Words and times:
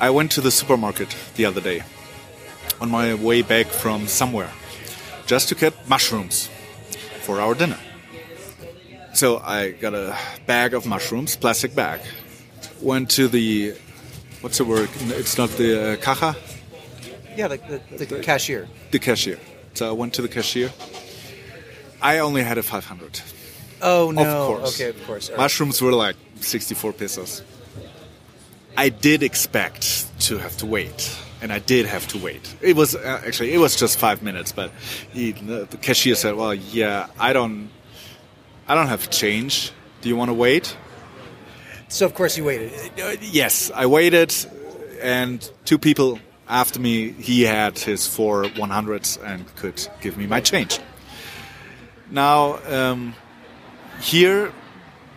I 0.00 0.10
went 0.10 0.30
to 0.32 0.40
the 0.40 0.50
supermarket 0.50 1.14
the 1.36 1.44
other 1.44 1.60
day 1.60 1.82
on 2.80 2.90
my 2.90 3.14
way 3.14 3.42
back 3.42 3.66
from 3.66 4.06
somewhere 4.06 4.50
just 5.26 5.48
to 5.48 5.54
get 5.54 5.74
mushrooms 5.88 6.48
for 7.22 7.40
our 7.40 7.54
dinner. 7.54 7.78
So 9.14 9.38
I 9.38 9.72
got 9.72 9.94
a 9.94 10.16
bag 10.46 10.74
of 10.74 10.86
mushrooms, 10.86 11.36
plastic 11.36 11.74
bag. 11.74 12.00
Went 12.80 13.10
to 13.10 13.26
the 13.26 13.74
what's 14.40 14.58
the 14.58 14.64
word? 14.64 14.88
It's 15.08 15.36
not 15.36 15.50
the 15.50 15.94
uh, 15.94 15.96
caja, 15.96 16.36
Yeah, 17.36 17.48
the, 17.48 17.80
the, 17.96 18.04
the 18.06 18.20
cashier. 18.20 18.68
the 18.92 18.98
cashier. 19.00 19.38
So 19.74 19.88
I 19.88 19.92
went 19.92 20.14
to 20.14 20.22
the 20.22 20.28
cashier. 20.28 20.70
I 22.00 22.20
only 22.20 22.44
had 22.44 22.58
a 22.58 22.62
500. 22.62 23.20
Oh 23.82 24.12
no. 24.12 24.22
Of 24.22 24.46
course. 24.58 24.80
Okay, 24.80 24.90
of 24.90 25.06
course. 25.06 25.30
Right. 25.30 25.38
Mushrooms 25.38 25.82
were 25.82 25.92
like 25.92 26.14
64 26.40 26.92
pesos. 26.92 27.42
I 28.78 28.90
did 28.90 29.24
expect 29.24 30.06
to 30.28 30.38
have 30.38 30.56
to 30.58 30.66
wait, 30.66 31.18
and 31.42 31.52
I 31.52 31.58
did 31.58 31.86
have 31.86 32.06
to 32.08 32.18
wait. 32.18 32.54
It 32.60 32.76
was 32.76 32.94
uh, 32.94 33.22
actually 33.26 33.52
it 33.52 33.58
was 33.58 33.74
just 33.74 33.98
five 33.98 34.22
minutes, 34.22 34.52
but 34.52 34.70
he, 35.12 35.32
the 35.32 35.66
cashier 35.82 36.14
said, 36.14 36.36
"Well, 36.36 36.54
yeah, 36.54 37.08
I 37.18 37.32
don't, 37.32 37.70
I 38.68 38.76
don't 38.76 38.86
have 38.86 39.10
change. 39.10 39.72
Do 40.00 40.08
you 40.08 40.14
want 40.14 40.28
to 40.28 40.34
wait?" 40.34 40.76
So 41.88 42.06
of 42.06 42.14
course 42.14 42.38
you 42.38 42.44
waited. 42.44 42.72
Uh, 43.02 43.16
yes, 43.20 43.72
I 43.74 43.86
waited, 43.86 44.32
and 45.02 45.38
two 45.64 45.78
people 45.78 46.20
after 46.46 46.78
me, 46.78 47.10
he 47.10 47.42
had 47.42 47.80
his 47.80 48.06
four 48.06 48.44
100s 48.44 49.18
and 49.24 49.44
could 49.56 49.88
give 50.00 50.16
me 50.16 50.28
my 50.28 50.40
change. 50.40 50.78
Now, 52.12 52.60
um, 52.68 53.16
here, 54.00 54.52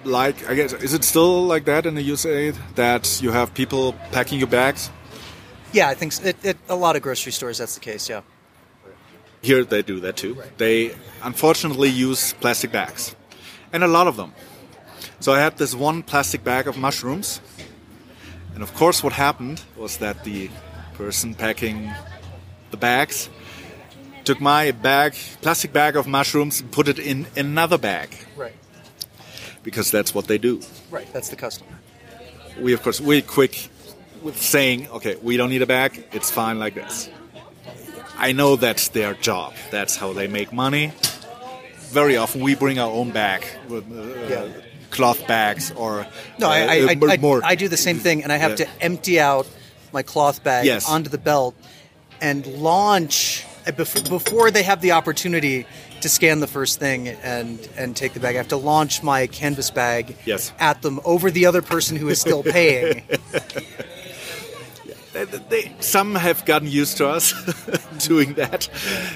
like, 0.05 0.50
I 0.50 0.55
guess, 0.55 0.73
is 0.73 0.94
it 0.94 1.04
still 1.04 1.46
like 1.46 1.66
that 1.66 1.86
in 1.86 1.96
the 1.96 2.02
USA 2.02 2.52
that 2.76 3.22
you 3.22 3.32
have 3.32 3.54
people 3.54 3.94
packing 4.12 4.40
your 4.40 4.48
bags? 4.48 4.90
Yeah, 5.74 5.90
I 5.90 5.96
think 5.96 6.12
s 6.14 6.20
it, 6.24 6.38
it, 6.44 6.58
a 6.68 6.76
lot 6.76 6.96
of 6.96 7.02
grocery 7.02 7.32
stores 7.32 7.58
that's 7.58 7.76
the 7.76 7.91
case. 7.91 8.10
Yeah. 8.10 8.21
Here 9.41 9.63
they 9.63 9.82
do 9.82 9.99
that 10.02 10.16
too. 10.18 10.35
They 10.58 10.96
unfortunately 11.24 11.90
use 11.90 12.34
plastic 12.34 12.71
bags, 12.71 13.16
and 13.74 13.84
a 13.84 13.88
lot 13.88 14.08
of 14.08 14.16
them. 14.16 14.34
So 15.20 15.34
I 15.34 15.40
had 15.40 15.58
this 15.58 15.74
one 15.74 16.04
plastic 16.04 16.43
bag 16.43 16.68
of 16.68 16.77
mushrooms, 16.77 17.41
and 18.54 18.63
of 18.63 18.74
course, 18.74 19.04
what 19.04 19.13
happened 19.13 19.63
was 19.77 19.98
that 19.98 20.24
the 20.24 20.49
person 20.93 21.36
packing 21.36 21.91
the 22.71 22.77
bags 22.77 23.30
took 24.24 24.40
my 24.40 24.71
bag, 24.71 25.13
plastic 25.41 25.74
bag 25.74 25.96
of 25.96 26.05
mushrooms, 26.05 26.62
and 26.62 26.71
put 26.71 26.88
it 26.88 26.99
in 26.99 27.27
another 27.36 27.77
bag 27.77 28.10
Right. 28.38 28.54
Because 29.63 29.91
that's 29.91 30.13
what 30.13 30.27
they 30.27 30.37
do. 30.37 30.62
Right. 30.90 31.12
That's 31.13 31.29
the 31.29 31.35
custom. 31.35 31.67
We 32.59 32.73
of 32.73 32.81
course 32.84 32.99
we 33.01 33.21
quick 33.21 33.70
with 34.21 34.40
saying, 34.41 34.87
okay, 34.90 35.15
we 35.21 35.37
don't 35.37 35.49
need 35.49 35.62
a 35.62 35.68
bag. 35.68 36.03
It's 36.12 36.29
fine 36.29 36.59
like 36.59 36.76
this. 36.76 37.09
I 38.18 38.34
know 38.34 38.55
that's 38.55 38.90
their 38.90 39.13
job. 39.15 39.53
That's 39.71 39.95
how 39.95 40.13
they 40.13 40.27
make 40.27 40.53
money. 40.53 40.93
Very 41.90 42.18
often 42.18 42.41
we 42.41 42.55
bring 42.55 42.77
our 42.77 42.91
own 42.91 43.12
bag, 43.12 43.43
uh, 43.70 43.81
Yeah. 44.29 44.48
cloth 44.91 45.26
bags 45.27 45.71
or 45.75 46.05
No, 46.37 46.48
I, 46.49 46.62
uh, 46.62 46.68
I, 46.68 46.98
I, 47.09 47.13
uh, 47.15 47.18
more. 47.18 47.41
I 47.43 47.55
do 47.55 47.68
the 47.68 47.77
same 47.77 47.98
thing, 47.98 48.23
and 48.23 48.31
I 48.31 48.37
have 48.37 48.51
Yeah. 48.59 48.65
to 48.65 48.68
empty 48.81 49.20
out 49.20 49.48
my 49.91 50.03
cloth 50.03 50.43
bag 50.43 50.65
Yes. 50.65 50.87
onto 50.87 51.09
the 51.09 51.18
belt 51.18 51.55
and 52.21 52.46
launch 52.46 53.43
uh, 53.68 53.71
before, 53.71 54.03
before 54.20 54.51
they 54.51 54.63
have 54.63 54.81
the 54.81 54.91
opportunity 54.91 55.65
to 56.02 56.10
scan 56.10 56.40
the 56.40 56.48
first 56.48 56.80
thing 56.80 57.07
and 57.07 57.60
and 57.77 57.96
take 57.96 58.13
the 58.13 58.20
bag. 58.20 58.35
I 58.35 58.38
have 58.40 58.48
to 58.49 58.57
launch 58.57 59.04
my 59.04 59.27
canvas 59.27 59.71
bag 59.71 60.16
Yes. 60.26 60.54
at 60.60 60.82
them 60.82 60.99
over 61.04 61.32
the 61.32 61.46
other 61.46 61.62
person 61.62 61.98
who 61.98 62.10
is 62.10 62.20
still 62.20 62.43
paying. 62.43 63.04
They- 65.13 65.25
they- 65.25 65.72
some 65.81 66.16
have 66.16 66.46
gotten 66.46 66.69
used 66.69 66.97
to 66.97 67.08
us 67.09 67.34
doing 68.08 68.34
that. 68.35 68.69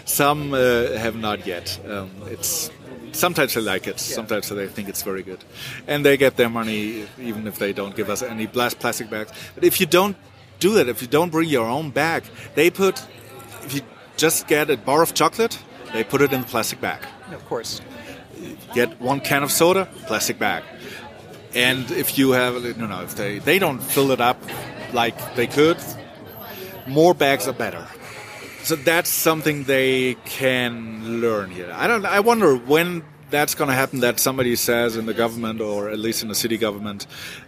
Some 0.06 0.54
uh, 0.54 0.98
have 0.98 1.16
not 1.16 1.48
yet. 1.48 1.80
Um, 1.90 2.10
it's 2.30 2.70
sometimes 3.14 3.54
they 3.54 3.62
like 3.62 3.88
it. 3.88 4.00
Sometimes 4.00 4.50
they 4.50 4.68
think 4.68 4.90
it's 4.90 5.04
very 5.04 5.24
good, 5.24 5.40
and 5.88 6.04
they 6.06 6.18
get 6.18 6.36
their 6.36 6.50
money 6.50 7.06
even 7.18 7.48
if 7.48 7.58
they 7.60 7.72
don't 7.74 7.96
give 7.96 8.10
us 8.10 8.22
any 8.22 8.46
blas- 8.46 8.74
plastic 8.76 9.10
bags. 9.10 9.32
But 9.56 9.64
if 9.64 9.80
you 9.80 9.86
don't 9.88 10.18
do 10.60 10.74
that, 10.74 10.90
if 10.90 11.02
you 11.02 11.08
don't 11.08 11.32
bring 11.32 11.48
your 11.50 11.66
own 11.66 11.92
bag, 11.92 12.24
they 12.56 12.70
put. 12.70 13.02
If 13.64 13.74
you 13.74 13.82
just 14.18 14.48
get 14.48 14.70
a 14.70 14.76
bar 14.78 15.02
of 15.02 15.14
chocolate, 15.14 15.58
they 15.96 16.04
put 16.04 16.22
it 16.22 16.34
in 16.34 16.42
the 16.42 16.48
plastic 16.48 16.82
bag. 16.82 17.00
of 17.32 17.46
course. 17.46 17.82
Get 18.74 19.00
one 19.02 19.22
can 19.22 19.44
of 19.44 19.52
soda, 19.52 19.88
plastic 20.08 20.38
bag. 20.38 20.64
And 21.54 21.90
if 21.92 22.18
you 22.18 22.32
have, 22.32 22.62
no, 22.78 22.86
no, 22.86 23.04
if 23.04 23.16
they, 23.16 23.40
they 23.40 23.60
don't 23.60 23.80
fill 23.80 24.12
it 24.12 24.20
up 24.20 24.42
like 24.94 25.36
they 25.36 25.48
could, 25.48 25.78
more 26.86 27.14
bags 27.14 27.48
are 27.48 27.54
better. 27.54 27.88
So 28.64 28.76
that's 28.76 29.10
something 29.10 29.66
they 29.66 30.16
can 30.26 31.22
learn 31.22 31.52
here. 31.52 31.72
I 31.72 31.86
don't. 31.86 32.04
I 32.04 32.22
wonder 32.22 32.56
when 32.56 33.04
that's 33.30 33.54
going 33.54 33.70
to 33.70 33.76
happen. 33.76 34.00
That 34.00 34.20
somebody 34.20 34.56
says 34.56 34.98
in 34.98 35.06
the 35.06 35.14
government, 35.14 35.62
or 35.62 35.90
at 35.90 36.00
least 36.00 36.24
in 36.24 36.30
the 36.30 36.36
city 36.36 36.58
government, 36.58 37.06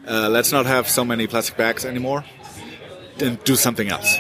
uh, 0.08 0.30
let's 0.30 0.52
not 0.52 0.68
have 0.68 0.88
so 0.88 1.04
many 1.04 1.26
plastic 1.26 1.58
bags 1.58 1.86
anymore, 1.86 2.24
and 3.20 3.44
do 3.46 3.56
something 3.56 3.88
else. 3.90 4.16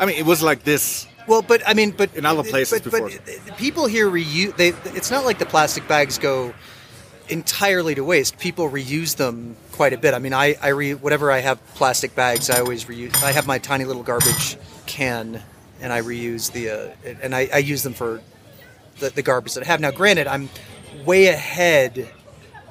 I 0.00 0.06
mean, 0.06 0.16
it 0.16 0.26
was 0.26 0.42
like 0.42 0.64
this. 0.64 1.06
Well, 1.26 1.42
but 1.42 1.62
I 1.66 1.74
mean, 1.74 1.90
but 1.90 2.14
In 2.14 2.24
other 2.24 2.42
places 2.42 2.80
but, 2.80 2.84
before. 2.90 3.10
But 3.46 3.58
people 3.58 3.86
here 3.86 4.08
reuse. 4.08 4.56
They. 4.56 4.68
It's 4.96 5.10
not 5.10 5.24
like 5.24 5.38
the 5.38 5.46
plastic 5.46 5.88
bags 5.88 6.18
go 6.18 6.54
entirely 7.28 7.94
to 7.94 8.04
waste. 8.04 8.38
People 8.38 8.70
reuse 8.70 9.16
them 9.16 9.56
quite 9.72 9.92
a 9.92 9.98
bit. 9.98 10.14
I 10.14 10.18
mean, 10.18 10.32
I, 10.32 10.56
I 10.62 10.68
re, 10.68 10.94
whatever 10.94 11.32
I 11.32 11.40
have 11.40 11.64
plastic 11.74 12.14
bags, 12.14 12.50
I 12.50 12.60
always 12.60 12.84
reuse. 12.84 13.22
I 13.22 13.32
have 13.32 13.46
my 13.46 13.58
tiny 13.58 13.84
little 13.84 14.02
garbage 14.02 14.56
can, 14.86 15.42
and 15.80 15.92
I 15.92 16.00
reuse 16.02 16.52
the 16.52 16.70
uh, 16.70 17.14
and 17.22 17.34
I, 17.34 17.48
I 17.52 17.58
use 17.58 17.82
them 17.82 17.94
for 17.94 18.20
the, 19.00 19.10
the 19.10 19.22
garbage 19.22 19.54
that 19.54 19.64
I 19.64 19.66
have. 19.66 19.80
Now, 19.80 19.90
granted, 19.90 20.26
I'm 20.26 20.48
way 21.04 21.26
ahead 21.26 22.08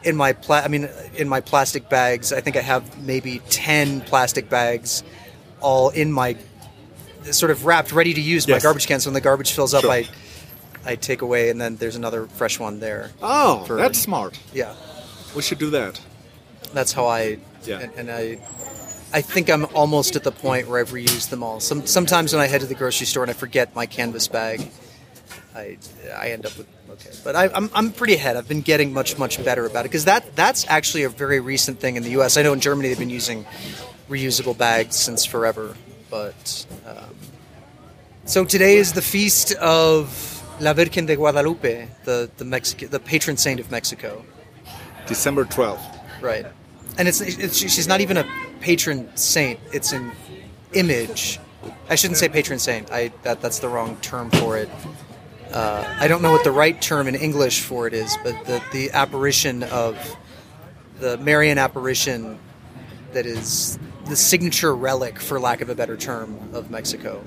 in 0.03 0.15
my 0.15 0.33
pla- 0.33 0.61
I 0.63 0.67
mean, 0.67 0.89
in 1.15 1.27
my 1.27 1.41
plastic 1.41 1.89
bags. 1.89 2.31
I 2.31 2.41
think 2.41 2.55
I 2.55 2.61
have 2.61 3.03
maybe 3.05 3.39
ten 3.49 4.01
plastic 4.01 4.49
bags, 4.49 5.03
all 5.59 5.89
in 5.89 6.11
my 6.11 6.37
sort 7.31 7.51
of 7.51 7.65
wrapped, 7.65 7.91
ready 7.91 8.13
to 8.13 8.21
use 8.21 8.47
my 8.47 8.59
garbage 8.59 8.87
can. 8.87 8.99
So 8.99 9.09
when 9.09 9.13
the 9.13 9.21
garbage 9.21 9.51
fills 9.53 9.73
up, 9.73 9.81
Sure. 9.81 9.91
I 9.91 10.07
I 10.87 10.95
take 10.95 11.21
away, 11.23 11.49
and 11.49 11.59
then 11.59 11.77
there's 11.77 11.95
another 11.95 12.27
fresh 12.27 12.59
one 12.59 12.79
there. 12.79 13.11
Oh, 13.21 13.63
For- 13.65 13.75
that's 13.77 13.99
smart. 13.99 14.37
Yeah, 14.53 14.75
We 15.35 15.41
should 15.41 15.57
do 15.57 15.69
that. 15.71 15.99
that's 16.73 16.93
how 16.93 17.07
I. 17.07 17.39
Yeah. 17.63 17.79
And, 17.79 17.93
and 17.95 18.11
I. 18.11 18.39
I 19.13 19.21
think 19.21 19.49
I'm 19.49 19.65
almost 19.73 20.15
at 20.17 20.23
the 20.23 20.31
point 20.31 20.67
where 20.67 20.79
I've 20.81 20.89
reused 20.89 21.29
them 21.29 21.41
all. 21.41 21.59
Some 21.61 21.85
sometimes 21.87 22.33
when 22.33 22.41
I 22.41 22.47
head 22.47 22.61
to 22.61 22.67
the 22.67 22.75
grocery 22.75 23.05
store 23.07 23.23
and 23.23 23.29
I 23.29 23.33
forget 23.33 23.73
my 23.73 23.85
canvas 23.85 24.27
bag, 24.27 24.69
I 25.55 25.77
I 26.13 26.31
end 26.31 26.45
up 26.45 26.57
with 26.57 26.67
okay. 26.91 27.11
But 27.23 27.35
I, 27.35 27.47
I'm 27.47 27.69
I'm 27.73 27.91
pretty 27.93 28.15
ahead. 28.15 28.35
I've 28.35 28.47
been 28.49 28.61
getting 28.61 28.91
much 28.93 29.17
much 29.17 29.41
better 29.43 29.65
about 29.65 29.85
it 29.85 29.89
because 29.89 30.05
that 30.05 30.35
that's 30.35 30.65
actually 30.67 31.03
a 31.03 31.09
very 31.09 31.39
recent 31.39 31.79
thing 31.79 31.95
in 31.95 32.03
the 32.03 32.09
U.S. 32.11 32.35
I 32.35 32.41
know 32.41 32.51
in 32.53 32.59
Germany 32.59 32.89
they've 32.89 32.99
been 32.99 33.09
using 33.09 33.45
reusable 34.09 34.57
bags 34.57 34.97
since 34.97 35.23
forever, 35.23 35.75
but. 36.09 36.65
Um, 36.85 37.15
so 38.25 38.43
today 38.43 38.77
is 38.77 38.93
the 38.93 39.03
feast 39.03 39.53
of 39.55 40.43
La 40.59 40.73
Virgen 40.73 41.05
de 41.05 41.15
Guadalupe, 41.15 41.87
the 42.05 42.29
the 42.37 42.45
Mexican, 42.45 42.89
the 42.89 42.99
patron 42.99 43.37
saint 43.37 43.59
of 43.59 43.69
Mexico, 43.69 44.25
December 45.05 45.45
12th. 45.45 45.79
right? 46.21 46.45
And 46.97 47.07
it's, 47.07 47.21
it's 47.21 47.57
she's 47.57 47.87
not 47.87 48.01
even 48.01 48.17
a 48.17 48.25
patron 48.61 49.15
saint; 49.15 49.59
it's 49.71 49.91
an 49.91 50.11
image. 50.73 51.39
I 51.87 51.95
shouldn't 51.95 52.17
say 52.17 52.29
patron 52.29 52.57
saint. 52.57 52.91
I 52.91 53.11
that 53.21 53.41
that's 53.41 53.59
the 53.59 53.67
wrong 53.67 53.97
term 53.97 54.31
for 54.31 54.57
it. 54.57 54.69
Uh, 55.51 55.83
I 55.99 56.07
don't 56.07 56.21
know 56.21 56.31
what 56.31 56.43
the 56.43 56.51
right 56.51 56.81
term 56.81 57.07
in 57.07 57.15
English 57.15 57.61
for 57.61 57.85
it 57.85 57.93
is, 57.93 58.17
but 58.23 58.33
the 58.45 58.63
the 58.71 58.91
apparition 58.91 59.61
of 59.63 59.95
the 60.99 61.17
Marian 61.17 61.57
apparition 61.57 62.39
that 63.11 63.25
is 63.25 63.77
the 64.07 64.15
signature 64.15 64.75
relic, 64.75 65.19
for 65.19 65.39
lack 65.39 65.61
of 65.61 65.69
a 65.69 65.75
better 65.75 65.97
term, 65.97 66.37
of 66.53 66.69
Mexico. 66.69 67.23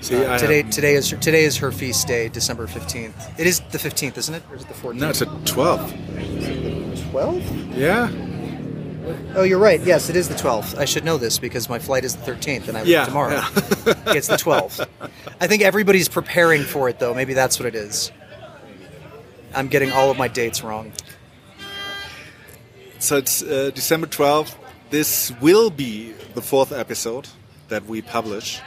See, 0.00 0.16
Uh, 0.22 0.36
today, 0.38 0.62
have- 0.62 0.70
today 0.70 0.94
is 0.96 1.08
her, 1.10 1.16
today 1.16 1.44
is 1.44 1.56
her 1.58 1.72
feast 1.72 2.06
day, 2.06 2.28
December 2.28 2.66
fifteenth. 2.66 3.14
It 3.38 3.46
is 3.46 3.60
the 3.70 3.78
fifteenth, 3.78 4.18
isn't 4.18 4.34
it, 4.34 4.42
or 4.50 4.56
is 4.56 4.62
it 4.62 4.68
the 4.68 4.74
fourteenth? 4.74 5.02
No, 5.02 5.08
it's 5.10 5.20
the 5.20 5.26
12th. 5.26 7.10
twelve. 7.10 7.42
Yeah. 7.76 8.10
Oh, 9.36 9.42
you're 9.42 9.58
right. 9.58 9.80
Yes, 9.82 10.08
it 10.10 10.16
is 10.16 10.28
the 10.28 10.34
twelfth. 10.34 10.78
I 10.78 10.84
should 10.84 11.04
know 11.04 11.16
this 11.18 11.38
because 11.38 11.68
my 11.68 11.78
flight 11.78 12.04
is 12.04 12.16
the 12.16 12.22
thirteenth, 12.22 12.68
and 12.68 12.76
I 12.76 12.80
leave 12.80 12.88
Yeah, 12.90 13.04
tomorrow. 13.06 13.42
it's 14.08 14.26
the 14.28 14.36
twelfth. 14.38 14.80
I 15.40 15.46
think 15.46 15.62
everybody's 15.62 16.08
preparing 16.08 16.62
for 16.62 16.88
it, 16.88 16.98
though. 16.98 17.14
Maybe 17.14 17.32
that's 17.34 17.58
what 17.58 17.66
it 17.66 17.74
is. 17.74 18.10
I'm 19.54 19.68
getting 19.68 19.92
all 19.92 20.10
of 20.10 20.18
my 20.18 20.28
dates 20.28 20.62
wrong. 20.64 20.92
So 22.98 23.16
it's 23.18 23.42
uh, 23.42 23.70
December 23.74 24.06
12th. 24.06 24.54
This 24.94 25.32
will 25.40 25.70
be 25.70 26.12
the 26.36 26.40
fourth 26.40 26.70
episode 26.70 27.26
that 27.66 27.84
we 27.84 28.00
publish. 28.00 28.60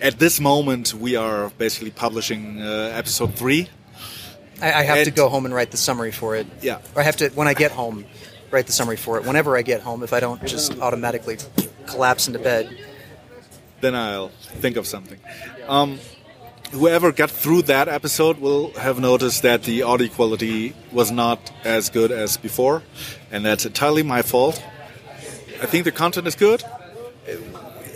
At 0.00 0.18
this 0.18 0.40
moment, 0.40 0.94
we 0.94 1.14
are 1.14 1.50
basically 1.58 1.90
publishing 1.90 2.62
uh, 2.62 2.90
episode 2.94 3.34
three. 3.34 3.68
I, 4.62 4.72
I 4.72 4.82
have 4.84 5.04
to 5.04 5.10
go 5.10 5.28
home 5.28 5.44
and 5.44 5.54
write 5.54 5.72
the 5.72 5.76
summary 5.76 6.10
for 6.10 6.36
it. 6.36 6.46
Yeah. 6.62 6.78
Or 6.94 7.02
I 7.02 7.04
have 7.04 7.18
to 7.18 7.28
when 7.34 7.48
I 7.48 7.52
get 7.52 7.70
home, 7.70 8.06
write 8.50 8.64
the 8.64 8.72
summary 8.72 8.96
for 8.96 9.18
it. 9.18 9.26
Whenever 9.26 9.58
I 9.58 9.60
get 9.60 9.82
home, 9.82 10.02
if 10.02 10.14
I 10.14 10.20
don't 10.20 10.42
just 10.46 10.78
automatically 10.80 11.36
collapse 11.84 12.28
into 12.28 12.38
bed. 12.38 12.74
then 13.82 13.94
I'll 13.94 14.30
think 14.62 14.78
of 14.78 14.86
something. 14.86 15.20
Um, 15.68 15.98
whoever 16.72 17.12
got 17.12 17.30
through 17.30 17.62
that 17.64 17.88
episode 17.88 18.38
will 18.38 18.72
have 18.78 18.98
noticed 18.98 19.42
that 19.42 19.64
the 19.64 19.82
audio 19.82 20.08
quality 20.08 20.74
was 20.92 21.10
not 21.10 21.52
as 21.62 21.90
good 21.90 22.10
as 22.10 22.38
before, 22.38 22.82
and 23.30 23.44
that's 23.44 23.66
entirely 23.66 24.02
my 24.02 24.22
fault. 24.22 24.62
I 25.60 25.66
think 25.66 25.84
the 25.84 25.92
content 25.92 26.26
is 26.26 26.34
good, 26.34 26.62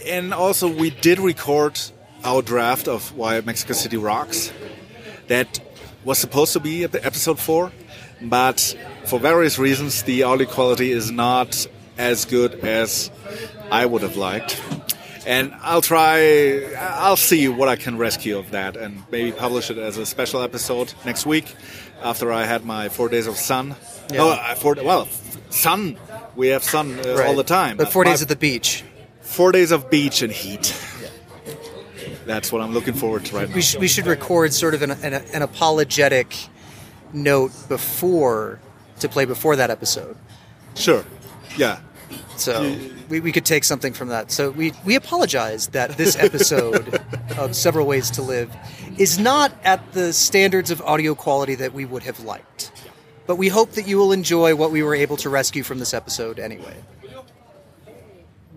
and 0.07 0.33
also 0.33 0.69
we 0.69 0.91
did 0.91 1.19
record 1.19 1.79
our 2.25 2.43
draft 2.43 2.89
of 2.89 3.15
Why 3.17 3.41
Mexico 3.41 3.75
City 3.75 3.97
Rocks. 3.97 4.53
That 5.29 5.61
was 6.05 6.19
supposed 6.19 6.53
to 6.55 6.61
be 6.61 6.85
episode 6.85 7.39
four, 7.39 7.73
but 8.23 8.77
for 9.05 9.19
various 9.19 9.59
reasons, 9.59 10.03
the 10.03 10.23
audio 10.23 10.47
quality 10.47 10.91
is 10.91 11.11
not 11.11 11.67
as 11.99 12.25
good 12.25 12.55
as 12.65 13.11
I 13.71 13.87
would 13.87 14.03
have 14.03 14.17
liked 14.17 14.61
and 15.27 15.55
I'll 15.61 15.83
try. 15.83 16.75
I'll 16.75 17.17
see 17.17 17.49
what 17.49 17.69
I 17.69 17.77
can 17.77 17.99
rescue 17.99 18.39
of 18.39 18.51
that, 18.51 18.77
and 18.77 19.03
maybe 19.11 19.33
publish 19.33 19.71
it 19.71 19.79
as 19.79 19.97
a 19.97 20.07
special 20.07 20.43
episode 20.43 20.93
next 21.05 21.27
week 21.27 21.55
after 22.03 22.33
I 22.33 22.45
had 22.45 22.65
my 22.65 22.89
four 22.89 23.09
days 23.09 23.27
of 23.27 23.37
sun. 23.37 23.77
Yeah. 24.13 24.23
Oh, 24.23 24.55
four, 24.57 24.77
well, 24.83 25.07
sun. 25.51 25.97
We 26.37 26.49
have 26.49 26.63
sun 26.63 26.99
uh, 26.99 27.03
all 27.11 27.17
Right. 27.17 27.37
the 27.37 27.45
time. 27.45 27.77
But 27.77 27.93
four 27.93 28.05
days 28.05 28.23
at 28.23 28.29
the 28.29 28.37
beach. 28.37 28.85
four 29.21 29.53
days 29.53 29.71
of 29.71 29.91
beach 29.91 30.23
and 30.23 30.33
heat. 30.33 30.75
That's 32.27 32.53
what 32.53 32.61
I'm 32.63 32.73
looking 32.73 32.95
forward 32.95 33.25
to 33.27 33.37
right 33.37 33.49
now. 33.49 33.55
We, 33.55 33.63
sh- 33.63 33.77
we 33.77 33.89
should 33.89 34.07
record 34.07 34.53
sort 34.53 34.75
of 34.75 34.83
an, 34.83 34.91
an, 34.93 35.15
an 35.15 35.43
apologetic 35.43 36.35
note 37.13 37.51
before 37.69 38.61
to 39.01 39.09
play 39.09 39.25
before 39.25 39.57
that 39.57 39.71
episode. 39.71 40.17
Sure. 40.77 41.05
Yeah. 41.57 41.81
So 42.37 42.77
we, 43.09 43.21
we 43.21 43.33
could 43.33 43.45
take 43.45 43.65
something 43.65 43.93
from 43.93 44.09
that. 44.09 44.31
So 44.31 44.51
we, 44.51 44.73
we 44.85 44.95
apologize 44.95 45.69
that 45.69 45.97
this 45.97 46.17
episode 46.17 47.01
of 47.39 47.55
Several 47.57 47.87
Ways 47.87 48.11
to 48.13 48.23
Live 48.23 48.55
is 48.97 49.19
not 49.19 49.53
at 49.65 49.93
the 49.93 50.13
standards 50.13 50.71
of 50.71 50.81
audio 50.83 51.15
quality 51.15 51.55
that 51.57 51.73
we 51.73 51.85
would 51.85 52.03
have 52.05 52.21
liked. 52.21 52.70
But 53.31 53.37
we 53.37 53.47
hope 53.47 53.71
that 53.79 53.87
you 53.87 53.97
will 53.97 54.11
enjoy 54.11 54.57
what 54.57 54.73
we 54.73 54.83
were 54.83 54.97
able 54.97 55.17
to 55.19 55.31
rescue 55.31 55.63
from 55.63 55.79
this 55.79 55.95
episode 55.95 56.41
anyway. 56.41 56.75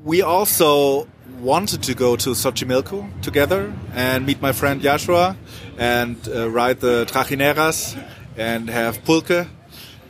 We 0.03 0.23
also 0.23 1.07
wanted 1.37 1.83
to 1.83 1.93
go 1.93 2.15
to 2.15 2.31
Xochimilco 2.31 3.21
together 3.21 3.71
and 3.93 4.25
meet 4.25 4.41
my 4.41 4.51
friend 4.51 4.81
Yashua 4.81 5.37
and 5.77 6.17
uh, 6.27 6.49
ride 6.49 6.79
the 6.79 7.05
trajineras 7.05 8.03
and 8.35 8.67
have 8.67 9.03
pulque 9.03 9.47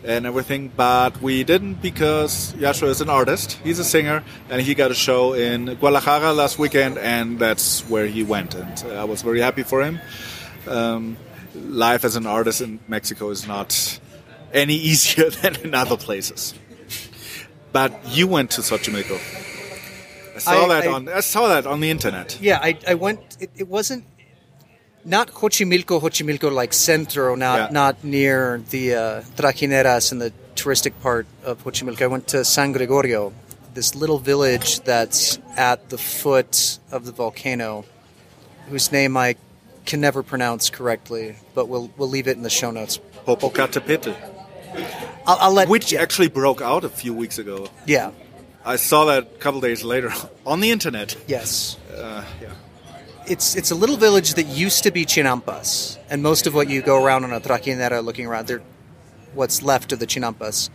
and 0.06 0.26
everything, 0.26 0.72
but 0.78 1.22
we 1.22 1.44
didn't 1.44 1.82
because 1.82 2.54
Yashua 2.54 2.88
is 2.88 3.02
an 3.02 3.10
artist. 3.10 3.60
He's 3.66 3.80
a 3.80 3.84
singer, 3.84 4.24
and 4.50 4.62
he 4.62 4.76
got 4.76 4.92
a 4.92 4.96
show 4.96 5.34
in 5.34 5.76
Guadalajara 5.76 6.32
last 6.32 6.58
weekend, 6.58 6.98
and 7.00 7.38
that's 7.38 7.82
where 7.90 8.08
he 8.08 8.24
went. 8.24 8.56
And 8.56 8.86
uh, 8.86 9.02
I 9.02 9.04
was 9.04 9.24
very 9.24 9.42
happy 9.42 9.64
for 9.64 9.84
him. 9.84 10.00
Um, 10.70 11.18
life 11.54 12.06
as 12.06 12.16
an 12.16 12.26
artist 12.26 12.62
in 12.62 12.80
Mexico 12.88 13.30
is 13.30 13.46
not 13.46 14.00
any 14.54 14.76
easier 14.76 15.30
than 15.42 15.56
in 15.58 15.74
other 15.74 15.98
places. 15.98 16.54
But 17.72 17.92
you 18.08 18.28
went 18.28 18.52
to 18.52 18.62
Xochimilco. 18.62 19.18
I 20.36 20.40
saw 20.40 20.66
I- 20.66 20.68
that 20.68 20.84
I- 20.88 20.92
on 20.94 21.10
I 21.10 21.20
saw 21.22 21.48
that 21.48 21.66
on 21.66 21.80
the 21.80 21.90
internet. 21.90 22.38
Yeah, 22.42 22.60
I, 22.62 22.78
I 22.88 22.94
went. 22.96 23.20
It, 23.40 23.50
it 23.56 23.68
wasn't 23.68 24.06
not 25.06 25.30
Xochimilco, 25.30 26.00
Xochimilco 26.02 26.52
like 26.52 26.74
centro, 26.74 27.36
not 27.36 27.58
Yeah. 27.60 27.68
not 27.72 28.04
near 28.04 28.62
the 28.70 28.94
uh, 28.96 29.22
trajineras 29.36 30.12
and 30.12 30.22
the 30.22 30.32
touristic 30.56 30.94
part 31.02 31.26
of 31.44 31.64
Xochimilco. 31.64 32.02
I 32.04 32.08
went 32.08 32.28
to 32.30 32.46
San 32.46 32.72
Gregorio, 32.72 33.34
this 33.74 33.96
little 33.96 34.20
village 34.20 34.80
that's 34.82 35.40
at 35.58 35.90
the 35.90 35.98
foot 35.98 36.80
of 36.92 37.06
the 37.06 37.12
volcano, 37.12 37.86
whose 38.70 38.92
name 38.92 39.18
I 39.18 39.36
can 39.86 40.00
never 40.00 40.24
pronounce 40.24 40.70
correctly, 40.70 41.36
but 41.56 41.68
we'll 41.68 41.90
we'll 41.98 42.10
leave 42.10 42.28
it 42.28 42.38
in 42.38 42.44
the 42.44 42.50
show 42.52 42.72
notes. 42.72 43.00
Popocatépetl, 43.28 44.16
I'll, 45.26 45.38
I'll 45.40 45.54
let 45.54 45.70
which 45.70 45.94
actually 45.94 46.30
broke 46.30 46.62
out 46.62 46.84
a 46.84 46.90
few 46.90 47.14
weeks 47.14 47.38
ago. 47.38 47.70
yeah 47.86 48.12
I 48.66 48.78
saw 48.78 49.06
that 49.06 49.24
a 49.24 49.38
couple 49.40 49.60
days 49.62 49.84
later 49.84 50.12
on 50.46 50.62
the 50.62 50.72
internet. 50.72 51.18
yes. 51.28 51.78
Uh, 51.94 52.24
yeah. 52.42 52.50
it's 53.28 53.56
it's 53.56 53.72
a 53.72 53.76
little 53.76 53.98
village 53.98 54.34
that 54.36 54.46
used 54.46 54.84
to 54.84 54.92
be 54.92 55.06
Chinampas, 55.06 55.98
and 56.10 56.24
most 56.24 56.48
of 56.48 56.54
what 56.54 56.70
you 56.70 56.82
go 56.82 57.04
around 57.04 57.24
on 57.24 57.34
a 57.34 57.42
trajinera 57.42 58.04
looking 58.04 58.26
around, 58.26 58.48
they're 58.48 58.62
what's 59.34 59.62
left 59.62 59.92
of 59.92 60.00
the 60.00 60.08
Chinampas 60.08 60.70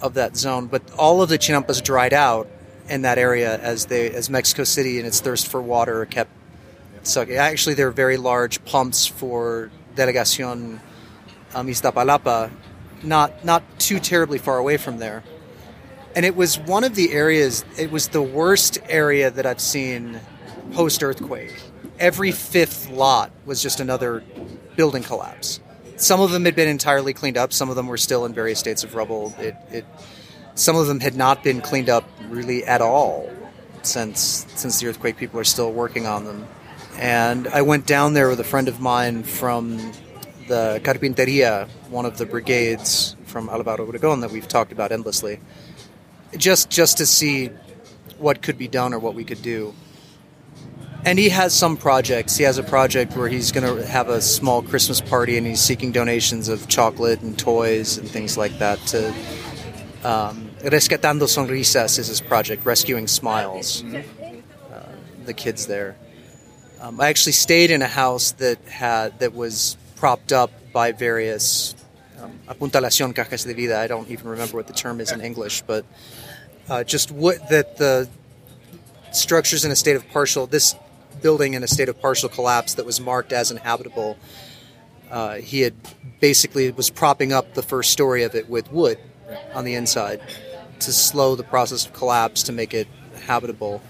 of 0.00 0.14
that 0.14 0.36
zone. 0.36 0.66
But 0.66 0.82
all 0.92 1.20
of 1.20 1.28
the 1.28 1.38
Chinampas 1.38 1.82
dried 1.82 2.12
out 2.12 2.48
in 2.88 3.02
that 3.02 3.18
area 3.18 3.58
as 3.58 3.86
they 3.86 4.10
as 4.10 4.30
Mexico 4.30 4.64
City 4.64 4.98
and 4.98 5.06
its 5.06 5.20
thirst 5.20 5.48
for 5.48 5.60
water 5.60 6.04
kept 6.06 6.30
sucking. 7.02 7.36
Actually, 7.36 7.74
there 7.74 7.88
are 7.88 7.92
very 7.92 8.16
large 8.16 8.64
pumps 8.64 9.06
for 9.06 9.70
Delegacion 9.94 10.80
um, 11.54 11.66
Iztapalapa, 11.68 12.50
not 13.04 13.44
not 13.44 13.62
too 13.78 13.98
terribly 13.98 14.38
far 14.38 14.58
away 14.58 14.76
from 14.76 14.98
there. 14.98 15.22
And 16.16 16.24
it 16.24 16.36
was 16.36 16.58
one 16.58 16.84
of 16.84 16.94
the 16.94 17.12
areas. 17.12 17.64
It 17.76 17.90
was 17.90 18.08
the 18.08 18.22
worst 18.22 18.78
area 18.88 19.30
that 19.30 19.46
I've 19.46 19.60
seen 19.60 20.20
post 20.72 21.02
earthquake. 21.02 21.60
Every 21.98 22.32
fifth 22.32 22.90
lot 22.90 23.30
was 23.44 23.62
just 23.62 23.80
another 23.80 24.22
building 24.76 25.02
collapse. 25.02 25.60
Some 25.96 26.20
of 26.20 26.30
them 26.30 26.44
had 26.44 26.56
been 26.56 26.68
entirely 26.68 27.12
cleaned 27.12 27.36
up. 27.36 27.52
Some 27.52 27.70
of 27.70 27.76
them 27.76 27.86
were 27.86 27.96
still 27.96 28.24
in 28.24 28.32
various 28.32 28.58
states 28.58 28.82
of 28.82 28.94
rubble. 28.94 29.34
It, 29.38 29.56
it, 29.70 29.84
some 30.54 30.76
of 30.76 30.86
them 30.86 31.00
had 31.00 31.14
not 31.14 31.44
been 31.44 31.60
cleaned 31.60 31.88
up 31.88 32.08
really 32.28 32.64
at 32.64 32.80
all 32.80 33.30
since 33.82 34.46
since 34.54 34.80
the 34.80 34.86
earthquake. 34.86 35.16
People 35.16 35.40
are 35.40 35.44
still 35.44 35.72
working 35.72 36.06
on 36.06 36.24
them. 36.24 36.46
And 36.96 37.48
I 37.48 37.62
went 37.62 37.86
down 37.86 38.14
there 38.14 38.28
with 38.28 38.38
a 38.38 38.44
friend 38.44 38.68
of 38.68 38.80
mine 38.80 39.24
from 39.24 39.92
the 40.46 40.80
Carpinteria, 40.82 41.68
one 41.90 42.06
of 42.06 42.18
the 42.18 42.26
brigades 42.26 43.16
from 43.24 43.48
Alvaro 43.48 43.86
Obregón 43.86 44.20
that 44.20 44.30
we've 44.30 44.48
talked 44.48 44.72
about 44.72 44.92
endlessly, 44.92 45.40
just 46.36 46.70
just 46.70 46.98
to 46.98 47.06
see 47.06 47.50
what 48.18 48.42
could 48.42 48.58
be 48.58 48.68
done 48.68 48.94
or 48.94 48.98
what 48.98 49.14
we 49.14 49.24
could 49.24 49.42
do. 49.42 49.74
And 51.04 51.18
he 51.18 51.28
has 51.28 51.52
some 51.52 51.76
projects. 51.76 52.36
He 52.36 52.44
has 52.44 52.56
a 52.56 52.62
project 52.62 53.14
where 53.14 53.28
he's 53.28 53.52
going 53.52 53.66
to 53.66 53.86
have 53.86 54.08
a 54.08 54.22
small 54.22 54.62
Christmas 54.62 55.02
party, 55.02 55.36
and 55.36 55.46
he's 55.46 55.60
seeking 55.60 55.92
donations 55.92 56.48
of 56.48 56.66
chocolate 56.66 57.20
and 57.20 57.38
toys 57.38 57.98
and 57.98 58.08
things 58.08 58.38
like 58.38 58.58
that 58.58 58.78
to. 58.88 59.08
Um, 60.02 60.50
Rescatando 60.60 61.26
Sonrisas 61.28 61.98
is 61.98 62.06
his 62.06 62.22
project, 62.22 62.64
rescuing 62.64 63.06
smiles. 63.06 63.84
Uh, 63.84 64.88
the 65.26 65.34
kids 65.34 65.66
there. 65.66 65.96
Um, 66.80 67.00
I 67.00 67.08
actually 67.08 67.32
stayed 67.32 67.70
in 67.70 67.82
a 67.82 67.86
house 67.86 68.32
that 68.32 68.58
had 68.66 69.18
that 69.20 69.34
was 69.34 69.76
propped 70.04 70.34
up 70.34 70.50
by 70.70 70.92
various 70.92 71.74
um, 72.20 72.38
apuntalación 72.46 73.14
cajas 73.14 73.46
de 73.46 73.54
vida. 73.54 73.78
I 73.78 73.86
don't 73.86 74.10
even 74.10 74.28
remember 74.28 74.58
what 74.58 74.66
the 74.66 74.74
term 74.74 75.00
is 75.00 75.10
in 75.10 75.22
English, 75.22 75.62
but 75.62 75.86
uh, 76.68 76.84
just 76.84 77.10
wood 77.10 77.40
that 77.48 77.78
the 77.78 78.06
structures 79.12 79.64
in 79.64 79.70
a 79.70 79.76
state 79.76 79.96
of 79.96 80.06
partial 80.10 80.46
this 80.46 80.76
building 81.22 81.54
in 81.54 81.62
a 81.62 81.66
state 81.66 81.88
of 81.88 81.98
partial 82.02 82.28
collapse 82.28 82.74
that 82.74 82.84
was 82.84 83.00
marked 83.00 83.32
as 83.32 83.50
inhabitable. 83.50 84.18
Uh, 85.10 85.36
he 85.36 85.62
had 85.62 85.72
basically 86.20 86.70
was 86.70 86.90
propping 86.90 87.32
up 87.32 87.54
the 87.54 87.62
first 87.62 87.90
story 87.90 88.24
of 88.24 88.34
it 88.34 88.46
with 88.46 88.70
wood 88.70 88.98
on 89.54 89.64
the 89.64 89.74
inside 89.74 90.20
to 90.80 90.92
slow 90.92 91.34
the 91.34 91.44
process 91.44 91.86
of 91.86 91.94
collapse 91.94 92.42
to 92.42 92.52
make 92.52 92.74
it 92.74 92.88
habitable. 93.22 93.80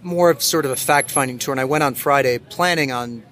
More 0.00 0.30
of 0.30 0.40
sort 0.40 0.64
of 0.64 0.70
a 0.70 0.76
fact 0.76 1.10
finding 1.10 1.38
tour, 1.38 1.52
and 1.52 1.60
I 1.60 1.66
went 1.66 1.84
on 1.84 1.94
Friday 1.94 2.38
planning 2.38 2.90
on 2.90 3.22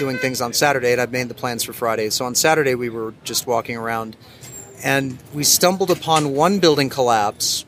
doing 0.00 0.16
things 0.16 0.40
on 0.40 0.52
Saturday, 0.54 0.92
and 0.92 1.00
I've 1.00 1.12
made 1.12 1.28
the 1.28 1.34
plans 1.34 1.62
for 1.62 1.74
Friday. 1.74 2.08
So 2.08 2.24
on 2.24 2.34
Saturday 2.34 2.74
we 2.74 2.88
were 2.88 3.12
just 3.22 3.46
walking 3.46 3.76
around, 3.76 4.16
and 4.82 5.18
we 5.34 5.44
stumbled 5.44 5.90
upon 5.90 6.32
one 6.32 6.58
building 6.58 6.88
collapse 6.88 7.66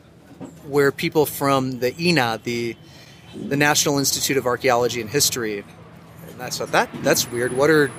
where 0.67 0.91
people 0.91 1.27
from 1.27 1.79
the 1.79 1.95
INA, 1.95 2.41
the 2.43 2.75
the 3.35 3.55
National 3.57 3.97
Institute 3.99 4.35
of 4.37 4.45
Archaeology 4.47 4.99
and 4.99 5.09
History, 5.09 5.63
and 6.31 6.41
I 6.41 6.49
thought 6.49 6.71
that 6.71 6.89
that's 7.03 7.29
weird. 7.31 7.53
What 7.53 7.69
are 7.69 7.89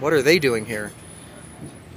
what 0.00 0.12
are 0.12 0.22
they 0.22 0.40
doing 0.40 0.66
here? 0.66 0.92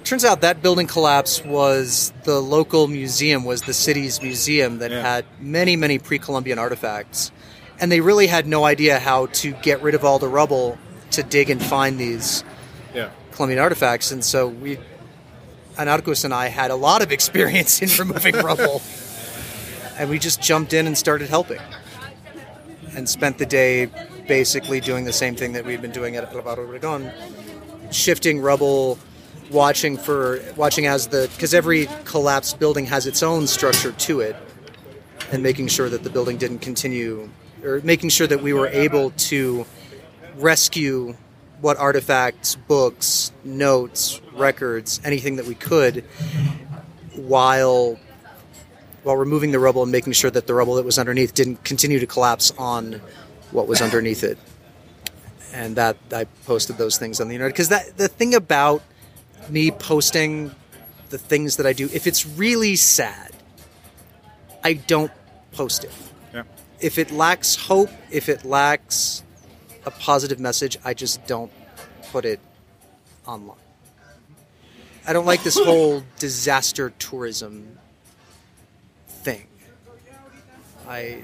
Turns 0.04 0.24
out 0.24 0.42
that 0.42 0.62
building 0.62 0.86
collapse 0.88 1.44
was 1.44 2.14
the 2.26 2.40
local 2.40 2.88
museum, 2.88 3.44
was 3.44 3.64
the 3.64 3.74
city's 3.74 4.22
museum 4.22 4.78
that 4.80 4.92
Yeah. 4.92 5.02
had 5.02 5.26
many, 5.42 5.76
many 5.76 5.98
pre-Columbian 6.00 6.60
artifacts, 6.60 7.32
and 7.80 7.92
they 7.92 8.02
really 8.02 8.28
had 8.28 8.48
no 8.48 8.66
idea 8.66 9.00
how 9.00 9.26
to 9.42 9.52
get 9.64 9.82
rid 9.82 9.96
of 9.96 10.06
all 10.06 10.20
the 10.20 10.28
rubble 10.30 10.78
to 11.12 11.24
dig 11.24 11.50
and 11.50 11.62
find 11.62 12.00
these 12.00 12.44
Yeah. 12.94 13.10
Colombian 13.32 13.60
artifacts, 13.60 14.12
and 14.12 14.24
so 14.24 14.48
we, 14.48 14.80
Anarcos 15.78 16.26
and 16.26 16.34
I 16.34 16.48
had 16.48 16.72
a 16.72 16.76
lot 16.76 17.02
of 17.02 17.12
experience 17.12 17.82
in 17.82 17.90
removing 18.00 18.36
rubble, 18.44 18.82
and 19.98 20.10
we 20.10 20.18
just 20.20 20.42
jumped 20.42 20.74
in 20.74 20.88
and 20.88 20.98
started 20.98 21.30
helping, 21.30 21.60
and 22.96 23.08
spent 23.08 23.38
the 23.38 23.46
day 23.46 23.90
basically 24.28 24.80
doing 24.80 25.06
the 25.06 25.14
same 25.14 25.36
thing 25.36 25.54
that 25.54 25.66
we've 25.66 25.82
been 25.82 25.92
doing 25.92 26.16
at 26.16 26.24
Alvaro 26.34 26.68
Obregón, 26.68 27.12
shifting 27.92 28.40
rubble, 28.42 28.98
watching 29.52 29.98
for 29.98 30.42
watching 30.56 30.88
as 30.88 31.08
the 31.08 31.30
because 31.34 31.54
every 31.54 31.88
collapsed 32.06 32.60
building 32.60 32.86
has 32.88 33.06
its 33.08 33.22
own 33.24 33.48
structure 33.48 33.92
to 33.94 34.20
it, 34.22 34.36
and 35.32 35.44
making 35.44 35.68
sure 35.68 35.90
that 35.90 36.04
the 36.04 36.10
building 36.10 36.38
didn't 36.38 36.60
continue, 36.60 37.30
or 37.64 37.82
making 37.84 38.10
sure 38.10 38.26
that 38.28 38.42
we 38.42 38.52
were 38.54 38.68
able 38.68 39.12
to 39.12 39.66
rescue 40.38 41.16
what 41.62 41.78
artifacts, 41.78 42.56
books, 42.56 43.32
notes, 43.44 44.22
records, 44.34 45.02
anything 45.04 45.38
that 45.38 45.46
we 45.46 45.56
could, 45.56 46.04
while 47.16 48.00
while 49.04 49.16
removing 49.16 49.52
the 49.52 49.60
rubble 49.60 49.84
and 49.84 49.92
making 49.92 50.12
sure 50.12 50.30
that 50.30 50.48
the 50.48 50.54
rubble 50.54 50.76
that 50.76 50.84
was 50.84 51.00
underneath 51.00 51.34
didn't 51.34 51.64
continue 51.64 51.98
to 51.98 52.06
collapse 52.06 52.52
on 52.58 53.02
what 53.52 53.66
was 53.66 53.82
underneath 53.82 54.22
it. 54.22 54.38
And 55.54 55.78
that 55.78 55.96
I 56.12 56.26
posted 56.46 56.78
those 56.78 56.98
things 56.98 57.22
on 57.22 57.30
the 57.30 57.36
internet 57.36 57.54
because 57.54 57.70
that 57.70 57.96
the 57.96 58.10
thing 58.10 58.36
about 58.36 58.84
me 59.50 59.72
posting 59.72 60.52
the 61.10 61.18
things 61.18 61.56
that 61.56 61.66
I 61.66 61.72
do, 61.72 61.90
if 61.94 62.06
it's 62.06 62.26
really 62.26 62.76
sad, 62.76 63.32
I 64.62 64.74
don't 64.74 65.12
post 65.54 65.86
it. 65.86 65.92
Yeah. 66.34 66.44
If 66.82 66.98
it 66.98 67.10
lacks 67.10 67.56
hope, 67.56 67.90
if 68.12 68.28
it 68.28 68.44
lacks 68.44 69.24
a 69.88 69.92
positive 69.92 70.40
message, 70.40 70.78
I 70.84 70.94
just 70.94 71.26
don't 71.28 71.52
put 72.12 72.26
it 72.26 72.40
online. 73.26 73.58
I 75.08 75.14
don't 75.14 75.26
like 75.26 75.44
this 75.44 75.58
whole 75.64 76.04
disaster 76.20 76.92
tourism 77.00 77.80
thing. 79.08 79.48
I 80.88 81.22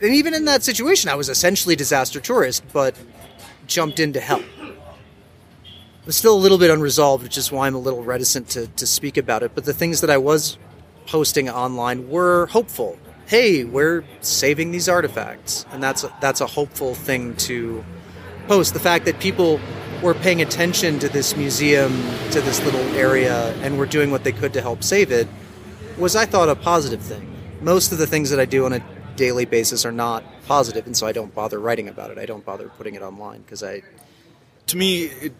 and 0.00 0.02
even 0.02 0.32
in 0.32 0.44
that 0.46 0.62
situation, 0.62 1.10
I 1.10 1.16
was 1.16 1.28
essentially 1.28 1.76
disaster 1.76 2.20
tourist, 2.20 2.64
but 2.72 2.96
jumped 3.66 3.98
in 3.98 4.12
to 4.12 4.20
help. 4.20 4.44
I'm 6.04 6.12
still 6.12 6.34
a 6.34 6.38
little 6.38 6.58
bit 6.58 6.70
unresolved, 6.70 7.22
which 7.22 7.38
is 7.38 7.50
why 7.50 7.66
I'm 7.66 7.74
a 7.74 7.78
little 7.78 8.04
reticent 8.04 8.48
to, 8.50 8.66
to 8.66 8.86
speak 8.86 9.16
about 9.16 9.42
it. 9.42 9.52
But 9.54 9.64
the 9.64 9.72
things 9.72 10.02
that 10.02 10.10
I 10.10 10.18
was 10.18 10.58
posting 11.06 11.48
online 11.48 12.08
were 12.10 12.46
hopeful. 12.46 12.98
Hey, 13.26 13.64
we're 13.64 14.04
saving 14.20 14.70
these 14.70 14.88
artifacts, 14.88 15.64
and 15.72 15.82
that's 15.82 16.04
a, 16.04 16.14
that's 16.20 16.42
a 16.42 16.46
hopeful 16.46 16.94
thing 16.94 17.34
to 17.36 17.82
post. 18.46 18.74
The 18.74 18.80
fact 18.80 19.04
that 19.04 19.18
people 19.20 19.60
were 20.02 20.14
paying 20.14 20.42
attention 20.42 20.98
to 20.98 21.08
this 21.08 21.36
museum, 21.36 21.92
to 22.30 22.40
this 22.40 22.62
little 22.64 22.80
area, 22.94 23.54
and 23.62 23.78
were 23.78 23.86
doing 23.86 24.10
what 24.10 24.24
they 24.24 24.32
could 24.32 24.52
to 24.52 24.60
help 24.60 24.82
save 24.82 25.10
it 25.10 25.28
was, 25.98 26.16
I 26.16 26.26
thought, 26.26 26.48
a 26.48 26.54
positive 26.54 27.00
thing. 27.00 27.30
Most 27.60 27.92
of 27.92 27.98
the 27.98 28.06
things 28.06 28.30
that 28.30 28.40
I 28.40 28.44
do 28.44 28.66
on 28.66 28.72
a 28.72 28.84
daily 29.16 29.44
basis 29.44 29.84
are 29.84 29.92
not 29.92 30.24
positive, 30.46 30.86
and 30.86 30.96
so 30.96 31.06
I 31.06 31.12
don't 31.12 31.34
bother 31.34 31.58
writing 31.58 31.88
about 31.88 32.10
it. 32.10 32.18
I 32.18 32.26
don't 32.26 32.44
bother 32.44 32.68
putting 32.68 32.94
it 32.94 33.02
online 33.02 33.42
because 33.42 33.62
I 33.62 33.82
To 34.66 34.76
me, 34.76 35.04
it, 35.04 35.34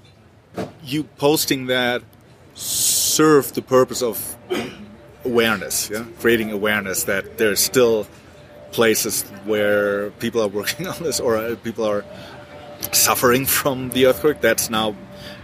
you 0.82 1.04
posting 1.04 1.66
that 1.66 2.02
served 2.54 3.54
the 3.54 3.62
purpose 3.62 4.02
of 4.02 4.36
awareness, 5.24 5.90
yeah, 5.90 6.04
creating 6.20 6.52
awareness 6.52 7.04
that 7.04 7.38
there's 7.38 7.60
still 7.60 8.06
places 8.72 9.22
where 9.44 10.10
people 10.12 10.42
are 10.42 10.48
working 10.48 10.86
on 10.94 11.02
this 11.02 11.20
or 11.20 11.36
uh, 11.36 11.56
people 11.62 11.84
are 11.84 12.04
suffering 13.08 13.46
from 13.46 13.90
the 13.90 14.06
earthquake. 14.06 14.40
That's 14.40 14.70
now, 14.70 14.94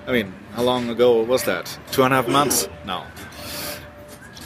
I 0.06 0.12
mean, 0.12 0.32
how 0.54 0.62
long 0.62 0.88
ago 0.88 1.22
was 1.22 1.44
that? 1.44 1.78
Two 1.92 2.02
and 2.02 2.12
a 2.12 2.16
half 2.16 2.28
months 2.28 2.68
now. 2.84 3.06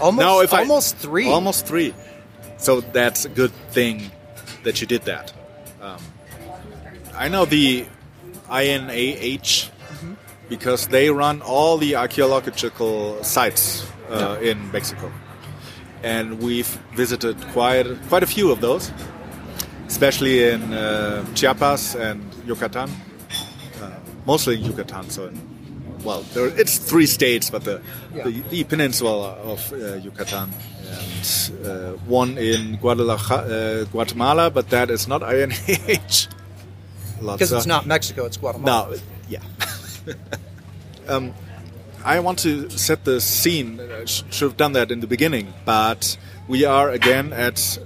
almost 0.00 0.24
Now, 0.24 0.40
if 0.40 0.52
I- 0.52 0.80
three. 0.98 1.28
Almost 1.28 1.66
three. 1.66 1.94
So 2.56 2.80
that's 2.80 3.24
a 3.24 3.28
good 3.28 3.52
thing 3.70 4.10
that 4.62 4.80
you 4.80 4.86
did 4.86 5.02
that. 5.02 5.32
Um, 5.82 5.98
I 7.16 7.28
know 7.28 7.44
the 7.44 7.86
INAH 8.50 9.70
because 10.48 10.86
they 10.88 11.10
run 11.10 11.42
all 11.42 11.78
the 11.78 11.96
archaeological 11.96 13.22
sites 13.22 13.86
uh, 14.10 14.38
in 14.42 14.70
Mexico, 14.72 15.10
and 16.02 16.40
we've 16.40 16.78
visited 16.94 17.36
quite 17.52 17.86
quite 18.08 18.22
a 18.22 18.26
few 18.26 18.50
of 18.50 18.60
those, 18.60 18.92
especially 19.86 20.48
in 20.48 20.72
uh, 20.74 21.24
Chiapas 21.34 21.94
and 21.94 22.20
Yucatan. 22.46 22.90
Uh, 23.82 23.90
mostly 24.26 24.56
Yucatan. 24.56 25.10
So, 25.10 25.30
well, 26.04 26.22
there, 26.34 26.46
it's 26.46 26.78
three 26.78 27.06
states, 27.06 27.50
but 27.50 27.64
the 27.64 27.80
Yeah. 28.14 28.24
the, 28.24 28.40
the 28.50 28.64
peninsula 28.64 29.32
of 29.44 29.72
uh, 29.72 29.94
Yucatan 29.96 30.50
and 30.88 31.66
uh, 31.66 31.92
one 32.06 32.38
in 32.38 32.76
Guadalajara, 32.76 33.38
uh, 33.40 33.84
Guatemala, 33.84 34.50
but 34.50 34.68
that 34.70 34.90
is 34.90 35.08
not 35.08 35.22
INAH. 35.22 36.28
because 37.20 37.52
it's 37.56 37.66
not 37.66 37.86
Mexico, 37.86 38.26
it's 38.26 38.36
Guatemala. 38.36 38.90
No, 38.90 38.96
yeah. 39.28 39.40
um, 41.08 41.32
I 42.04 42.20
want 42.20 42.38
to 42.40 42.68
set 42.70 43.04
the 43.04 43.18
scene. 43.20 43.80
I 43.80 44.04
should 44.04 44.42
have 44.42 44.56
done 44.58 44.72
that 44.74 44.90
in 44.90 45.00
the 45.00 45.06
beginning, 45.06 45.54
but 45.64 46.18
we 46.48 46.66
are 46.66 46.90
again 46.90 47.32
at 47.32 47.78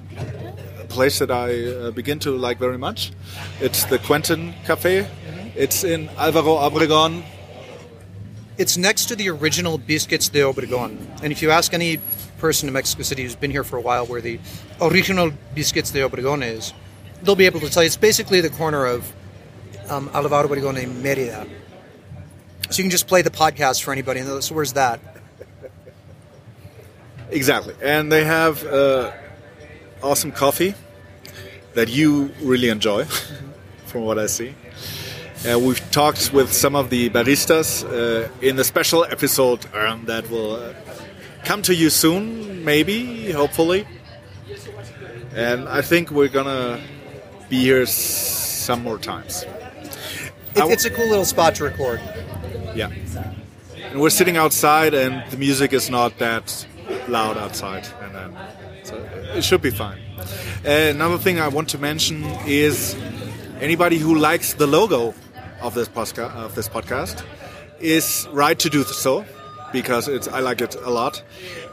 place 0.88 1.18
that 1.18 1.30
I 1.30 1.66
uh, 1.66 1.90
begin 1.90 2.18
to 2.20 2.36
like 2.36 2.58
very 2.58 2.78
much. 2.78 3.12
It's 3.60 3.84
the 3.84 3.98
Quentin 3.98 4.54
Cafe. 4.64 5.06
It's 5.54 5.84
in 5.84 6.08
Alvaro 6.16 6.56
Obregon. 6.56 7.24
It's 8.56 8.76
next 8.76 9.06
to 9.06 9.16
the 9.16 9.28
original 9.30 9.78
Bisquets 9.78 10.30
de 10.30 10.40
Obregon. 10.40 10.98
And 11.22 11.32
if 11.32 11.42
you 11.42 11.50
ask 11.50 11.72
any 11.74 11.98
person 12.38 12.68
in 12.68 12.72
Mexico 12.72 13.02
City 13.02 13.22
who's 13.22 13.36
been 13.36 13.50
here 13.50 13.64
for 13.64 13.76
a 13.76 13.80
while 13.80 14.06
where 14.06 14.20
the 14.20 14.40
original 14.80 15.30
Bisquets 15.54 15.92
de 15.92 16.00
Obregon 16.00 16.42
is, 16.42 16.72
they'll 17.22 17.36
be 17.36 17.46
able 17.46 17.60
to 17.60 17.70
tell 17.70 17.82
you 17.82 17.86
it's 17.86 17.96
basically 17.96 18.40
the 18.40 18.50
corner 18.50 18.86
of 18.86 19.12
um, 19.88 20.10
Alvaro 20.14 20.48
Obregon 20.48 20.82
and 20.82 21.02
Merida. 21.02 21.46
So 22.70 22.78
you 22.78 22.84
can 22.84 22.90
just 22.90 23.06
play 23.06 23.22
the 23.22 23.30
podcast 23.30 23.82
for 23.82 23.92
anybody. 23.92 24.20
And 24.20 24.42
so 24.42 24.54
where's 24.54 24.74
that? 24.74 25.00
Exactly, 27.30 27.74
and 27.82 28.10
they 28.10 28.24
have 28.24 28.64
uh, 28.64 29.12
awesome 30.02 30.32
coffee 30.32 30.74
that 31.74 31.88
you 31.88 32.30
really 32.42 32.68
enjoy, 32.68 33.04
from 33.86 34.02
what 34.02 34.18
I 34.18 34.26
see. 34.26 34.54
Uh, 35.48 35.58
we've 35.58 35.90
talked 35.90 36.32
with 36.32 36.52
some 36.52 36.74
of 36.74 36.90
the 36.90 37.10
baristas 37.10 37.84
uh, 37.84 38.28
in 38.42 38.56
the 38.56 38.64
special 38.64 39.04
episode 39.04 39.64
um, 39.74 40.04
that 40.06 40.28
will 40.30 40.56
uh, 40.56 40.74
come 41.44 41.62
to 41.62 41.74
you 41.74 41.90
soon, 41.90 42.64
maybe, 42.64 43.30
hopefully. 43.30 43.86
And 45.34 45.68
I 45.68 45.82
think 45.82 46.10
we're 46.10 46.28
gonna 46.28 46.80
be 47.48 47.60
here 47.60 47.82
s- 47.82 47.94
some 47.94 48.82
more 48.82 48.98
times. 48.98 49.44
It, 50.56 50.64
it's 50.72 50.84
a 50.84 50.90
cool 50.90 51.06
little 51.08 51.24
spot 51.24 51.54
to 51.56 51.64
record. 51.64 52.00
Yeah. 52.74 52.90
And 53.90 54.00
we're 54.00 54.10
sitting 54.10 54.36
outside, 54.36 54.92
and 54.94 55.30
the 55.30 55.36
music 55.36 55.72
is 55.72 55.88
not 55.88 56.18
that 56.18 56.66
loud 57.06 57.36
outside, 57.38 57.86
and 58.02 58.14
then 58.14 58.36
so 58.88 58.96
it 59.36 59.44
should 59.44 59.62
be 59.62 59.70
fine. 59.70 59.98
Uh, 60.64 60.70
another 60.96 61.18
thing 61.18 61.40
I 61.40 61.48
want 61.48 61.68
to 61.70 61.78
mention 61.78 62.24
is 62.46 62.96
anybody 63.60 63.98
who 63.98 64.14
likes 64.16 64.54
the 64.54 64.66
logo 64.66 65.14
of 65.60 65.74
this 65.74 65.88
podcast 65.88 66.34
of 66.34 66.54
this 66.54 66.68
podcast 66.68 67.24
is 67.80 68.26
right 68.32 68.58
to 68.58 68.68
do 68.68 68.82
so 68.84 69.24
because 69.72 70.08
it's 70.08 70.28
I 70.28 70.40
like 70.40 70.60
it 70.60 70.74
a 70.74 70.90
lot, 70.90 71.22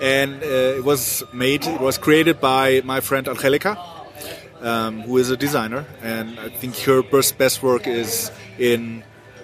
and 0.01 0.43
uh, 0.43 0.77
it 0.79 0.83
was 0.83 1.23
made 1.33 1.65
it 1.65 1.81
was 1.81 1.97
created 1.97 2.39
by 2.41 2.81
my 2.83 2.99
friend 2.99 3.27
Angelica 3.27 3.77
um, 4.61 5.01
who 5.01 5.17
is 5.17 5.29
a 5.29 5.37
designer, 5.37 5.85
and 6.01 6.39
I 6.39 6.49
think 6.49 6.77
her 6.79 7.03
best, 7.03 7.37
best 7.37 7.61
work 7.61 7.87
is 7.87 8.31
in 8.57 9.03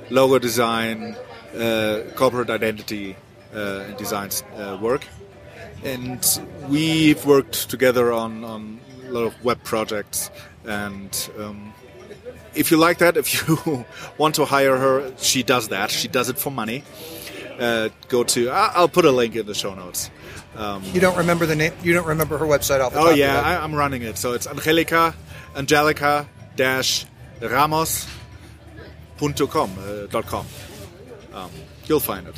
logo 0.09 0.39
design, 0.39 1.15
uh, 1.57 2.01
corporate 2.15 2.49
identity, 2.49 3.15
uh, 3.53 3.85
and 3.87 3.97
design 3.97 4.29
uh, 4.55 4.77
work. 4.81 5.05
And 5.83 6.39
we've 6.67 7.25
worked 7.25 7.69
together 7.69 8.11
on, 8.11 8.43
on 8.43 8.79
a 9.07 9.11
lot 9.11 9.23
of 9.23 9.43
web 9.43 9.63
projects. 9.63 10.29
And 10.65 11.29
um, 11.39 11.73
if 12.53 12.71
you 12.71 12.77
like 12.77 12.99
that, 12.99 13.17
if 13.17 13.47
you 13.47 13.85
want 14.17 14.35
to 14.35 14.45
hire 14.45 14.77
her, 14.77 15.11
she 15.17 15.43
does 15.43 15.69
that. 15.69 15.91
She 15.91 16.07
does 16.07 16.29
it 16.29 16.37
for 16.37 16.51
money. 16.51 16.83
Uh, 17.59 17.89
go 18.07 18.23
to 18.23 18.49
I'll 18.49 18.87
put 18.89 19.05
a 19.05 19.11
link 19.11 19.35
in 19.35 19.45
the 19.45 19.53
show 19.53 19.75
notes. 19.75 20.09
You 20.93 20.99
don't 20.99 21.17
remember 21.17 21.45
the 21.45 21.55
name? 21.55 21.73
You 21.83 21.93
don't 21.93 22.07
remember 22.07 22.37
her 22.37 22.45
website 22.45 22.81
off 22.81 22.93
the 22.93 22.99
top 22.99 23.09
Oh 23.09 23.11
yeah? 23.11 23.39
I, 23.39 23.63
I'm 23.63 23.73
running 23.73 24.01
it. 24.01 24.17
So 24.17 24.33
it's 24.33 24.47
Angelica, 24.47 25.15
Angelica 25.55 26.27
dash 26.55 27.05
Ramos 27.41 28.07
punto 29.17 29.47
com, 29.47 29.71
uh, 29.79 30.07
dot 30.07 30.25
com. 30.25 30.45
Um, 31.33 31.51
you'll 31.85 31.99
find 31.99 32.27
it. 32.27 32.35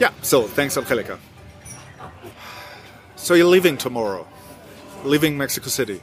Yeah. 0.00 0.10
So 0.22 0.42
thanks, 0.46 0.76
Angelica. 0.76 1.18
So 3.22 3.34
you're 3.34 3.46
leaving 3.46 3.76
tomorrow, 3.76 4.26
leaving 5.04 5.38
Mexico 5.38 5.68
City. 5.68 6.02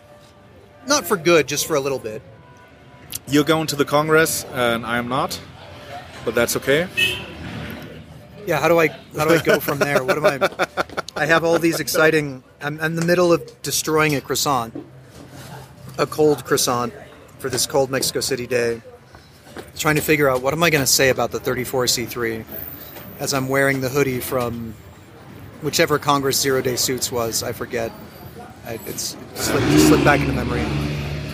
Not 0.88 1.06
for 1.06 1.18
good, 1.18 1.50
just 1.50 1.68
for 1.68 1.76
a 1.76 1.80
little 1.82 2.00
bit. 2.00 2.22
You're 3.28 3.44
going 3.44 3.68
to 3.68 3.76
the 3.76 3.84
Congress, 3.84 4.46
and 4.54 4.86
I 4.86 4.98
am 5.00 5.10
not, 5.10 5.38
but 6.24 6.34
that's 6.34 6.56
okay. 6.56 6.88
Yeah, 8.48 8.62
how 8.62 8.70
do 8.70 8.80
I 8.80 8.88
how 9.18 9.26
do 9.26 9.34
I 9.34 9.42
go 9.44 9.60
from 9.60 9.80
there? 9.80 10.02
What 10.02 10.16
am 10.16 10.26
I? 10.26 10.50
I 11.18 11.26
have 11.26 11.44
all 11.44 11.60
these 11.60 11.82
exciting. 11.82 12.42
I'm, 12.62 12.80
I'm 12.80 12.92
in 12.92 12.96
the 12.96 13.06
middle 13.06 13.34
of 13.34 13.62
destroying 13.64 14.16
a 14.16 14.22
croissant, 14.22 14.74
a 15.98 16.08
cold 16.08 16.46
croissant, 16.46 16.94
for 17.40 17.50
this 17.50 17.66
cold 17.66 17.92
Mexico 17.92 18.22
City 18.22 18.48
day. 18.48 18.82
Trying 19.76 19.96
to 19.96 20.02
figure 20.02 20.30
out 20.30 20.42
what 20.42 20.54
am 20.54 20.64
I 20.64 20.70
going 20.70 20.84
to 20.84 20.92
say 20.92 21.10
about 21.10 21.32
the 21.32 21.40
34C3 21.40 22.46
as 23.20 23.34
I'm 23.34 23.50
wearing 23.50 23.82
the 23.82 23.90
hoodie 23.90 24.22
from 24.22 24.74
whichever 25.62 26.00
Congress 26.00 26.40
Zero 26.40 26.62
Day 26.62 26.76
Suits 26.76 27.12
was. 27.12 27.44
I 27.44 27.52
forget. 27.52 27.92
I, 28.66 28.80
it's 28.86 29.14
it 29.14 29.38
slipped, 29.38 29.68
just 29.68 29.88
slipped 29.88 30.04
back 30.04 30.20
into 30.20 30.34
memory. 30.34 30.64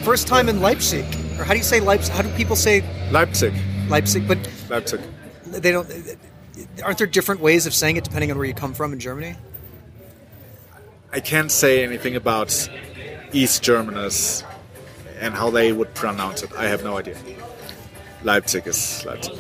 First 0.03 0.27
time 0.27 0.50
in 0.50 0.62
Leipzig, 0.62 1.05
or 1.39 1.44
how 1.44 1.53
do 1.53 1.58
you 1.58 1.63
say 1.63 1.79
Leipzig? 1.79 2.13
How 2.13 2.22
do 2.22 2.29
people 2.36 2.55
say 2.55 2.84
Leipzig. 3.12 3.53
Leipzig? 3.89 4.27
But 4.27 4.38
Leipzig. 4.70 5.01
they 5.46 5.72
don't. 5.72 5.89
Aren't 6.84 6.98
there 6.98 7.08
different 7.08 7.41
ways 7.41 7.65
of 7.65 7.74
saying 7.74 7.98
it 7.98 8.03
depending 8.03 8.32
on 8.32 8.38
where 8.38 8.46
you 8.46 8.53
come 8.53 8.74
from 8.74 8.94
in 8.94 9.00
Germany? 9.00 9.36
I 11.12 11.20
can't 11.20 11.51
say 11.51 11.84
anything 11.84 12.15
about 12.15 12.70
East 13.32 13.63
Germaners 13.63 14.44
and 15.20 15.34
how 15.34 15.50
they 15.50 15.72
would 15.72 15.94
pronounce 15.94 16.44
it. 16.44 16.51
I 16.58 16.65
have 16.65 16.84
no 16.84 16.98
idea. 16.98 17.17
Leipzig 18.24 18.67
is 18.67 19.05
Leipzig. 19.05 19.38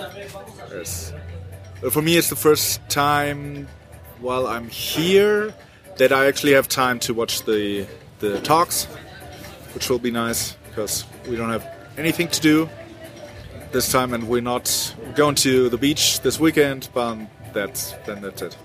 Yes. 0.71 1.13
For 1.91 2.01
me, 2.01 2.17
it's 2.17 2.29
the 2.29 2.35
first 2.35 2.81
time 2.89 3.67
while 4.19 4.47
I'm 4.47 4.69
here 4.69 5.53
that 5.97 6.11
I 6.11 6.27
actually 6.27 6.53
have 6.53 6.67
time 6.67 6.99
to 6.99 7.13
watch 7.13 7.43
the 7.43 7.87
the 8.19 8.39
talks, 8.41 8.85
which 9.73 9.89
will 9.89 9.99
be 9.99 10.11
nice 10.11 10.57
because 10.69 11.05
we 11.27 11.35
don't 11.35 11.49
have 11.49 11.65
anything 11.97 12.27
to 12.29 12.41
do 12.41 12.69
this 13.71 13.91
time, 13.91 14.13
and 14.13 14.27
we're 14.27 14.41
not 14.41 14.95
going 15.15 15.35
to 15.35 15.69
the 15.69 15.77
beach 15.77 16.21
this 16.21 16.39
weekend. 16.39 16.89
But 16.93 17.17
that's 17.53 17.93
then 18.05 18.21
that's 18.21 18.41
it. 18.41 18.57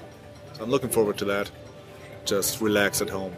So 0.54 0.64
I'm 0.64 0.70
looking 0.70 0.90
forward 0.90 1.18
to 1.18 1.24
that. 1.26 1.50
Just 2.24 2.60
relax 2.60 3.00
at 3.00 3.10
home. 3.10 3.34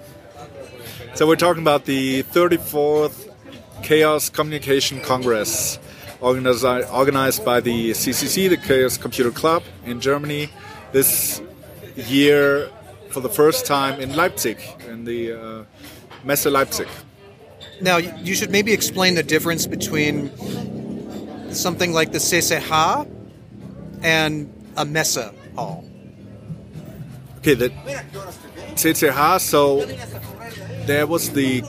So 1.14 1.26
we're 1.26 1.36
talking 1.36 1.62
about 1.62 1.84
the 1.84 2.22
34th 2.24 3.30
Chaos 3.82 4.30
Communication 4.30 5.00
Congress, 5.00 5.78
organized, 6.20 6.64
organized 6.64 7.44
by 7.44 7.60
the 7.60 7.90
CCC, 7.90 8.48
the 8.48 8.56
Chaos 8.56 8.96
Computer 8.96 9.30
Club 9.30 9.62
in 9.84 10.00
Germany, 10.00 10.48
this 10.92 11.42
year 11.96 12.70
for 13.10 13.20
the 13.20 13.28
first 13.28 13.66
time 13.66 14.00
in 14.00 14.16
Leipzig, 14.16 14.58
in 14.88 15.04
the 15.04 15.32
uh, 15.32 15.64
Messe 16.24 16.46
Leipzig. 16.46 16.88
Now, 17.80 17.96
you 17.96 18.34
should 18.34 18.50
maybe 18.50 18.72
explain 18.72 19.14
the 19.14 19.22
difference 19.22 19.66
between 19.66 20.30
something 21.52 21.92
like 21.92 22.12
the 22.12 22.18
CCH 22.18 23.08
and 24.02 24.52
a 24.76 24.84
Messe 24.84 25.30
hall. 25.54 25.84
Okay, 27.38 27.54
the 27.54 27.70
CCH, 28.74 29.40
so 29.40 29.84
there 30.86 31.06
was 31.06 31.30
the 31.30 31.62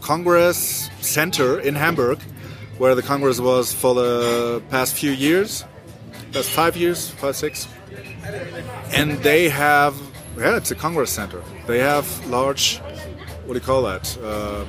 Congress 0.00 0.90
Center 1.00 1.60
in 1.60 1.74
Hamburg, 1.74 2.20
where 2.78 2.94
the 2.94 3.02
Congress 3.02 3.40
was 3.40 3.72
for 3.72 3.94
the 3.94 4.62
past 4.70 4.94
few 4.94 5.10
years, 5.10 5.64
past 6.32 6.50
five 6.50 6.76
years, 6.76 7.10
five, 7.10 7.36
six. 7.36 7.68
And 8.92 9.18
they 9.22 9.48
have, 9.48 9.94
yeah, 10.36 10.56
it's 10.56 10.70
a 10.70 10.74
Congress 10.74 11.10
Center. 11.10 11.42
They 11.66 11.78
have 11.78 12.06
large, 12.26 12.78
what 13.44 13.48
do 13.48 13.54
you 13.54 13.60
call 13.60 13.82
that? 13.82 14.16
Um, 14.22 14.66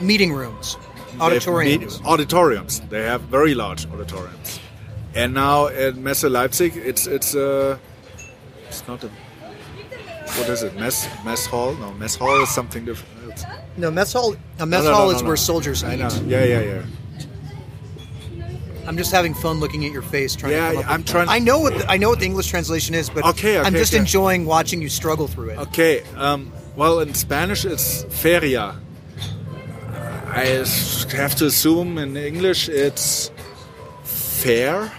Meeting 0.00 0.32
rooms, 0.32 0.76
auditoriums. 1.20 1.98
meet- 2.00 2.06
auditoriums. 2.06 2.80
They 2.88 3.02
have 3.02 3.22
very 3.22 3.54
large 3.54 3.86
auditoriums. 3.86 4.60
And 5.14 5.34
now 5.34 5.66
at 5.68 5.96
Messe 5.96 6.24
Leipzig, 6.24 6.76
it's 6.76 7.06
it's 7.08 7.34
uh, 7.34 7.78
it's 8.68 8.86
not 8.86 9.02
a 9.02 9.10
what 10.36 10.48
is 10.50 10.62
it? 10.62 10.76
Mess 10.76 11.08
mess 11.24 11.46
hall? 11.46 11.74
No, 11.74 11.92
mess 11.94 12.14
hall 12.14 12.40
is 12.42 12.50
something 12.50 12.84
different. 12.84 13.32
It's, 13.32 13.44
No, 13.76 13.90
mess 13.90 14.12
hall. 14.12 14.36
A 14.60 14.66
mess 14.66 14.84
no, 14.84 14.90
no, 14.90 14.94
hall 14.96 15.10
no, 15.10 15.16
is 15.16 15.22
where 15.22 15.36
soldiers 15.36 15.82
know. 15.82 15.90
Yeah, 16.26 16.44
yeah, 16.44 16.60
yeah. 16.60 16.82
I'm 18.88 18.96
just 18.96 19.12
having 19.12 19.34
fun 19.34 19.60
looking 19.60 19.84
at 19.84 19.92
your 19.92 20.00
face. 20.02 20.34
Trying 20.34 20.52
Yeah, 20.54 20.68
to 20.70 20.74
come 20.76 20.84
up 20.84 20.90
I'm 20.90 21.04
trying- 21.04 21.28
I 21.28 21.38
know 21.38 21.58
what 21.60 21.76
the, 21.76 21.90
I 21.90 21.98
know 21.98 22.08
what 22.08 22.20
the 22.20 22.24
English 22.24 22.46
translation 22.48 22.94
is, 22.94 23.10
but 23.10 23.22
Okay, 23.24 23.58
I'm 23.58 23.74
just 23.74 23.92
okay. 23.92 24.00
enjoying 24.00 24.46
watching 24.46 24.80
you 24.80 24.88
struggle 24.88 25.28
through 25.28 25.50
it. 25.50 25.58
Okay. 25.58 26.02
Um, 26.16 26.50
well, 26.74 27.00
in 27.00 27.12
Spanish 27.12 27.66
it's 27.66 28.04
feria. 28.04 28.76
I 30.30 30.64
have 31.12 31.34
to 31.36 31.46
assume 31.46 31.98
in 31.98 32.16
English 32.16 32.68
it's 32.70 33.30
fair, 34.04 34.90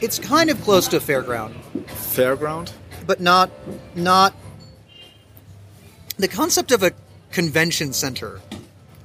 It's 0.00 0.18
kind 0.18 0.50
of 0.50 0.60
close 0.62 0.88
to 0.88 0.98
fairground, 0.98 1.54
fairground. 1.86 2.72
but 3.06 3.20
not 3.20 3.50
not. 3.94 4.34
The 6.16 6.28
concept 6.28 6.72
of 6.72 6.82
a 6.82 6.92
convention 7.30 7.92
center 7.92 8.40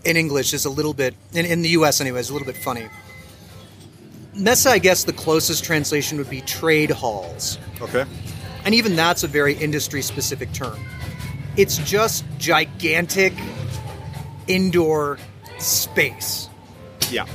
in 0.05 0.15
English 0.17 0.53
is 0.53 0.65
a 0.65 0.69
little 0.69 0.93
bit 0.93 1.13
in, 1.33 1.45
in 1.45 1.61
the 1.61 1.69
U.S. 1.69 1.99
anyway 2.01 2.19
is 2.19 2.29
a 2.29 2.33
little 2.33 2.45
bit 2.47 2.57
funny. 2.57 2.87
Messe, 4.35 4.65
I 4.65 4.79
guess, 4.79 5.03
the 5.03 5.13
closest 5.13 5.63
translation 5.63 6.17
would 6.17 6.29
be 6.29 6.41
trade 6.41 6.89
halls. 6.89 7.59
Okay. 7.81 8.05
And 8.65 8.73
even 8.73 8.95
that's 8.95 9.23
a 9.23 9.27
very 9.27 9.53
industry 9.53 10.01
specific 10.01 10.51
term. 10.53 10.79
It's 11.55 11.77
just 11.77 12.25
gigantic 12.37 13.33
indoor 14.47 15.19
space. 15.59 16.49
Yeah. 17.11 17.27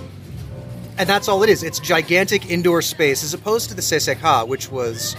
And 0.99 1.09
that's 1.09 1.29
all 1.29 1.43
it 1.45 1.49
is. 1.49 1.63
It's 1.63 1.79
gigantic 1.79 2.51
indoor 2.51 2.83
space 2.83 3.23
as 3.23 3.33
opposed 3.33 3.69
to 3.69 3.77
the 3.77 3.83
CCH, 3.83 4.49
which 4.49 4.71
was, 4.71 5.15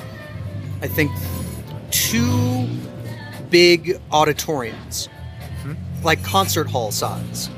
I 0.82 0.88
think, 0.88 1.12
two 1.92 2.68
big 3.50 4.00
auditoriums, 4.12 5.08
hmm? 5.62 5.74
like 6.04 6.24
concert 6.24 6.70
hall 6.70 6.92
size, 6.92 7.50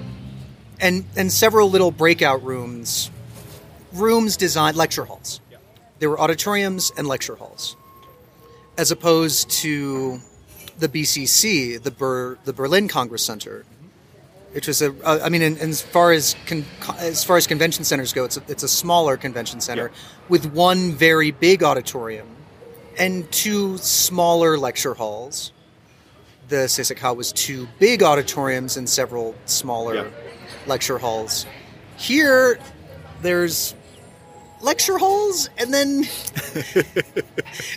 and 0.80 1.06
and 1.16 1.32
several 1.32 1.70
little 1.70 1.90
breakout 1.92 2.44
rooms, 2.44 3.10
rooms 3.94 4.38
designed 4.38 4.78
lecture 4.78 5.06
halls. 5.06 5.40
There 6.00 6.10
were 6.10 6.20
auditoriums 6.20 6.92
and 6.98 7.08
lecture 7.08 7.36
halls, 7.36 7.76
as 8.78 8.92
opposed 8.92 9.50
to 9.62 10.20
the 10.80 10.90
BCC, 10.90 11.82
the 11.82 11.92
Ber, 11.92 12.38
the 12.44 12.54
Berlin 12.54 12.88
Congress 12.88 13.24
Center, 13.24 13.66
which 14.54 14.68
was 14.68 14.82
a. 14.82 14.94
Uh, 15.06 15.20
I 15.24 15.30
mean, 15.30 15.44
in, 15.44 15.58
in 15.58 15.70
as 15.70 15.82
far 15.84 16.12
as 16.12 16.36
con, 16.48 16.66
as 16.98 17.24
far 17.24 17.38
as 17.38 17.46
convention 17.46 17.84
centers 17.84 18.14
go, 18.14 18.26
it's 18.26 18.38
a, 18.38 18.44
it's 18.48 18.64
a 18.64 18.68
smaller 18.68 19.16
convention 19.16 19.62
center 19.62 19.92
with 20.28 20.46
one 20.54 20.92
very 20.94 21.30
big 21.32 21.62
auditorium 21.64 22.28
and 22.98 23.32
two 23.32 23.78
smaller 23.78 24.58
lecture 24.58 24.96
halls. 24.96 25.52
The 26.50 26.66
CCH 26.68 27.16
was 27.16 27.32
two 27.32 27.68
big 27.80 28.02
auditoriums 28.04 28.76
and 28.76 28.90
several 28.90 29.36
smaller 29.46 29.96
Yeah. 29.96 30.08
lecture 30.66 30.98
halls. 30.98 31.46
Here, 31.98 32.60
there's 33.22 33.74
lecture 34.62 34.98
halls 34.98 35.50
and 35.58 35.74
then 35.74 36.04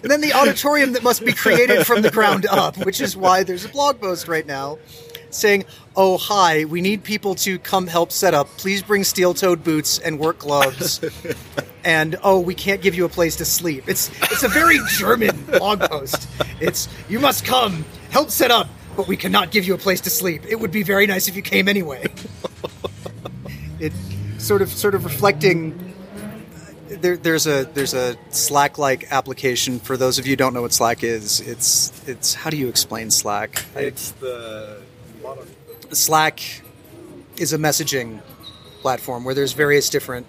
and 0.02 0.10
then 0.10 0.20
the 0.20 0.32
auditorium 0.34 0.92
that 0.92 1.02
must 1.02 1.24
be 1.24 1.32
created 1.32 1.86
from 1.86 2.02
the 2.02 2.10
ground 2.10 2.46
up, 2.46 2.76
which 2.84 3.00
is 3.00 3.16
why 3.16 3.42
there's 3.42 3.64
a 3.64 3.68
blog 3.68 4.00
post 4.00 4.28
right 4.28 4.46
now 4.46 4.78
saying, 5.30 5.64
"Oh 5.96 6.16
hi, 6.18 6.64
we 6.64 6.80
need 6.80 7.02
people 7.04 7.34
to 7.36 7.58
come 7.58 7.86
help 7.86 8.12
set 8.12 8.34
up. 8.34 8.48
Please 8.56 8.82
bring 8.82 9.04
steel-toed 9.04 9.64
boots 9.64 9.98
and 9.98 10.18
work 10.18 10.38
gloves." 10.38 11.00
and 11.84 12.16
oh, 12.22 12.40
we 12.40 12.54
can't 12.54 12.80
give 12.80 12.94
you 12.94 13.04
a 13.04 13.08
place 13.08 13.36
to 13.36 13.44
sleep. 13.44 13.84
It's 13.86 14.10
it's 14.30 14.42
a 14.42 14.48
very 14.48 14.78
German 14.88 15.44
blog 15.44 15.80
post. 15.80 16.28
It's 16.60 16.88
you 17.08 17.20
must 17.20 17.44
come 17.44 17.84
help 18.10 18.30
set 18.30 18.50
up, 18.50 18.68
but 18.96 19.06
we 19.06 19.16
cannot 19.16 19.50
give 19.50 19.66
you 19.66 19.74
a 19.74 19.78
place 19.78 20.00
to 20.02 20.10
sleep. 20.10 20.42
It 20.48 20.60
would 20.60 20.72
be 20.72 20.82
very 20.82 21.06
nice 21.06 21.28
if 21.28 21.36
you 21.36 21.42
came 21.42 21.68
anyway. 21.68 22.06
it 23.80 23.92
sort 24.38 24.62
of 24.62 24.68
sort 24.70 24.94
of 24.94 25.04
reflecting 25.04 25.83
there, 27.00 27.16
there's 27.16 27.46
a 27.46 27.64
there's 27.64 27.94
a 27.94 28.16
Slack 28.30 28.78
like 28.78 29.10
application 29.12 29.78
for 29.78 29.96
those 29.96 30.18
of 30.18 30.26
you 30.26 30.32
who 30.32 30.36
don't 30.36 30.54
know 30.54 30.62
what 30.62 30.72
Slack 30.72 31.02
is. 31.02 31.40
It's 31.40 32.06
it's 32.08 32.34
how 32.34 32.50
do 32.50 32.56
you 32.56 32.68
explain 32.68 33.10
Slack? 33.10 33.64
It's 33.76 34.12
the 34.12 34.80
Slack 35.92 36.40
is 37.36 37.52
a 37.52 37.58
messaging 37.58 38.20
platform 38.80 39.24
where 39.24 39.34
there's 39.34 39.52
various 39.52 39.88
different, 39.88 40.26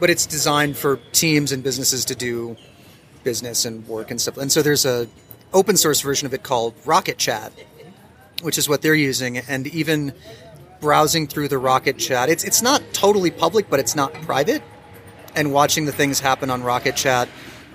but 0.00 0.10
it's 0.10 0.26
designed 0.26 0.76
for 0.76 0.98
teams 1.12 1.52
and 1.52 1.62
businesses 1.62 2.04
to 2.06 2.14
do 2.14 2.56
business 3.22 3.64
and 3.64 3.86
work 3.88 4.10
and 4.10 4.20
stuff. 4.20 4.36
And 4.36 4.50
so 4.52 4.62
there's 4.62 4.84
a 4.84 5.08
open 5.52 5.76
source 5.76 6.00
version 6.00 6.26
of 6.26 6.34
it 6.34 6.42
called 6.42 6.74
Rocket 6.84 7.18
Chat, 7.18 7.52
which 8.42 8.58
is 8.58 8.68
what 8.68 8.82
they're 8.82 8.94
using. 8.94 9.38
And 9.38 9.66
even 9.68 10.12
browsing 10.80 11.26
through 11.26 11.48
the 11.48 11.58
Rocket 11.58 11.98
Chat, 11.98 12.28
it's 12.28 12.44
it's 12.44 12.62
not 12.62 12.82
totally 12.92 13.30
public, 13.30 13.70
but 13.70 13.80
it's 13.80 13.94
not 13.94 14.12
private. 14.14 14.62
And 15.34 15.52
watching 15.52 15.84
the 15.84 15.92
things 15.92 16.20
happen 16.20 16.50
on 16.50 16.62
Rocket 16.62 16.96
Chat, 16.96 17.28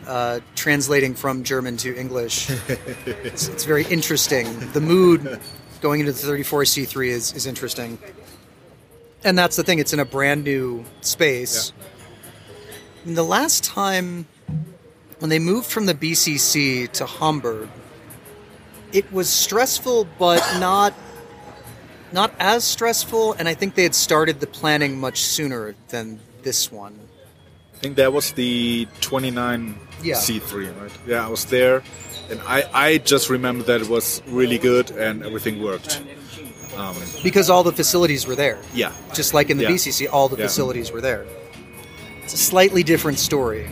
uh, 0.08 0.40
translating 0.56 1.14
from 1.14 1.44
German 1.44 1.78
to 1.78 1.96
English, 1.96 2.50
it's, 3.06 3.48
it's 3.48 3.66
very 3.66 3.86
interesting. 3.86 4.72
The 4.72 4.82
mood 4.82 5.40
going 5.82 6.00
into 6.00 6.12
the 6.12 6.28
34C3 6.28 7.08
is, 7.08 7.34
is 7.34 7.46
interesting. 7.46 7.98
And 9.24 9.38
that's 9.38 9.56
the 9.56 9.64
thing, 9.64 9.80
it's 9.80 9.94
in 9.94 10.00
a 10.00 10.06
brand 10.06 10.46
new 10.46 10.86
space. 11.02 11.74
And 13.06 13.18
the 13.18 13.24
last 13.24 13.64
time 13.64 14.28
when 15.20 15.30
they 15.30 15.40
moved 15.40 15.68
from 15.68 15.86
the 15.86 15.94
BCC 15.94 16.90
to 16.94 17.06
Hamburg, 17.06 17.70
it 18.94 19.12
was 19.12 19.30
stressful, 19.30 20.08
but 20.18 20.42
not 20.60 20.94
not 22.12 22.34
as 22.40 22.64
stressful. 22.64 23.34
And 23.34 23.48
I 23.48 23.54
think 23.54 23.76
they 23.76 23.84
had 23.84 23.94
started 23.94 24.40
the 24.40 24.48
planning 24.48 25.00
much 25.00 25.22
sooner 25.22 25.76
than 25.90 26.20
this 26.42 26.72
one. 26.72 27.00
I 27.80 27.82
think 27.82 27.96
that 27.96 28.12
was 28.12 28.34
the 28.34 28.90
29 29.00 29.74
Yeah. 30.04 30.16
C3, 30.16 30.68
right? 30.82 30.92
Yeah, 31.08 31.26
I 31.26 31.30
was 31.30 31.46
there. 31.46 31.82
and 32.30 32.40
I, 32.46 32.64
I 32.74 32.98
just 33.00 33.30
remember 33.30 33.64
that 33.64 33.80
it 33.82 33.88
was 33.90 34.22
really 34.28 34.58
good 34.58 34.92
and 34.92 35.24
everything 35.24 35.64
worked. 35.64 36.02
Um, 36.78 36.94
because 37.24 37.50
all 37.50 37.64
the 37.64 37.72
facilities 37.72 38.28
were 38.28 38.36
there. 38.36 38.60
yeah, 38.74 38.92
Just 39.14 39.34
like 39.34 39.50
in 39.50 39.58
the 39.58 39.64
Yeah. 39.64 39.70
BCC, 39.72 40.08
all 40.12 40.28
the 40.28 40.36
Yeah. 40.38 40.46
facilities 40.48 40.92
were 40.92 41.00
there. 41.02 41.26
It's 42.24 42.34
a 42.34 42.38
slightly 42.38 42.84
different 42.84 43.18
story, 43.18 43.66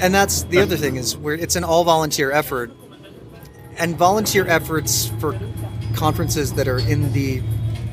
and 0.00 0.12
that's 0.12 0.42
the 0.50 0.58
other 0.60 0.76
thing 0.76 0.96
is 0.96 1.16
where 1.16 1.34
it's 1.34 1.56
an 1.56 1.64
all 1.64 1.84
volunteer 1.84 2.30
effort, 2.32 2.70
and 3.78 3.96
volunteer 3.96 4.46
efforts 4.48 5.10
for 5.20 5.38
conferences 5.94 6.52
that 6.54 6.68
are 6.68 6.78
in 6.80 7.12
the 7.12 7.40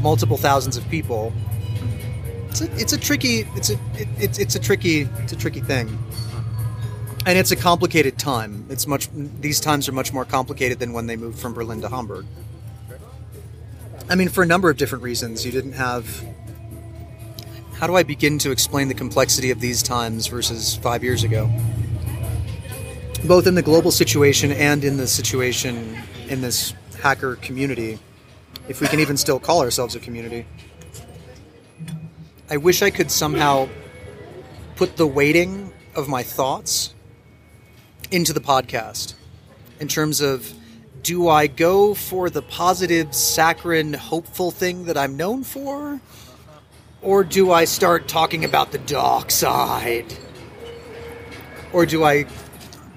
multiple 0.01 0.35
thousands 0.37 0.75
of 0.75 0.83
people. 0.89 1.31
It's 2.51 2.61
a, 2.61 2.75
it's 2.75 2.93
a 2.93 2.97
tricky 2.97 3.47
it's 3.55 3.69
a 3.69 3.73
it, 3.95 4.07
it's 4.17 4.37
it's 4.37 4.55
a 4.55 4.59
tricky 4.59 5.07
it's 5.19 5.31
a 5.31 5.37
tricky 5.37 5.61
thing, 5.61 5.97
and 7.25 7.37
it's 7.37 7.51
a 7.51 7.55
complicated 7.55 8.19
time. 8.19 8.65
It's 8.69 8.85
much 8.85 9.07
these 9.13 9.61
times 9.61 9.87
are 9.87 9.93
much 9.93 10.11
more 10.11 10.25
complicated 10.25 10.77
than 10.79 10.91
when 10.91 11.07
they 11.07 11.15
moved 11.15 11.39
from 11.39 11.53
Berlin 11.53 11.79
to 11.81 11.87
Hamburg. 11.87 12.25
I 14.09 14.15
mean, 14.15 14.27
for 14.27 14.43
a 14.43 14.45
number 14.45 14.69
of 14.69 14.75
different 14.75 15.01
reasons, 15.05 15.45
you 15.45 15.51
didn't 15.53 15.73
have 15.73 16.25
how 17.75 17.87
do 17.87 17.95
I 17.95 18.03
begin 18.03 18.37
to 18.39 18.51
explain 18.51 18.89
the 18.89 18.93
complexity 18.93 19.49
of 19.49 19.61
these 19.61 19.81
times 19.81 20.27
versus 20.27 20.75
five 20.75 21.05
years 21.05 21.23
ago? 21.23 21.49
Both 23.23 23.47
in 23.47 23.55
the 23.55 23.61
global 23.61 23.91
situation 23.91 24.51
and 24.51 24.83
in 24.83 24.97
the 24.97 25.07
situation 25.07 25.97
in 26.27 26.41
this 26.41 26.73
hacker 27.01 27.37
community, 27.37 27.97
if 28.67 28.81
we 28.81 28.87
can 28.87 28.99
even 28.99 29.15
still 29.15 29.39
call 29.39 29.61
ourselves 29.61 29.95
a 29.95 29.99
community. 29.99 30.45
I 32.51 32.57
wish 32.57 32.81
I 32.81 32.89
could 32.89 33.09
somehow 33.09 33.69
put 34.75 34.97
the 34.97 35.07
weighting 35.07 35.71
of 35.95 36.09
my 36.09 36.21
thoughts 36.21 36.93
into 38.11 38.33
the 38.33 38.41
podcast 38.41 39.13
in 39.79 39.87
terms 39.87 40.19
of 40.19 40.51
do 41.01 41.29
I 41.29 41.47
go 41.47 41.93
for 41.93 42.29
the 42.29 42.41
positive, 42.41 43.15
saccharine, 43.15 43.93
hopeful 43.93 44.51
thing 44.51 44.83
that 44.83 44.97
I'm 44.97 45.15
known 45.15 45.45
for? 45.45 46.01
Or 47.01 47.23
do 47.23 47.53
I 47.53 47.63
start 47.63 48.09
talking 48.09 48.43
about 48.43 48.73
the 48.73 48.79
dark 48.79 49.31
side? 49.31 50.13
Or 51.71 51.85
do 51.85 52.03
I 52.03 52.25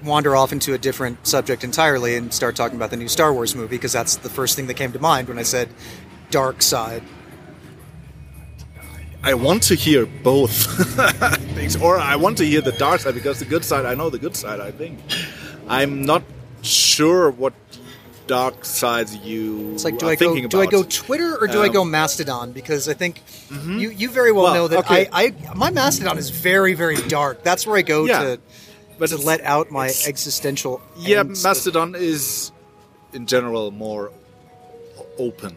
wander 0.03 0.35
off 0.35 0.51
into 0.51 0.73
a 0.73 0.77
different 0.77 1.25
subject 1.25 1.63
entirely 1.63 2.17
and 2.17 2.33
start 2.33 2.57
talking 2.57 2.75
about 2.75 2.89
the 2.89 2.97
new 2.97 3.07
Star 3.07 3.33
Wars 3.33 3.55
movie? 3.55 3.77
Because 3.77 3.93
that's 3.93 4.17
the 4.17 4.29
first 4.29 4.57
thing 4.57 4.67
that 4.67 4.73
came 4.73 4.91
to 4.91 4.99
mind 4.99 5.29
when 5.29 5.39
I 5.39 5.43
said 5.43 5.69
dark 6.29 6.61
side. 6.61 7.03
I 9.25 9.33
want 9.33 9.63
to 9.63 9.75
hear 9.75 10.05
both 10.05 10.51
things, 11.55 11.75
or 11.75 11.97
I 11.97 12.15
want 12.15 12.37
to 12.37 12.45
hear 12.45 12.61
the 12.61 12.71
dark 12.73 13.01
side 13.01 13.15
because 13.15 13.39
the 13.39 13.45
good 13.45 13.65
side, 13.65 13.83
I 13.85 13.95
know 13.95 14.09
the 14.11 14.19
good 14.19 14.35
side. 14.35 14.59
I 14.59 14.71
think 14.71 14.99
I'm 15.67 16.05
not 16.05 16.23
sure 16.61 17.31
what 17.31 17.53
dark 18.27 18.65
sides 18.65 19.15
you 19.17 19.73
It's 19.73 19.83
like, 19.85 19.97
do 19.99 20.07
are 20.07 20.11
I 20.11 20.15
go 20.15 20.47
do 20.47 20.61
I 20.61 20.65
go 20.67 20.83
Twitter 20.83 21.37
or 21.39 21.47
do 21.47 21.61
I 21.61 21.67
Um, 21.67 21.73
go 21.73 21.85
Mastodon? 21.85 22.51
Because 22.53 22.87
I 22.87 22.93
think 22.93 23.21
you 23.51 23.89
you 23.89 24.09
very 24.09 24.31
well, 24.31 24.45
Well, 24.45 24.53
know 24.53 24.67
that 24.67 24.79
okay. 24.85 25.07
I, 25.11 25.25
I 25.25 25.53
my 25.55 25.69
Mastodon 25.71 26.17
is 26.17 26.29
very 26.29 26.73
very 26.75 26.97
dark. 27.07 27.43
That's 27.43 27.65
where 27.67 27.77
I 27.77 27.81
go 27.83 28.05
Yeah. 28.05 28.21
to 28.23 28.39
but 28.99 29.09
to 29.09 29.17
let 29.17 29.41
out 29.41 29.71
my 29.71 29.87
existential. 30.07 30.81
Yeah, 30.97 31.23
angst. 31.23 31.43
Mastodon 31.43 31.95
is 31.95 32.51
in 33.13 33.25
general 33.25 33.71
more 33.71 34.11
open 35.17 35.55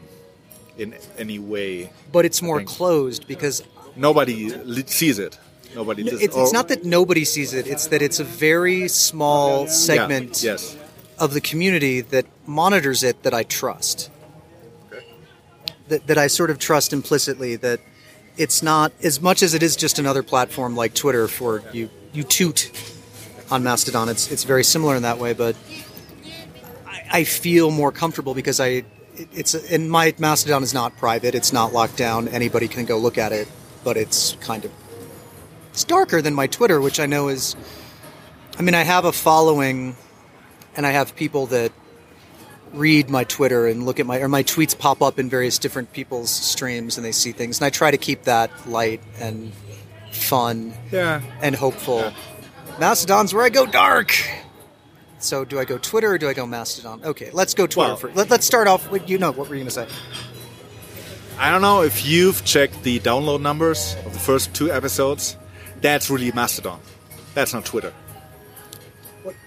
in 0.79 0.95
any 1.19 1.39
way. 1.39 1.91
but 2.13 2.25
it's 2.25 2.41
more 2.41 2.63
closed 2.63 3.27
because 3.27 3.63
Nobody 3.97 4.51
sees 4.87 5.19
it. 5.19 5.39
Nobody. 5.75 6.03
it's, 6.03 6.11
does- 6.13 6.23
it's 6.23 6.37
or- 6.37 6.53
not 6.53 6.69
that 6.69 6.85
nobody 6.85 7.25
sees 7.25 7.53
it; 7.53 7.67
it's 7.67 7.89
that 7.89 8.01
it's 8.01 8.21
a 8.21 8.25
very 8.25 8.87
small 8.89 9.65
Yeah, 9.65 9.71
segment 9.71 10.43
Yes. 10.43 10.77
of 11.19 11.35
the 11.35 11.41
community 11.41 12.01
that 12.01 12.25
monitors 12.47 13.03
it 13.03 13.23
that 13.25 13.35
I 13.35 13.43
trust. 13.43 14.11
That, 15.89 16.07
that 16.07 16.19
I 16.19 16.27
sort 16.29 16.51
of 16.51 16.59
trust 16.59 16.93
implicitly 16.93 17.57
that 17.57 17.81
it's 18.37 18.63
not 18.63 18.93
as 19.03 19.21
much 19.21 19.43
as 19.43 19.55
it 19.55 19.63
is 19.63 19.75
just 19.75 19.99
another 19.99 20.23
platform 20.23 20.77
like 20.77 20.95
Twitter 20.95 21.27
for 21.29 21.63
you 21.73 21.89
you 22.13 22.23
toot 22.25 22.71
on 23.51 23.63
Mastodon. 23.65 24.09
It's 24.09 24.31
it's 24.31 24.45
very 24.45 24.63
similar 24.65 24.95
in 24.97 25.03
that 25.03 25.19
way, 25.19 25.33
but 25.33 25.57
I, 26.87 27.03
I 27.21 27.25
feel 27.25 27.71
more 27.71 27.91
comfortable 27.91 28.35
because 28.35 28.61
I 28.61 28.85
it's 29.33 29.55
and 29.55 29.91
my 29.91 30.15
Mastodon 30.19 30.63
is 30.63 30.75
not 30.75 30.97
private. 30.97 31.35
It's 31.35 31.53
not 31.53 31.73
locked 31.73 31.97
down. 31.97 32.29
Anybody 32.29 32.69
can 32.69 32.85
go 32.85 32.99
look 32.99 33.19
at 33.19 33.33
it, 33.33 33.49
but 33.85 33.97
it's 33.97 34.37
kind 34.41 34.65
of 34.65 34.71
it's 35.71 35.85
darker 35.85 36.21
than 36.23 36.35
my 36.35 36.47
Twitter, 36.47 36.81
which 36.81 36.99
I 37.01 37.07
know 37.07 37.29
is. 37.29 37.57
I 38.59 38.63
mean, 38.63 38.75
I 38.75 38.83
have 38.83 39.05
a 39.05 39.13
following, 39.13 39.95
and 40.77 40.85
I 40.87 40.91
have 40.91 41.15
people 41.15 41.47
that 41.47 41.73
read 42.73 43.09
my 43.09 43.25
Twitter 43.25 43.67
and 43.67 43.87
look 43.87 43.99
at 44.01 44.07
my 44.07 44.19
or 44.21 44.29
my 44.29 44.43
tweets 44.43 44.77
pop 44.77 45.01
up 45.01 45.19
in 45.19 45.31
various 45.31 45.59
different 45.59 45.93
people's 45.93 46.31
streams, 46.31 46.97
and 46.97 47.05
they 47.05 47.13
see 47.13 47.33
things, 47.33 47.59
and 47.59 47.67
I 47.67 47.71
try 47.71 47.91
to 47.91 47.99
keep 47.99 48.25
that 48.25 48.51
light 48.69 49.01
and 49.21 49.53
fun 50.13 50.75
Yeah. 50.91 51.21
and 51.41 51.55
hopeful. 51.55 52.13
Mastodon's 52.81 53.33
where 53.33 53.45
I 53.45 53.49
go 53.49 53.67
dark. 53.67 54.13
So, 55.21 55.45
do 55.45 55.59
I 55.59 55.65
go 55.65 55.79
Twitter 55.79 56.13
or 56.13 56.19
do 56.19 56.29
I 56.29 56.33
go 56.35 56.47
Mastodon? 56.47 57.01
Okay, 57.05 57.31
let's 57.33 57.55
go 57.55 57.67
Twitter. 57.67 57.89
Well- 57.91 57.97
for, 57.97 58.11
let, 58.13 58.31
let's 58.31 58.47
start 58.47 58.69
off 58.69 58.91
with 58.91 59.09
you 59.11 59.19
know 59.19 59.31
what 59.33 59.49
were 59.49 59.55
you 59.57 59.61
going 59.65 59.67
to 59.69 59.71
say? 59.71 59.89
I 61.39 61.51
don't 61.51 61.63
know 61.63 61.83
if 61.83 62.05
you've 62.07 62.45
checked 62.45 62.83
the 62.83 62.99
download 63.01 63.41
numbers 63.41 63.95
of 64.07 64.13
the 64.13 64.19
first 64.19 64.53
two 64.55 64.73
episodes. 64.73 65.37
That's 65.81 66.11
really 66.11 66.33
Mastodon. 66.33 66.81
That's 67.35 67.53
not 67.55 67.65
Twitter. 67.65 67.93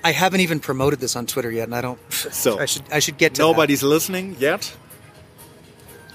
I 0.04 0.12
haven't 0.12 0.42
even 0.42 0.60
promoted 0.60 1.00
this 1.00 1.16
on 1.16 1.26
Twitter 1.26 1.52
yet, 1.52 1.64
and 1.64 1.76
I 1.76 1.82
don't. 1.82 2.00
So 2.12 2.60
I 2.60 2.66
should 2.66 2.84
I 2.92 3.00
should 3.00 3.18
get 3.18 3.34
to 3.36 3.42
that. 3.42 3.48
nobody's 3.48 3.84
listening 3.84 4.36
yet. 4.40 4.74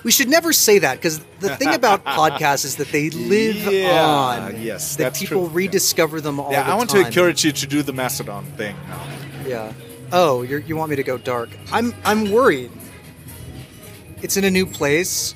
We 0.05 0.12
should 0.12 0.29
never 0.29 0.53
say 0.53 0.79
that 0.79 0.97
because 0.99 1.19
the 1.40 1.57
thing 1.57 1.75
about 1.75 2.05
podcasts 2.21 2.64
is 2.64 2.77
that 2.77 2.88
they 2.92 3.11
live 3.11 3.57
Yeah, 3.57 4.01
on. 4.05 4.62
yes, 4.62 4.95
that 4.97 5.03
that's 5.05 5.19
people 5.21 5.47
true. 5.49 5.55
rediscover 5.57 6.21
them 6.21 6.38
all 6.38 6.53
Yeah, 6.53 6.62
the 6.62 6.71
I 6.71 6.75
want 6.77 6.90
time. 6.90 7.03
to 7.03 7.07
encourage 7.09 7.45
you 7.45 7.51
to 7.53 7.66
do 7.66 7.83
the 7.83 7.92
Mastodon 7.92 8.45
thing 8.57 8.77
now. 8.88 9.03
Yeah. 9.46 9.72
Oh, 10.12 10.42
you're, 10.42 10.61
you 10.61 10.76
want 10.76 10.90
me 10.90 10.96
to 10.96 11.02
go 11.02 11.18
dark? 11.18 11.50
I'm 11.72 11.94
I'm 12.04 12.30
worried. 12.30 12.70
It's 14.22 14.37
in 14.37 14.44
a 14.44 14.50
new 14.50 14.66
place. 14.66 15.35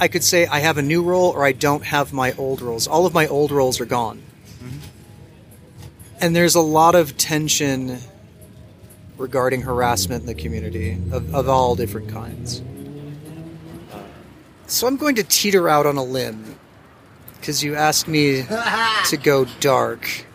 I 0.00 0.08
could 0.08 0.24
say 0.24 0.46
I 0.46 0.58
have 0.60 0.78
a 0.78 0.82
new 0.82 1.02
role 1.02 1.30
or 1.30 1.44
I 1.44 1.52
don't 1.52 1.84
have 1.84 2.12
my 2.12 2.32
old 2.32 2.60
roles. 2.60 2.88
All 2.88 3.06
of 3.06 3.14
my 3.14 3.26
old 3.28 3.52
roles 3.52 3.80
are 3.80 3.84
gone. 3.84 4.20
Mm-hmm. 4.58 4.78
And 6.20 6.34
there's 6.34 6.56
a 6.56 6.60
lot 6.60 6.94
of 6.94 7.16
tension 7.16 7.98
regarding 9.16 9.62
harassment 9.62 10.22
in 10.22 10.26
the 10.26 10.34
community 10.34 10.98
of, 11.12 11.32
of 11.34 11.48
all 11.48 11.76
different 11.76 12.08
kinds. 12.08 12.62
So 14.66 14.86
I'm 14.86 14.96
going 14.96 15.14
to 15.16 15.22
teeter 15.22 15.68
out 15.68 15.86
on 15.86 15.96
a 15.96 16.02
limb 16.02 16.56
because 17.38 17.62
you 17.62 17.76
asked 17.76 18.08
me 18.08 18.42
to 19.10 19.16
go 19.16 19.44
dark. 19.60 20.26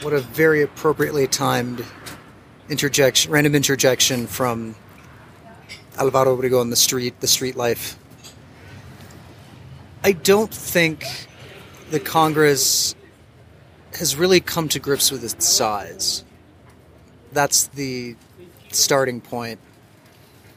What 0.00 0.12
a 0.12 0.20
very 0.20 0.62
appropriately 0.62 1.26
timed 1.26 1.84
interjection, 2.68 3.32
random 3.32 3.56
interjection 3.56 4.28
from 4.28 4.76
Alvaro 5.98 6.36
Obregón, 6.36 6.60
on 6.60 6.70
the 6.70 6.76
street, 6.76 7.18
the 7.18 7.26
street 7.26 7.56
life. 7.56 7.98
I 10.04 10.12
don't 10.12 10.54
think 10.54 11.04
the 11.90 11.98
Congress 11.98 12.94
has 13.98 14.14
really 14.14 14.38
come 14.38 14.68
to 14.68 14.78
grips 14.78 15.10
with 15.10 15.24
its 15.24 15.44
size. 15.44 16.24
That's 17.32 17.66
the 17.66 18.14
starting 18.70 19.20
point. 19.20 19.58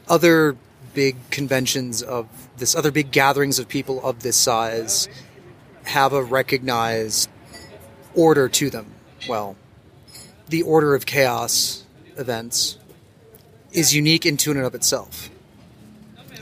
Other 0.07 0.55
big 0.93 1.15
conventions 1.31 2.03
of 2.03 2.27
this, 2.57 2.75
other 2.75 2.91
big 2.91 3.09
gatherings 3.09 3.57
of 3.57 3.67
people 3.67 4.05
of 4.05 4.21
this 4.21 4.37
size 4.37 5.09
have 5.85 6.13
a 6.13 6.21
recognized 6.21 7.27
order 8.13 8.47
to 8.47 8.69
them. 8.69 8.85
Well, 9.27 9.55
the 10.47 10.63
order 10.63 10.95
of 10.95 11.05
chaos 11.05 11.85
events 12.17 12.77
is 13.71 13.95
unique 13.95 14.25
in 14.25 14.37
to 14.37 14.51
and 14.51 14.59
of 14.61 14.75
itself. 14.75 15.29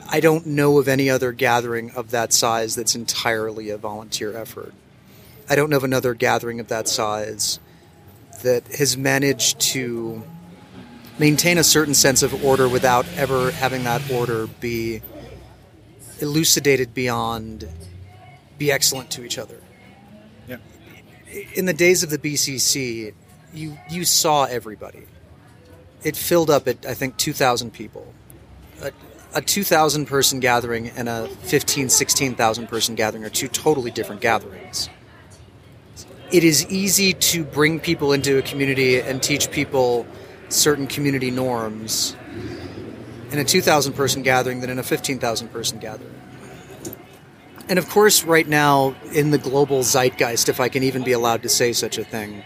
I 0.09 0.19
don't 0.19 0.47
know 0.47 0.79
of 0.79 0.87
any 0.87 1.09
other 1.09 1.31
gathering 1.31 1.91
of 1.91 2.11
that 2.11 2.33
size 2.33 2.73
that's 2.73 2.95
entirely 2.95 3.69
a 3.69 3.77
volunteer 3.77 4.35
effort. 4.35 4.73
I 5.47 5.55
don't 5.55 5.69
know 5.69 5.77
of 5.77 5.83
another 5.83 6.13
gathering 6.13 6.59
of 6.59 6.67
that 6.69 6.87
size 6.87 7.59
that 8.41 8.67
has 8.67 8.97
managed 8.97 9.59
to 9.59 10.23
maintain 11.19 11.57
a 11.57 11.63
certain 11.63 11.93
sense 11.93 12.23
of 12.23 12.43
order 12.43 12.67
without 12.67 13.05
ever 13.15 13.51
having 13.51 13.83
that 13.83 14.09
order 14.09 14.47
be 14.47 15.01
elucidated 16.19 16.93
beyond 16.93 17.67
be 18.57 18.71
excellent 18.71 19.11
to 19.11 19.23
each 19.23 19.37
other. 19.37 19.58
In 21.53 21.65
the 21.65 21.73
days 21.73 22.03
of 22.03 22.09
the 22.09 22.17
BCC, 22.17 23.13
you 23.53 23.77
you 23.89 24.05
saw 24.05 24.45
everybody. 24.45 25.05
It 26.03 26.15
filled 26.15 26.49
up 26.49 26.67
at 26.67 26.85
I 26.85 26.93
think 26.93 27.17
2,000 27.17 27.71
people. 27.71 28.13
A, 28.81 28.91
a 29.35 29.41
2,000 29.41 30.05
person 30.05 30.39
gathering 30.39 30.89
and 30.89 31.09
a 31.09 31.27
15, 31.27 31.89
16,000 31.89 32.67
person 32.67 32.95
gathering 32.95 33.25
are 33.25 33.29
two 33.29 33.47
totally 33.47 33.91
different 33.91 34.21
gatherings. 34.21 34.89
It 36.31 36.43
is 36.43 36.65
easy 36.67 37.13
to 37.13 37.43
bring 37.43 37.79
people 37.79 38.13
into 38.13 38.37
a 38.37 38.41
community 38.41 39.01
and 39.01 39.21
teach 39.21 39.51
people 39.51 40.07
certain 40.47 40.87
community 40.87 41.31
norms 41.31 42.15
in 43.31 43.39
a 43.39 43.43
2,000 43.43 43.93
person 43.93 44.23
gathering 44.23 44.61
than 44.61 44.69
in 44.69 44.79
a 44.79 44.83
15,000 44.83 45.49
person 45.49 45.79
gathering. 45.79 46.18
And 47.69 47.77
of 47.77 47.87
course, 47.87 48.23
right 48.23 48.47
now, 48.47 48.95
in 49.13 49.29
the 49.29 49.37
global 49.37 49.83
zeitgeist, 49.83 50.49
if 50.49 50.59
I 50.59 50.69
can 50.69 50.81
even 50.81 51.03
be 51.03 51.11
allowed 51.11 51.43
to 51.43 51.49
say 51.49 51.71
such 51.71 51.99
a 51.99 52.03
thing, 52.03 52.43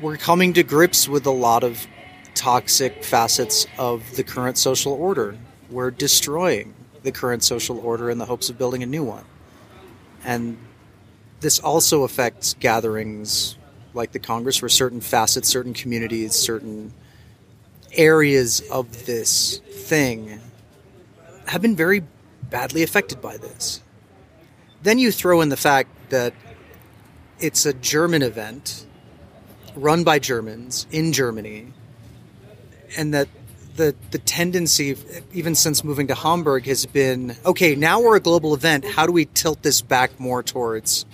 we're 0.00 0.16
coming 0.16 0.54
to 0.54 0.62
grips 0.62 1.06
with 1.06 1.26
a 1.26 1.30
lot 1.30 1.62
of 1.62 1.86
toxic 2.34 3.04
facets 3.04 3.66
of 3.76 4.16
the 4.16 4.24
current 4.24 4.56
social 4.56 4.94
order. 4.94 5.36
We're 5.68 5.90
destroying 5.90 6.72
the 7.02 7.12
current 7.12 7.44
social 7.44 7.78
order 7.78 8.08
in 8.08 8.16
the 8.16 8.24
hopes 8.24 8.48
of 8.48 8.56
building 8.56 8.82
a 8.82 8.86
new 8.86 9.04
one. 9.04 9.26
And 10.24 10.56
this 11.40 11.58
also 11.60 12.04
affects 12.04 12.54
gatherings 12.54 13.58
like 13.92 14.12
the 14.12 14.18
Congress, 14.18 14.62
where 14.62 14.70
certain 14.70 15.02
facets, 15.02 15.46
certain 15.46 15.74
communities, 15.74 16.34
certain 16.34 16.94
areas 17.92 18.62
of 18.70 19.04
this 19.04 19.58
thing 19.70 20.40
have 21.48 21.60
been 21.60 21.76
very 21.76 22.02
badly 22.48 22.82
affected 22.82 23.20
by 23.20 23.36
this. 23.36 23.81
Then 24.82 24.98
you 24.98 25.12
throw 25.12 25.40
in 25.40 25.48
the 25.48 25.56
fact 25.56 25.90
that 26.10 26.34
it's 27.38 27.66
a 27.66 27.72
German 27.72 28.22
event 28.22 28.86
run 29.74 30.04
by 30.04 30.18
Germans 30.18 30.86
in 30.90 31.12
Germany, 31.12 31.72
and 32.96 33.14
that 33.14 33.28
the 33.76 33.94
the 34.10 34.18
tendency, 34.18 34.96
even 35.32 35.54
since 35.54 35.84
moving 35.84 36.08
to 36.08 36.14
Hamburg, 36.14 36.66
has 36.66 36.86
been 36.86 37.36
okay. 37.44 37.74
Now 37.74 38.00
we're 38.00 38.16
a 38.16 38.20
global 38.20 38.54
event. 38.54 38.84
How 38.84 39.06
do 39.06 39.12
we 39.12 39.26
tilt 39.26 39.62
this 39.62 39.82
back 39.82 40.18
more 40.18 40.42
towards 40.42 41.06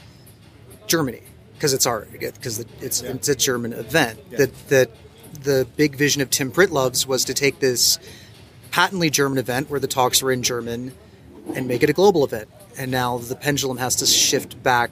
Germany? 0.87 1.23
Because 1.55 1.73
it's 1.73 1.87
our 1.87 2.07
because 2.13 2.61
it's 2.81 3.03
it's 3.03 3.29
a 3.29 3.35
German 3.35 3.73
event. 3.73 4.19
Yeah. 4.31 4.39
That 4.39 4.69
that 4.69 4.91
the 5.43 5.69
big 5.77 5.97
vision 5.97 6.23
of 6.23 6.31
Tim 6.31 6.51
Pritlove's 6.51 7.07
was 7.07 7.25
to 7.27 7.35
take 7.35 7.61
this 7.61 7.99
patently 8.71 9.11
German 9.11 9.39
event 9.39 9.71
where 9.71 9.81
the 9.81 9.87
talks 9.87 10.23
were 10.23 10.33
in 10.33 10.43
German 10.43 10.95
and 11.55 11.69
make 11.69 11.83
it 11.83 11.91
a 11.91 11.93
global 11.93 12.25
event 12.25 12.49
and 12.79 12.91
now 12.93 13.19
the 13.19 13.35
pendulum 13.35 13.77
has 13.77 13.97
to 13.97 14.07
shift 14.07 14.63
back 14.63 14.91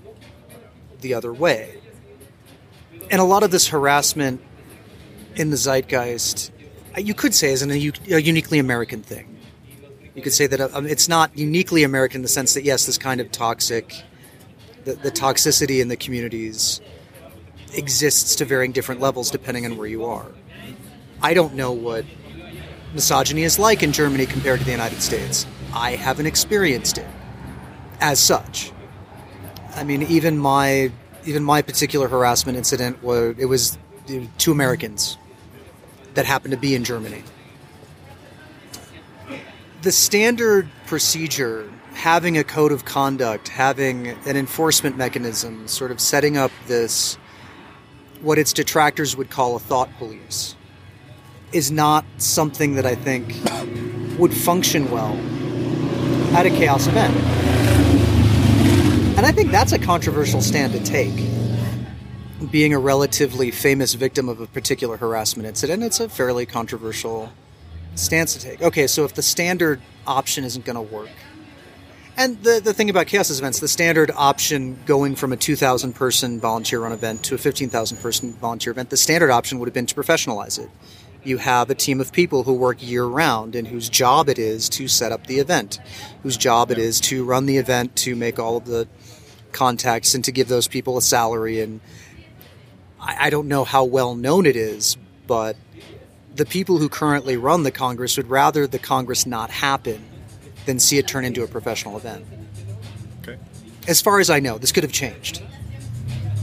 the 1.00 1.14
other 1.14 1.32
way. 1.32 1.80
And 3.10 3.20
a 3.20 3.24
lot 3.24 3.44
of 3.44 3.52
this 3.52 3.68
harassment 3.68 4.42
in 5.36 5.50
the 5.50 5.56
zeitgeist, 5.56 6.50
you 6.96 7.14
could 7.14 7.34
say, 7.34 7.52
is 7.52 7.62
an, 7.62 7.70
a 7.70 7.76
uniquely 7.76 8.58
American 8.58 9.02
thing. 9.02 9.38
You 10.14 10.22
could 10.22 10.32
say 10.32 10.46
that 10.48 10.60
um, 10.60 10.86
it's 10.86 11.08
not 11.08 11.36
uniquely 11.38 11.84
American 11.84 12.18
in 12.18 12.22
the 12.22 12.28
sense 12.28 12.54
that, 12.54 12.64
yes, 12.64 12.86
this 12.86 12.98
kind 12.98 13.20
of 13.20 13.30
toxic, 13.30 14.02
the, 14.84 14.94
the 14.94 15.10
toxicity 15.10 15.80
in 15.80 15.88
the 15.88 15.96
communities 15.96 16.80
exists 17.74 18.34
to 18.36 18.44
varying 18.44 18.72
different 18.72 19.00
levels 19.00 19.30
depending 19.30 19.64
on 19.66 19.76
where 19.76 19.86
you 19.86 20.04
are. 20.04 20.26
I 21.22 21.34
don't 21.34 21.54
know 21.54 21.70
what 21.70 22.04
misogyny 22.94 23.42
is 23.42 23.58
like 23.58 23.82
in 23.82 23.92
Germany 23.92 24.26
compared 24.26 24.58
to 24.60 24.64
the 24.64 24.72
United 24.72 25.02
States. 25.02 25.46
I 25.72 25.92
haven't 25.92 26.26
experienced 26.26 26.98
it 26.98 27.06
as 28.00 28.18
such. 28.18 28.72
I 29.74 29.84
mean, 29.84 30.02
even 30.02 30.38
my 30.38 30.90
even 31.24 31.42
my 31.42 31.60
particular 31.60 32.08
harassment 32.08 32.56
incident 32.56 33.02
where 33.02 33.34
it 33.36 33.46
was 33.46 33.78
two 34.38 34.52
Americans 34.52 35.18
that 36.14 36.24
happened 36.24 36.52
to 36.52 36.56
be 36.56 36.74
in 36.74 36.84
Germany. 36.84 37.22
The 39.82 39.92
standard 39.92 40.68
procedure, 40.86 41.70
having 41.94 42.38
a 42.38 42.44
code 42.44 42.72
of 42.72 42.84
conduct, 42.84 43.48
having 43.48 44.08
an 44.08 44.36
enforcement 44.36 44.96
mechanism, 44.96 45.68
sort 45.68 45.90
of 45.90 46.00
setting 46.00 46.36
up 46.36 46.50
this, 46.66 47.16
what 48.20 48.38
its 48.38 48.52
detractors 48.52 49.16
would 49.16 49.30
call 49.30 49.56
a 49.56 49.58
thought 49.58 49.90
police, 49.98 50.56
is 51.52 51.70
not 51.70 52.04
something 52.16 52.76
that 52.76 52.86
I 52.86 52.94
think 52.94 53.34
would 54.18 54.32
function 54.32 54.90
well 54.90 55.14
at 56.36 56.46
a 56.46 56.50
chaos 56.50 56.86
event. 56.86 57.35
And 59.16 59.24
I 59.24 59.32
think 59.32 59.50
that's 59.50 59.72
a 59.72 59.78
controversial 59.78 60.42
stand 60.42 60.74
to 60.74 60.84
take. 60.84 61.14
Being 62.50 62.74
a 62.74 62.78
relatively 62.78 63.50
famous 63.50 63.94
victim 63.94 64.28
of 64.28 64.42
a 64.42 64.46
particular 64.46 64.98
harassment 64.98 65.48
incident, 65.48 65.82
it's 65.82 66.00
a 66.00 66.08
fairly 66.10 66.44
controversial 66.44 67.32
stance 67.94 68.34
to 68.34 68.40
take. 68.40 68.60
Okay, 68.60 68.86
so 68.86 69.06
if 69.06 69.14
the 69.14 69.22
standard 69.22 69.80
option 70.06 70.44
isn't 70.44 70.66
going 70.66 70.76
to 70.76 70.94
work, 70.94 71.08
and 72.18 72.42
the, 72.42 72.60
the 72.62 72.74
thing 72.74 72.90
about 72.90 73.06
chaos 73.06 73.30
events, 73.30 73.58
the 73.60 73.68
standard 73.68 74.10
option 74.14 74.78
going 74.84 75.14
from 75.16 75.32
a 75.32 75.36
2,000 75.36 75.94
person 75.94 76.38
volunteer 76.38 76.80
run 76.80 76.92
event 76.92 77.22
to 77.24 77.34
a 77.34 77.38
15,000 77.38 77.96
person 77.96 78.34
volunteer 78.34 78.70
event, 78.70 78.90
the 78.90 78.98
standard 78.98 79.30
option 79.30 79.58
would 79.58 79.66
have 79.66 79.74
been 79.74 79.86
to 79.86 79.94
professionalize 79.94 80.58
it. 80.58 80.68
You 81.24 81.38
have 81.38 81.70
a 81.70 81.74
team 81.74 82.00
of 82.00 82.12
people 82.12 82.44
who 82.44 82.52
work 82.52 82.80
year 82.80 83.04
round 83.04 83.56
and 83.56 83.66
whose 83.66 83.88
job 83.88 84.28
it 84.28 84.38
is 84.38 84.68
to 84.70 84.88
set 84.88 85.10
up 85.10 85.26
the 85.26 85.40
event, 85.40 85.80
whose 86.22 86.36
job 86.36 86.70
it 86.70 86.78
is 86.78 87.00
to 87.00 87.24
run 87.24 87.46
the 87.46 87.56
event, 87.56 87.96
to 87.96 88.14
make 88.14 88.38
all 88.38 88.56
of 88.56 88.66
the 88.66 88.86
contacts 89.56 90.14
and 90.14 90.24
to 90.24 90.30
give 90.30 90.48
those 90.48 90.68
people 90.68 90.96
a 90.98 91.02
salary. 91.02 91.60
And 91.60 91.80
I, 93.00 93.26
I 93.26 93.30
don't 93.30 93.48
know 93.48 93.64
how 93.64 93.84
well 93.84 94.14
known 94.14 94.46
it 94.46 94.54
is, 94.54 94.96
but 95.26 95.56
the 96.34 96.44
people 96.44 96.78
who 96.78 96.88
currently 96.88 97.36
run 97.36 97.62
the 97.62 97.70
Congress 97.70 98.16
would 98.16 98.28
rather 98.28 98.66
the 98.66 98.78
Congress 98.78 99.26
not 99.26 99.50
happen 99.50 100.04
than 100.66 100.78
see 100.78 100.98
it 100.98 101.08
turn 101.08 101.24
into 101.24 101.42
a 101.42 101.46
professional 101.46 101.96
event. 101.96 102.24
Okay. 103.22 103.38
As 103.88 104.02
far 104.02 104.20
as 104.20 104.28
I 104.28 104.40
know, 104.40 104.58
this 104.58 104.72
could 104.72 104.84
have 104.84 104.92
changed, 104.92 105.42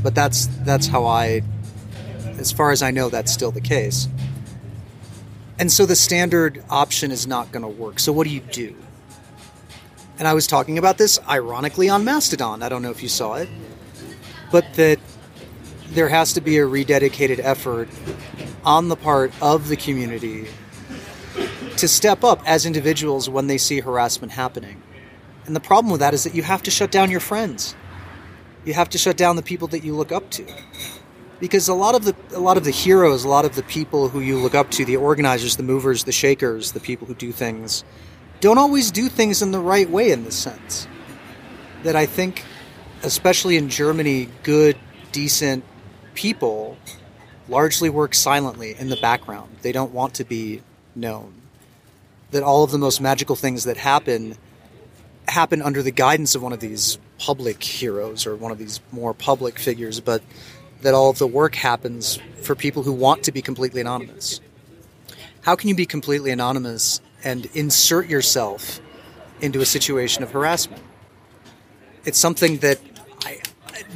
but 0.02 0.16
that's 0.16 0.48
that's 0.66 0.88
how 0.88 1.06
I, 1.06 1.44
as 2.40 2.52
far 2.52 2.72
as 2.72 2.82
I 2.82 2.92
know, 2.92 3.10
that's 3.10 3.32
still 3.32 3.52
the 3.52 3.62
case. 3.62 4.08
And 5.60 5.72
so 5.72 5.86
the 5.86 5.96
standard 5.96 6.64
option 6.70 7.12
is 7.12 7.28
not 7.28 7.52
going 7.52 7.62
to 7.62 7.70
work. 7.70 8.00
So 8.00 8.12
what 8.12 8.26
do 8.26 8.34
you 8.34 8.40
do? 8.40 8.76
And 10.20 10.28
I 10.28 10.34
was 10.34 10.46
talking 10.46 10.78
about 10.78 10.98
this 10.98 11.20
ironically 11.28 11.90
on 11.90 12.06
Mastodon. 12.06 12.62
I 12.62 12.70
don't 12.70 12.82
know 12.82 12.92
if 12.92 13.02
you 13.02 13.10
saw 13.10 13.34
it, 13.36 13.50
but 14.52 14.74
that 14.76 15.00
there 15.90 16.10
has 16.10 16.34
to 16.34 16.42
be 16.42 16.58
a 16.58 16.66
rededicated 16.66 17.40
effort 17.40 17.90
on 18.64 18.90
the 18.90 18.96
part 18.96 19.32
of 19.42 19.68
the 19.68 19.76
community 19.76 20.48
to 21.78 21.88
step 21.88 22.24
up 22.24 22.42
as 22.46 22.66
individuals 22.66 23.30
when 23.30 23.48
they 23.48 23.58
see 23.58 23.80
harassment 23.80 24.32
happening. 24.32 24.82
And 25.46 25.56
the 25.56 25.60
problem 25.60 25.92
with 25.92 26.00
that 26.00 26.14
is 26.14 26.24
that 26.24 26.36
you 26.36 26.44
have 26.44 26.64
to 26.64 26.72
shut 26.72 26.92
down 26.92 27.12
your 27.12 27.20
friends. 27.20 27.76
You 28.66 28.74
have 28.74 28.90
to 28.90 28.98
shut 28.98 29.18
down 29.18 29.36
the 29.36 29.42
people 29.42 29.68
that 29.70 29.84
you 29.84 29.96
look 29.96 30.12
up 30.12 30.30
to. 30.32 30.46
Because 31.40 31.68
a 31.68 31.74
lot 31.74 31.96
of 31.96 32.06
the 32.06 32.16
a 32.34 32.40
lot 32.40 32.56
of 32.56 32.64
the 32.64 32.72
heroes, 32.72 33.26
a 33.26 33.28
lot 33.28 33.44
of 33.44 33.56
the 33.56 33.64
people 33.64 34.08
who 34.08 34.22
you 34.22 34.38
look 34.38 34.56
up 34.56 34.72
to, 34.72 34.86
the 34.86 34.96
organizers, 34.96 35.58
the 35.58 35.64
movers, 35.64 36.06
the 36.06 36.14
shakers, 36.14 36.72
the 36.72 36.80
people 36.80 37.06
who 37.06 37.16
do 37.16 37.34
things, 37.34 37.84
don't 38.44 38.58
always 38.58 38.92
do 38.92 39.08
things 39.08 39.42
in 39.42 39.52
the 39.52 39.60
right 39.60 39.90
way 39.90 40.12
in 40.12 40.26
this 40.26 40.36
sense. 40.36 40.86
That 41.84 41.96
I 41.96 42.06
think, 42.06 42.44
especially 43.02 43.56
in 43.56 43.70
Germany, 43.70 44.28
good, 44.44 44.78
decent 45.14 45.64
people 46.14 46.78
largely 47.48 47.90
work 47.90 48.14
silently 48.14 48.76
in 48.78 48.90
the 48.90 48.98
background. 48.98 49.56
They 49.62 49.72
don't 49.72 49.94
want 49.94 50.16
to 50.16 50.26
be 50.26 50.62
known. 50.94 51.34
That 52.32 52.44
all 52.44 52.66
of 52.66 52.72
the 52.72 52.78
most 52.78 53.00
magical 53.00 53.38
things 53.38 53.64
that 53.64 53.78
happen 53.78 54.38
happen 55.30 55.62
under 55.62 55.82
the 55.82 55.92
guidance 55.92 56.36
of 56.36 56.44
one 56.44 56.52
of 56.52 56.60
these 56.60 56.98
public 57.20 57.64
heroes 57.64 58.28
or 58.28 58.36
one 58.36 58.52
of 58.52 58.58
these 58.58 58.82
more 58.92 59.14
public 59.14 59.58
figures, 59.58 60.02
but 60.02 60.22
that 60.82 60.94
all 60.94 61.10
of 61.10 61.18
the 61.18 61.28
work 61.28 61.56
happens 61.56 62.20
for 62.42 62.56
people 62.56 62.84
who 62.84 62.92
want 62.92 63.24
to 63.24 63.32
be 63.32 63.42
completely 63.42 63.80
anonymous. 63.80 64.42
How 65.44 65.56
can 65.56 65.70
you 65.70 65.76
be 65.76 65.86
completely 65.86 66.32
anonymous 66.32 67.00
and 67.24 67.46
insert 67.54 68.08
yourself 68.08 68.80
into 69.42 69.62
a 69.62 69.66
situation 69.66 70.24
of 70.24 70.32
harassment. 70.32 70.82
It's 72.06 72.18
something 72.18 72.58
that 72.58 72.80
I, 73.26 73.40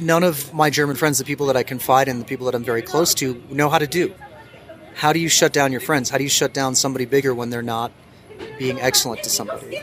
none 0.00 0.24
of 0.24 0.52
my 0.54 0.70
German 0.70 0.96
friends, 0.96 1.18
the 1.18 1.24
people 1.24 1.46
that 1.46 1.56
I 1.56 1.62
confide 1.62 2.08
in, 2.08 2.18
the 2.18 2.24
people 2.24 2.46
that 2.46 2.54
I'm 2.54 2.64
very 2.64 2.82
close 2.82 3.14
to, 3.14 3.42
know 3.50 3.68
how 3.68 3.78
to 3.78 3.86
do. 3.86 4.14
How 4.94 5.12
do 5.12 5.20
you 5.20 5.28
shut 5.28 5.52
down 5.52 5.72
your 5.72 5.80
friends? 5.80 6.10
How 6.10 6.18
do 6.18 6.24
you 6.24 6.30
shut 6.30 6.52
down 6.52 6.74
somebody 6.74 7.04
bigger 7.04 7.34
when 7.34 7.50
they're 7.50 7.62
not 7.62 7.92
being 8.58 8.80
excellent 8.80 9.22
to 9.24 9.30
somebody? 9.30 9.80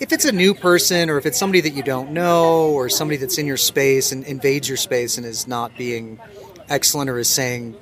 If 0.00 0.12
it's 0.12 0.24
a 0.24 0.32
new 0.32 0.54
person 0.54 1.08
or 1.08 1.18
if 1.18 1.24
it's 1.24 1.38
somebody 1.38 1.60
that 1.62 1.70
you 1.70 1.82
don't 1.82 2.10
know 2.10 2.70
or 2.70 2.88
somebody 2.88 3.16
that's 3.16 3.38
in 3.38 3.46
your 3.46 3.56
space 3.56 4.12
and 4.12 4.24
invades 4.24 4.68
your 4.68 4.76
space 4.76 5.16
and 5.16 5.24
is 5.24 5.46
not 5.46 5.76
being 5.78 6.18
excellent 6.68 7.08
or 7.08 7.18
is 7.18 7.28
saying 7.28 7.76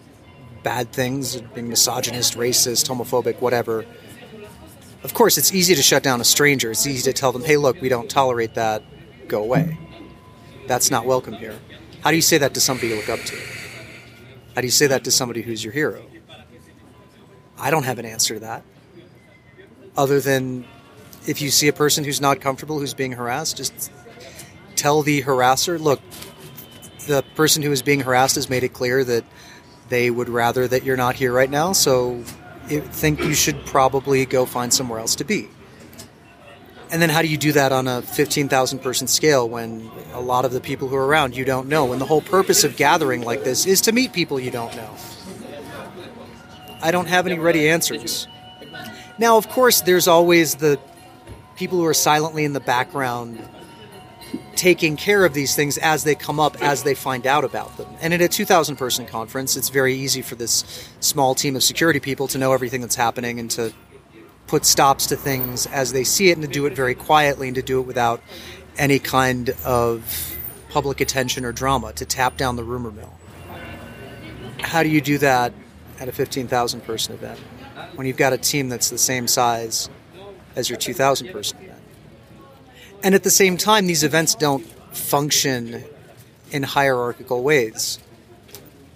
bad 0.63 0.93
things, 0.93 1.41
being 1.41 1.69
misogynist, 1.69 2.37
racist, 2.37 2.89
homophobic, 2.89 3.41
whatever, 3.41 3.85
of 5.05 5.15
course, 5.15 5.39
it's 5.39 5.53
easy 5.53 5.75
to 5.75 5.83
shut 5.83 6.03
down 6.03 6.21
a 6.21 6.25
stranger. 6.25 6.71
It's 6.71 6.87
easy 6.87 7.11
to 7.11 7.13
tell 7.13 7.33
them, 7.33 7.45
hey, 7.45 7.57
look, 7.57 7.81
we 7.81 7.89
don't 7.89 8.09
tolerate 8.09 8.55
that. 8.55 8.83
Go 9.29 9.43
away. 9.43 9.79
That's 10.67 10.91
not 10.91 11.07
welcome 11.07 11.35
here. 11.35 11.59
How 12.03 12.11
do 12.11 12.17
you 12.17 12.23
say 12.23 12.39
that 12.39 12.55
to 12.55 12.61
somebody 12.61 12.89
you 12.89 12.97
look 12.97 13.09
up 13.09 13.21
to? 13.21 13.37
How 14.55 14.61
do 14.61 14.67
you 14.67 14.71
say 14.71 14.87
that 14.87 15.05
to 15.05 15.11
somebody 15.11 15.43
who's 15.43 15.65
your 15.65 15.73
hero? 15.73 16.05
I 17.59 17.71
don't 17.71 17.85
have 17.85 17.99
an 17.99 18.05
answer 18.05 18.35
to 18.35 18.41
that. 18.41 18.65
Other 19.97 20.21
than 20.21 20.65
if 21.27 21.41
you 21.41 21.51
see 21.51 21.69
a 21.69 21.73
person 21.73 22.05
who's 22.05 22.21
not 22.21 22.41
comfortable, 22.41 22.79
who's 22.79 22.95
being 22.95 23.13
harassed, 23.13 23.57
just 23.57 23.93
tell 24.77 25.03
the 25.03 25.23
harasser, 25.23 25.81
look, 25.81 26.01
the 27.07 27.23
person 27.35 27.63
who 27.63 27.73
is 27.73 27.83
being 27.83 28.01
harassed 28.01 28.37
has 28.37 28.49
made 28.51 28.65
it 28.65 28.73
clear 28.73 29.05
that 29.05 29.25
they 29.89 30.11
would 30.11 30.29
rather 30.29 30.67
that 30.67 30.85
you're 30.85 30.97
not 30.97 31.17
here 31.17 31.33
right 31.33 31.51
now, 31.51 31.73
so 31.73 32.23
think 32.81 33.21
you 33.21 33.35
should 33.35 33.65
probably 33.67 34.25
go 34.27 34.47
find 34.47 34.73
somewhere 34.73 34.99
else 34.99 35.17
to 35.17 35.25
be. 35.25 35.49
And 36.91 37.01
then 37.01 37.09
how 37.09 37.23
do 37.23 37.29
you 37.29 37.39
do 37.39 37.53
that 37.53 37.73
on 37.73 37.89
a 37.89 38.03
15,000 38.03 38.81
person 38.81 39.07
scale 39.07 39.49
when 39.49 39.91
a 40.13 40.21
lot 40.21 40.45
of 40.45 40.53
the 40.53 40.61
people 40.61 40.89
who 40.89 40.97
are 40.97 41.07
around 41.07 41.35
you 41.35 41.45
don't 41.45 41.69
know? 41.69 41.93
And 41.93 42.01
the 42.01 42.05
whole 42.05 42.21
purpose 42.21 42.65
of 42.65 42.77
gathering 42.77 43.23
like 43.23 43.45
this 43.45 43.65
is 43.65 43.81
to 43.83 43.93
meet 43.93 44.13
people 44.13 44.39
you 44.39 44.51
don't 44.51 44.75
know. 44.77 44.91
I 46.83 46.91
don't 46.91 47.07
have 47.07 47.27
any 47.27 47.39
ready 47.39 47.69
answers. 47.69 48.29
Now, 49.19 49.39
of 49.39 49.49
course, 49.49 49.81
there's 49.81 50.07
always 50.07 50.57
the 50.57 50.79
people 51.57 51.79
who 51.79 51.87
are 51.87 51.95
silently 51.95 52.45
in 52.45 52.53
the 52.53 52.61
background 52.61 53.43
taking 54.57 54.97
care 54.97 55.25
of 55.25 55.35
these 55.35 55.57
things 55.57 55.79
as 55.79 56.05
they 56.05 56.15
come 56.15 56.39
up, 56.39 56.61
as 56.63 56.83
they 56.83 56.95
find 56.95 57.27
out 57.27 57.45
about 57.45 57.77
them. 57.77 57.89
And 58.01 58.15
at 58.15 58.21
a 58.21 58.29
2,000 58.29 58.77
person 58.77 59.07
conference, 59.07 59.57
it's 59.57 59.69
very 59.69 59.95
easy 59.95 60.23
for 60.23 60.35
this 60.35 60.89
small 61.01 61.35
team 61.35 61.57
of 61.57 61.63
security 61.63 62.01
people 62.01 62.29
to 62.29 62.39
know 62.39 62.53
everything 62.53 62.81
that's 62.81 62.95
happening 62.95 63.41
and 63.41 63.51
to 63.53 63.73
put 64.47 64.65
stops 64.65 65.07
to 65.07 65.17
things 65.17 65.67
as 65.67 65.93
they 65.93 66.05
see 66.05 66.31
it 66.31 66.37
and 66.37 66.43
to 66.43 66.53
do 66.53 66.67
it 66.67 66.75
very 66.75 66.95
quietly 66.95 67.49
and 67.49 67.55
to 67.55 67.63
do 67.63 67.81
it 67.81 67.87
without 67.87 68.23
any 68.79 68.99
kind 68.99 69.51
of 69.65 70.37
public 70.69 71.01
attention 71.01 71.45
or 71.45 71.53
drama, 71.53 71.93
to 71.95 72.05
tap 72.05 72.37
down 72.37 72.57
the 72.57 72.65
rumor 72.65 72.91
mill. 72.91 73.13
How 74.61 74.83
do 74.83 74.89
you 74.89 75.01
do 75.01 75.19
that 75.19 75.53
at 75.99 76.09
a 76.09 76.13
15,000 76.13 76.81
person 76.83 77.15
event 77.15 77.39
when 77.95 78.07
you've 78.07 78.17
got 78.17 78.33
a 78.33 78.39
team 78.39 78.69
that's 78.69 78.91
the 78.91 78.99
same 78.99 79.27
size 79.27 79.91
as 80.57 80.71
your 80.71 80.79
2,000 80.79 81.29
person? 81.29 81.59
And 83.03 83.15
at 83.15 83.25
the 83.25 83.31
same 83.31 83.57
time, 83.57 83.87
these 83.87 84.05
events 84.05 84.35
don't 84.35 84.65
function 84.95 85.85
in 86.51 86.63
hierarchical 86.63 87.43
ways. 87.43 87.99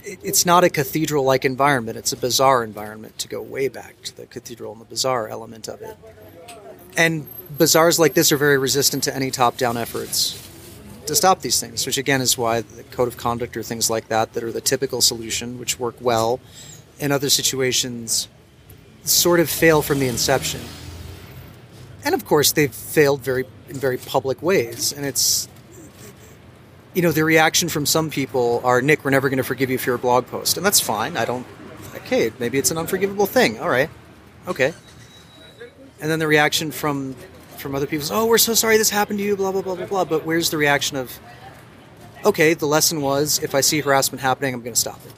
It's 0.04 0.46
not 0.46 0.62
a 0.62 0.70
cathedral 0.70 1.24
like 1.24 1.44
environment, 1.44 1.96
it's 1.96 2.12
a 2.12 2.16
bazaar 2.16 2.62
environment 2.62 3.18
to 3.18 3.28
go 3.28 3.42
way 3.42 3.66
back 3.68 4.00
to 4.04 4.16
the 4.16 4.26
cathedral 4.26 4.72
and 4.72 4.80
the 4.80 4.84
bazaar 4.84 5.28
element 5.28 5.68
of 5.68 5.82
it. 5.82 5.96
And 6.96 7.26
bazaars 7.58 7.98
like 7.98 8.14
this 8.14 8.30
are 8.30 8.36
very 8.36 8.58
resistant 8.58 9.02
to 9.04 9.14
any 9.14 9.30
top 9.32 9.56
down 9.56 9.76
efforts 9.76 10.42
to 11.06 11.14
stop 11.14 11.40
these 11.40 11.60
things, 11.60 11.86
which 11.86 11.98
again 11.98 12.20
is 12.20 12.38
why 12.38 12.60
the 12.60 12.82
code 12.84 13.08
of 13.08 13.16
conduct 13.16 13.56
or 13.56 13.62
things 13.62 13.90
like 13.90 14.08
that, 14.08 14.32
that 14.34 14.44
are 14.44 14.52
the 14.52 14.60
typical 14.60 15.00
solution, 15.00 15.58
which 15.58 15.78
work 15.78 15.96
well 16.00 16.40
in 16.98 17.12
other 17.12 17.28
situations, 17.28 18.28
sort 19.02 19.40
of 19.40 19.50
fail 19.50 19.82
from 19.82 19.98
the 19.98 20.08
inception. 20.08 20.60
And 22.04 22.14
of 22.14 22.24
course, 22.24 22.52
they've 22.52 22.74
failed 22.74 23.20
very 23.20 23.44
in 23.68 23.76
very 23.76 23.96
public 23.98 24.42
ways, 24.42 24.92
and 24.92 25.04
it's 25.04 25.48
you 26.94 27.02
know 27.02 27.12
the 27.12 27.24
reaction 27.24 27.68
from 27.68 27.84
some 27.84 28.08
people 28.08 28.62
are 28.64 28.80
Nick, 28.80 29.04
we're 29.04 29.10
never 29.10 29.28
going 29.28 29.36
to 29.36 29.44
forgive 29.44 29.70
you 29.70 29.78
for 29.78 29.90
your 29.90 29.98
blog 29.98 30.26
post, 30.26 30.56
and 30.56 30.64
that's 30.64 30.80
fine. 30.80 31.16
I 31.16 31.24
don't. 31.24 31.46
Okay, 31.94 32.32
maybe 32.38 32.58
it's 32.58 32.70
an 32.70 32.78
unforgivable 32.78 33.26
thing. 33.26 33.58
All 33.58 33.68
right, 33.68 33.90
okay. 34.48 34.72
And 36.00 36.10
then 36.10 36.18
the 36.18 36.26
reaction 36.26 36.70
from 36.70 37.14
from 37.58 37.74
other 37.74 37.86
people 37.86 38.04
is, 38.04 38.10
"Oh, 38.10 38.26
we're 38.26 38.38
so 38.38 38.54
sorry 38.54 38.78
this 38.78 38.90
happened 38.90 39.18
to 39.18 39.24
you." 39.24 39.36
Blah 39.36 39.52
blah 39.52 39.62
blah 39.62 39.74
blah 39.74 39.86
blah. 39.86 40.04
But 40.04 40.24
where's 40.24 40.50
the 40.50 40.56
reaction 40.56 40.96
of, 40.96 41.18
"Okay, 42.24 42.54
the 42.54 42.66
lesson 42.66 43.00
was 43.02 43.40
if 43.42 43.54
I 43.54 43.60
see 43.60 43.80
harassment 43.80 44.22
happening, 44.22 44.54
I'm 44.54 44.62
going 44.62 44.74
to 44.74 44.80
stop 44.80 45.00
it. 45.04 45.12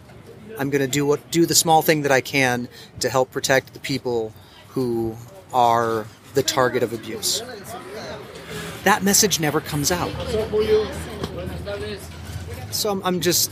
I'm 0.59 0.71
going 0.71 0.83
to 0.83 0.89
do 0.89 1.07
what 1.07 1.31
do 1.31 1.47
the 1.47 1.55
small 1.55 1.83
thing 1.83 2.03
that 2.03 2.13
I 2.13 2.21
can 2.21 2.69
to 3.01 3.09
help 3.09 3.31
protect 3.31 3.75
the 3.75 3.81
people 3.81 4.33
who 4.71 5.17
are 5.53 6.07
the 6.35 6.43
target 6.43 6.83
of 6.83 6.93
abuse." 6.93 7.43
That 8.85 9.03
message 9.03 9.41
never 9.41 9.61
comes 9.61 9.91
out. 9.91 10.11
So 12.71 13.01
I'm, 13.03 13.21
just 13.21 13.51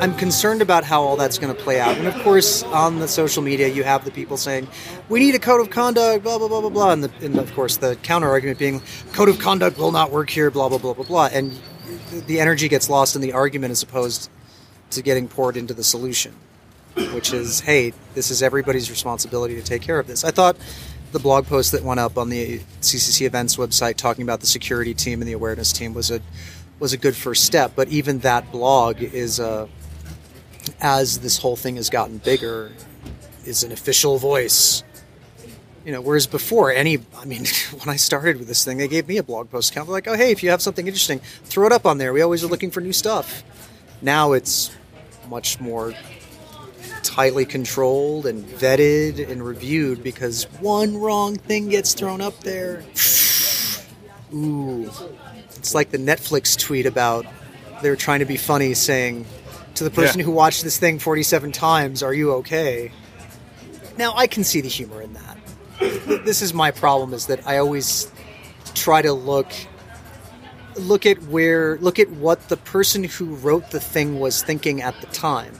I'm 0.00 0.16
concerned 0.16 0.62
about 0.62 0.84
how 0.84 1.02
all 1.02 1.16
that's 1.16 1.38
going 1.38 1.54
to 1.54 1.60
play 1.60 1.80
out. 1.80 1.96
And 1.96 2.06
of 2.06 2.14
course, 2.22 2.62
on 2.62 3.00
the 3.00 3.08
social 3.08 3.42
media, 3.42 3.68
you 3.68 3.84
have 3.84 4.04
the 4.04 4.10
people 4.10 4.36
saying, 4.36 4.68
"We 5.08 5.18
need 5.18 5.34
a 5.34 5.38
code 5.38 5.60
of 5.60 5.70
conduct," 5.70 6.22
blah 6.22 6.38
blah 6.38 6.48
blah 6.48 6.60
blah 6.60 6.70
blah, 6.70 6.92
and, 6.92 7.04
the, 7.04 7.10
and 7.24 7.36
of 7.36 7.52
course, 7.54 7.76
the 7.76 7.96
counter 7.96 8.28
argument 8.28 8.58
being, 8.58 8.80
"Code 9.12 9.28
of 9.28 9.38
conduct 9.38 9.76
will 9.76 9.92
not 9.92 10.10
work 10.10 10.30
here," 10.30 10.50
blah 10.50 10.68
blah 10.68 10.78
blah 10.78 10.94
blah 10.94 11.04
blah, 11.04 11.28
and 11.32 11.58
the 12.26 12.40
energy 12.40 12.68
gets 12.68 12.88
lost 12.88 13.16
in 13.16 13.22
the 13.22 13.32
argument 13.32 13.72
as 13.72 13.82
opposed 13.82 14.30
to 14.90 15.02
getting 15.02 15.28
poured 15.28 15.56
into 15.56 15.74
the 15.74 15.84
solution, 15.84 16.32
which 17.12 17.32
is, 17.32 17.60
"Hey, 17.60 17.92
this 18.14 18.30
is 18.30 18.42
everybody's 18.42 18.90
responsibility 18.90 19.56
to 19.56 19.62
take 19.62 19.82
care 19.82 19.98
of 19.98 20.06
this." 20.06 20.24
I 20.24 20.30
thought 20.30 20.56
the 21.12 21.18
blog 21.18 21.46
post 21.46 21.72
that 21.72 21.82
went 21.82 22.00
up 22.00 22.18
on 22.18 22.28
the 22.28 22.58
CCC 22.80 23.26
events 23.26 23.56
website 23.56 23.96
talking 23.96 24.22
about 24.22 24.40
the 24.40 24.46
security 24.46 24.94
team 24.94 25.20
and 25.20 25.28
the 25.28 25.32
awareness 25.32 25.72
team 25.72 25.94
was 25.94 26.10
a 26.10 26.20
was 26.78 26.92
a 26.92 26.96
good 26.96 27.16
first 27.16 27.44
step. 27.44 27.72
But 27.74 27.88
even 27.88 28.20
that 28.20 28.52
blog 28.52 29.02
is 29.02 29.38
a 29.38 29.68
as 30.80 31.18
this 31.20 31.38
whole 31.38 31.56
thing 31.56 31.76
has 31.76 31.90
gotten 31.90 32.18
bigger, 32.18 32.72
is 33.44 33.62
an 33.62 33.72
official 33.72 34.18
voice. 34.18 34.82
You 35.84 35.92
know, 35.92 36.00
whereas 36.00 36.26
before, 36.26 36.70
any, 36.70 36.98
I 37.16 37.24
mean, 37.24 37.46
when 37.70 37.88
I 37.88 37.96
started 37.96 38.38
with 38.38 38.48
this 38.48 38.64
thing, 38.64 38.76
they 38.76 38.88
gave 38.88 39.08
me 39.08 39.16
a 39.16 39.22
blog 39.22 39.50
post 39.50 39.70
account. 39.70 39.88
Like, 39.88 40.06
oh, 40.06 40.14
hey, 40.14 40.30
if 40.30 40.42
you 40.42 40.50
have 40.50 40.60
something 40.60 40.86
interesting, 40.86 41.20
throw 41.44 41.66
it 41.66 41.72
up 41.72 41.86
on 41.86 41.98
there. 41.98 42.12
We 42.12 42.20
always 42.20 42.44
are 42.44 42.48
looking 42.48 42.70
for 42.70 42.80
new 42.80 42.92
stuff. 42.92 43.42
Now 44.02 44.32
it's 44.32 44.70
much 45.28 45.60
more 45.60 45.94
tightly 47.18 47.44
controlled 47.44 48.26
and 48.26 48.44
vetted 48.44 49.28
and 49.28 49.44
reviewed 49.44 50.04
because 50.04 50.44
one 50.60 50.96
wrong 50.96 51.34
thing 51.34 51.68
gets 51.68 51.92
thrown 51.92 52.20
up 52.20 52.38
there. 52.44 52.84
Ooh. 54.32 54.88
It's 55.56 55.74
like 55.74 55.90
the 55.90 55.98
Netflix 55.98 56.56
tweet 56.56 56.86
about 56.86 57.26
they 57.82 57.90
were 57.90 57.96
trying 57.96 58.20
to 58.20 58.24
be 58.24 58.36
funny 58.36 58.72
saying 58.72 59.26
to 59.74 59.82
the 59.82 59.90
person 59.90 60.20
Yeah. 60.20 60.26
who 60.26 60.30
watched 60.30 60.62
this 60.62 60.78
thing 60.78 61.00
47 61.00 61.50
times, 61.50 62.04
Are 62.04 62.14
you 62.14 62.34
okay? 62.34 62.92
Now, 63.96 64.14
I 64.14 64.28
can 64.28 64.44
see 64.44 64.60
the 64.60 64.68
humor 64.68 65.02
in 65.02 65.12
that. 65.14 65.38
This 66.24 66.40
is 66.40 66.54
my 66.54 66.70
problem 66.70 67.12
is 67.14 67.26
that 67.26 67.44
I 67.48 67.58
always 67.58 68.12
try 68.76 69.02
to 69.02 69.12
look 69.12 69.50
look 70.76 71.04
at 71.04 71.20
where 71.24 71.78
look 71.78 71.98
at 71.98 72.08
what 72.10 72.48
the 72.48 72.56
person 72.56 73.02
who 73.02 73.34
wrote 73.34 73.72
the 73.72 73.80
thing 73.80 74.20
was 74.20 74.40
thinking 74.44 74.80
at 74.82 75.00
the 75.00 75.08
time 75.08 75.52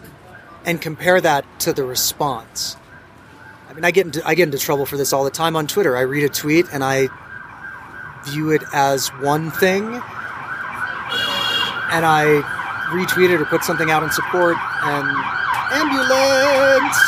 and 0.69 0.83
compare 0.83 1.19
that 1.19 1.47
to 1.61 1.73
the 1.73 1.83
response. 1.83 2.77
I 3.71 3.73
mean, 3.73 3.87
I 3.87 3.91
get 3.91 4.05
into 4.05 4.29
I 4.29 4.35
get 4.35 4.45
into 4.45 4.59
trouble 4.59 4.85
for 4.85 4.99
this 4.99 5.15
all 5.15 5.25
the 5.25 5.31
time 5.31 5.57
on 5.57 5.67
Twitter. 5.67 5.97
I 5.97 6.03
read 6.03 6.25
a 6.25 6.29
tweet 6.29 6.67
and 6.71 6.85
I 6.85 7.09
view 8.27 8.51
it 8.51 8.63
as 8.75 9.09
one 9.09 9.51
thing, 9.51 9.87
and 9.87 10.03
I 12.05 12.43
retweet 12.91 13.31
it 13.31 13.41
or 13.41 13.47
put 13.47 13.65
something 13.65 13.91
out 13.91 14.03
in 14.03 14.11
support. 14.11 14.59
And 14.83 15.09
ambulance. 15.71 16.99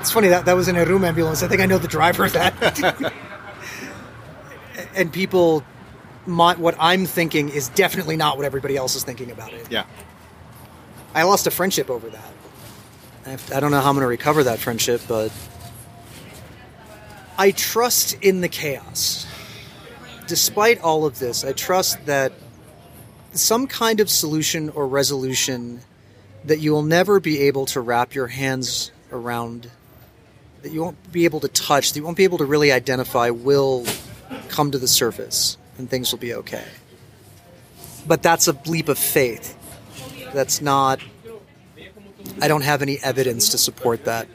It's 0.00 0.12
funny 0.12 0.28
that 0.28 0.44
that 0.44 0.56
was 0.56 0.68
an 0.68 0.76
Erum 0.76 1.06
ambulance. 1.06 1.42
I 1.42 1.48
think 1.48 1.62
I 1.62 1.66
know 1.66 1.78
the 1.78 1.88
driver 1.88 2.26
of 2.26 2.34
that. 2.34 3.02
and 4.94 5.10
people 5.10 5.64
my, 6.28 6.54
what 6.54 6.76
I'm 6.78 7.06
thinking 7.06 7.48
is 7.48 7.68
definitely 7.70 8.16
not 8.16 8.36
what 8.36 8.46
everybody 8.46 8.76
else 8.76 8.94
is 8.94 9.02
thinking 9.02 9.30
about 9.30 9.52
it. 9.52 9.66
Yeah. 9.70 9.84
I 11.14 11.24
lost 11.24 11.46
a 11.46 11.50
friendship 11.50 11.90
over 11.90 12.08
that. 12.10 12.32
I, 13.26 13.30
have- 13.30 13.52
I 13.52 13.60
don't 13.60 13.70
know 13.70 13.80
how 13.80 13.88
I'm 13.88 13.94
going 13.94 14.04
to 14.04 14.08
recover 14.08 14.44
that 14.44 14.58
friendship, 14.58 15.00
but 15.08 15.32
I 17.36 17.50
trust 17.50 18.14
in 18.22 18.40
the 18.40 18.48
chaos. 18.48 19.26
Despite 20.26 20.80
all 20.80 21.06
of 21.06 21.18
this, 21.18 21.44
I 21.44 21.52
trust 21.52 22.04
that 22.06 22.32
some 23.32 23.66
kind 23.66 24.00
of 24.00 24.10
solution 24.10 24.68
or 24.70 24.86
resolution 24.86 25.80
that 26.44 26.60
you 26.60 26.72
will 26.72 26.82
never 26.82 27.20
be 27.20 27.40
able 27.42 27.66
to 27.66 27.80
wrap 27.80 28.14
your 28.14 28.26
hands 28.26 28.90
around, 29.12 29.70
that 30.62 30.72
you 30.72 30.82
won't 30.82 31.12
be 31.12 31.24
able 31.24 31.40
to 31.40 31.48
touch, 31.48 31.92
that 31.92 31.98
you 31.98 32.04
won't 32.04 32.16
be 32.16 32.24
able 32.24 32.38
to 32.38 32.44
really 32.44 32.72
identify, 32.72 33.30
will 33.30 33.84
come 34.48 34.70
to 34.70 34.78
the 34.78 34.88
surface 34.88 35.57
and 35.78 35.88
things 35.88 36.12
will 36.12 36.18
be 36.18 36.34
okay. 36.34 36.64
But 38.06 38.22
that's 38.22 38.48
a 38.48 38.52
leap 38.66 38.88
of 38.88 38.98
faith. 38.98 39.56
That's 40.32 40.60
not. 40.60 41.00
I 42.40 42.48
don't 42.48 42.62
have 42.62 42.82
any 42.82 42.98
evidence 43.02 43.50
to 43.50 43.58
support 43.58 44.04
that 44.04 44.28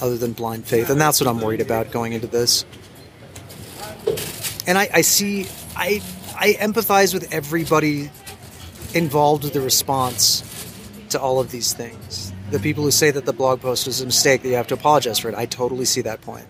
other 0.00 0.16
than 0.16 0.32
blind 0.32 0.66
faith. 0.66 0.90
And 0.90 1.00
that's 1.00 1.20
what 1.20 1.28
I'm 1.28 1.40
worried 1.40 1.60
about 1.60 1.90
going 1.90 2.12
into 2.12 2.26
this. 2.26 2.64
And 4.66 4.78
I, 4.78 4.88
I 4.92 5.00
see, 5.02 5.46
I, 5.76 6.02
I 6.36 6.54
empathize 6.60 7.12
with 7.12 7.32
everybody 7.32 8.10
involved 8.94 9.44
with 9.44 9.52
the 9.52 9.60
response 9.60 10.42
to 11.10 11.20
all 11.20 11.40
of 11.40 11.50
these 11.50 11.72
things. 11.72 12.32
The 12.50 12.58
people 12.58 12.84
who 12.84 12.90
say 12.90 13.10
that 13.10 13.26
the 13.26 13.32
blog 13.32 13.60
post 13.60 13.86
was 13.86 14.00
a 14.00 14.06
mistake, 14.06 14.42
that 14.42 14.48
you 14.48 14.54
have 14.54 14.68
to 14.68 14.74
apologize 14.74 15.18
for 15.18 15.28
it. 15.28 15.34
I 15.34 15.46
totally 15.46 15.84
see 15.84 16.00
that 16.02 16.20
point. 16.20 16.46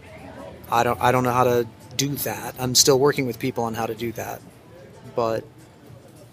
I 0.71 0.83
don't, 0.83 1.01
I 1.01 1.13
don't 1.13 1.25
know 1.25 1.33
how 1.33 1.45
to 1.45 1.67
do 1.97 2.09
that. 2.17 2.55
I'm 2.59 2.75
still 2.75 2.99
working 2.99 3.27
with 3.27 3.39
people 3.39 3.65
on 3.65 3.75
how 3.75 3.87
to 3.87 3.95
do 3.95 4.13
that. 4.13 4.41
But 5.15 5.45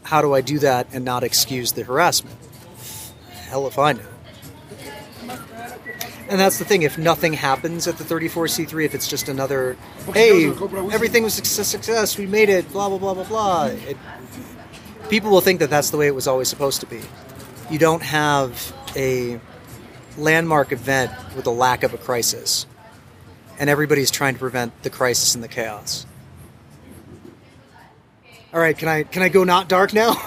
how 0.04 0.22
do 0.22 0.34
I 0.34 0.42
do 0.42 0.60
that 0.60 0.88
and 0.94 1.06
not 1.06 1.24
excuse 1.24 1.74
the 1.74 1.84
harassment? 1.84 2.38
Hell 3.48 3.68
if 3.68 3.78
I 3.78 3.94
know. 3.94 4.02
And 6.30 6.40
that's 6.40 6.60
the 6.60 6.66
thing. 6.66 6.84
If 6.84 6.98
nothing 6.98 7.34
happens 7.34 7.88
at 7.88 7.98
the 7.98 8.06
34C3, 8.06 8.86
if 8.86 8.96
it's 8.96 9.08
just 9.08 9.28
another, 9.28 9.76
hey, 10.14 10.48
everything 10.48 11.24
was 11.24 11.34
a 11.34 11.36
success, 11.38 11.68
success, 11.68 12.18
we 12.18 12.26
made 12.26 12.48
it, 12.48 12.72
blah 12.72 12.88
blah 12.88 12.98
blah 12.98 13.14
blah 13.14 13.26
blah. 13.26 13.66
It, 13.66 13.98
people 15.10 15.30
will 15.30 15.42
think 15.42 15.60
that 15.60 15.70
that's 15.70 15.90
the 15.90 15.98
way 15.98 16.08
it 16.08 16.16
was 16.16 16.28
always 16.28 16.48
supposed 16.48 16.80
to 16.80 16.88
be. 16.88 17.02
You 17.70 17.80
don't 17.80 18.02
have 18.02 18.74
a 18.96 19.42
landmark 20.18 20.72
event 20.72 21.12
with 21.36 21.48
a 21.48 21.52
lack 21.52 21.84
of 21.84 21.94
a 21.94 21.98
crisis, 21.98 22.66
and 23.62 23.70
everybody's 23.70 24.10
trying 24.10 24.34
to 24.34 24.40
prevent 24.40 24.82
the 24.82 24.90
crisis 24.90 25.36
and 25.36 25.44
the 25.44 25.48
chaos. 25.48 26.08
All 28.52 28.60
right, 28.60 28.76
can 28.76 28.88
I 28.88 29.04
can 29.04 29.22
I 29.22 29.30
go 29.30 29.44
not 29.44 29.70
dark 29.70 29.94
now? 29.94 30.16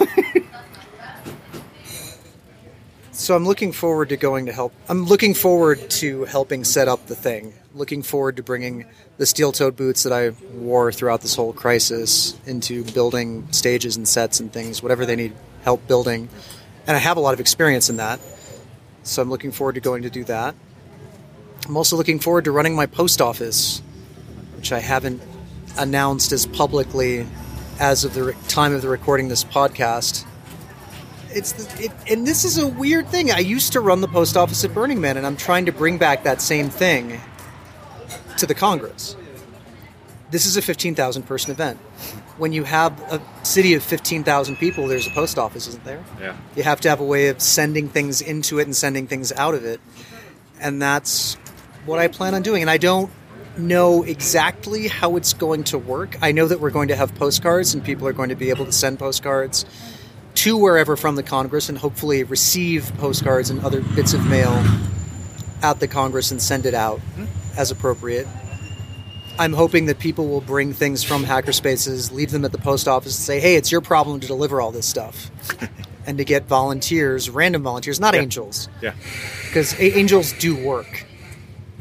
so 3.10 3.34
I'm 3.34 3.44
looking 3.44 3.72
forward 3.72 4.10
to 4.10 4.16
going 4.16 4.46
to 4.46 4.52
help. 4.52 4.72
I'm 4.88 5.06
looking 5.06 5.34
forward 5.34 5.90
to 5.90 6.24
helping 6.26 6.62
set 6.62 6.86
up 6.86 7.08
the 7.08 7.16
thing. 7.16 7.52
Looking 7.74 8.04
forward 8.04 8.36
to 8.36 8.44
bringing 8.44 8.86
the 9.18 9.26
steel-toed 9.26 9.74
boots 9.74 10.04
that 10.04 10.12
I 10.12 10.30
wore 10.56 10.92
throughout 10.92 11.20
this 11.20 11.34
whole 11.34 11.52
crisis 11.52 12.38
into 12.46 12.84
building 12.84 13.48
stages 13.50 13.96
and 13.96 14.06
sets 14.06 14.38
and 14.38 14.52
things, 14.52 14.80
whatever 14.80 15.04
they 15.04 15.16
need 15.16 15.32
help 15.64 15.88
building. 15.88 16.28
And 16.86 16.96
I 16.96 17.00
have 17.00 17.16
a 17.16 17.20
lot 17.20 17.34
of 17.34 17.40
experience 17.40 17.90
in 17.90 17.96
that. 17.96 18.20
So 19.02 19.20
I'm 19.20 19.28
looking 19.28 19.50
forward 19.50 19.74
to 19.74 19.80
going 19.80 20.04
to 20.04 20.10
do 20.10 20.22
that. 20.24 20.54
I'm 21.66 21.76
also 21.76 21.96
looking 21.96 22.18
forward 22.18 22.44
to 22.44 22.52
running 22.52 22.74
my 22.74 22.86
post 22.86 23.20
office, 23.22 23.80
which 24.56 24.72
I 24.72 24.80
haven't 24.80 25.22
announced 25.78 26.32
as 26.32 26.46
publicly 26.46 27.26
as 27.80 28.04
of 28.04 28.14
the 28.14 28.24
re- 28.24 28.34
time 28.48 28.74
of 28.74 28.82
the 28.82 28.88
recording 28.88 29.28
this 29.28 29.44
podcast. 29.44 30.26
It's 31.30 31.52
the, 31.52 31.84
it, 31.84 31.92
and 32.08 32.26
this 32.26 32.44
is 32.44 32.58
a 32.58 32.66
weird 32.66 33.08
thing. 33.08 33.32
I 33.32 33.38
used 33.38 33.72
to 33.72 33.80
run 33.80 34.00
the 34.00 34.08
post 34.08 34.36
office 34.36 34.62
at 34.64 34.74
Burning 34.74 35.00
Man, 35.00 35.16
and 35.16 35.26
I'm 35.26 35.36
trying 35.36 35.66
to 35.66 35.72
bring 35.72 35.98
back 35.98 36.24
that 36.24 36.40
same 36.40 36.70
thing 36.70 37.20
to 38.38 38.46
the 38.46 38.54
Congress. 38.54 39.16
This 40.30 40.46
is 40.46 40.56
a 40.56 40.62
15,000 40.62 41.22
person 41.22 41.50
event. 41.50 41.78
When 42.38 42.52
you 42.52 42.64
have 42.64 43.00
a 43.12 43.22
city 43.44 43.74
of 43.74 43.82
15,000 43.82 44.56
people, 44.56 44.86
there's 44.86 45.06
a 45.06 45.10
post 45.10 45.38
office, 45.38 45.66
isn't 45.68 45.84
there? 45.84 46.04
Yeah. 46.20 46.36
You 46.56 46.62
have 46.64 46.80
to 46.82 46.88
have 46.88 47.00
a 47.00 47.04
way 47.04 47.28
of 47.28 47.40
sending 47.40 47.88
things 47.88 48.20
into 48.20 48.58
it 48.58 48.64
and 48.64 48.74
sending 48.74 49.06
things 49.06 49.32
out 49.32 49.54
of 49.54 49.64
it. 49.64 49.80
And 50.60 50.82
that's 50.82 51.36
what 51.86 51.98
I 51.98 52.08
plan 52.08 52.34
on 52.34 52.42
doing. 52.42 52.62
And 52.62 52.70
I 52.70 52.78
don't 52.78 53.10
know 53.56 54.02
exactly 54.02 54.88
how 54.88 55.16
it's 55.16 55.32
going 55.32 55.64
to 55.64 55.78
work. 55.78 56.16
I 56.22 56.32
know 56.32 56.46
that 56.46 56.60
we're 56.60 56.70
going 56.70 56.88
to 56.88 56.96
have 56.96 57.14
postcards 57.14 57.74
and 57.74 57.84
people 57.84 58.06
are 58.08 58.12
going 58.12 58.30
to 58.30 58.34
be 58.34 58.50
able 58.50 58.64
to 58.64 58.72
send 58.72 58.98
postcards 58.98 59.64
to 60.34 60.56
wherever 60.56 60.96
from 60.96 61.16
the 61.16 61.22
Congress 61.22 61.68
and 61.68 61.78
hopefully 61.78 62.24
receive 62.24 62.92
postcards 62.98 63.50
and 63.50 63.64
other 63.64 63.80
bits 63.80 64.12
of 64.12 64.26
mail 64.26 64.64
at 65.62 65.78
the 65.80 65.88
Congress 65.88 66.30
and 66.30 66.42
send 66.42 66.66
it 66.66 66.74
out 66.74 66.98
mm-hmm. 66.98 67.24
as 67.56 67.70
appropriate. 67.70 68.26
I'm 69.38 69.52
hoping 69.52 69.86
that 69.86 69.98
people 69.98 70.28
will 70.28 70.40
bring 70.40 70.72
things 70.72 71.02
from 71.02 71.24
hackerspaces, 71.24 72.12
leave 72.12 72.30
them 72.30 72.44
at 72.44 72.52
the 72.52 72.58
post 72.58 72.86
office, 72.86 73.16
and 73.16 73.24
say, 73.24 73.40
"Hey, 73.40 73.56
it's 73.56 73.72
your 73.72 73.80
problem 73.80 74.20
to 74.20 74.26
deliver 74.28 74.60
all 74.60 74.70
this 74.70 74.86
stuff," 74.86 75.28
and 76.06 76.18
to 76.18 76.24
get 76.24 76.46
volunteers, 76.46 77.28
random 77.28 77.62
volunteers, 77.64 77.98
not 77.98 78.14
Yeah. 78.14 78.20
angels, 78.20 78.68
Yeah. 78.80 78.92
because 79.48 79.72
a- 79.74 79.98
angels 79.98 80.32
do 80.38 80.54
work. 80.54 81.04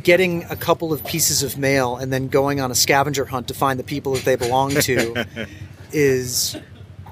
Getting 0.04 0.43
a 0.49 0.56
couple 0.58 0.91
of 0.91 1.06
pieces 1.06 1.43
of 1.43 1.58
mail 1.58 1.95
and 1.95 2.12
then 2.12 2.28
going 2.28 2.60
on 2.60 2.72
a 2.72 2.76
scavenger 2.76 3.24
hunt 3.26 3.47
to 3.47 3.54
find 3.54 3.80
the 3.80 3.84
people 3.86 4.14
that 4.14 4.26
they 4.26 4.36
belong 4.36 4.72
to 4.72 5.26
is 5.93 6.58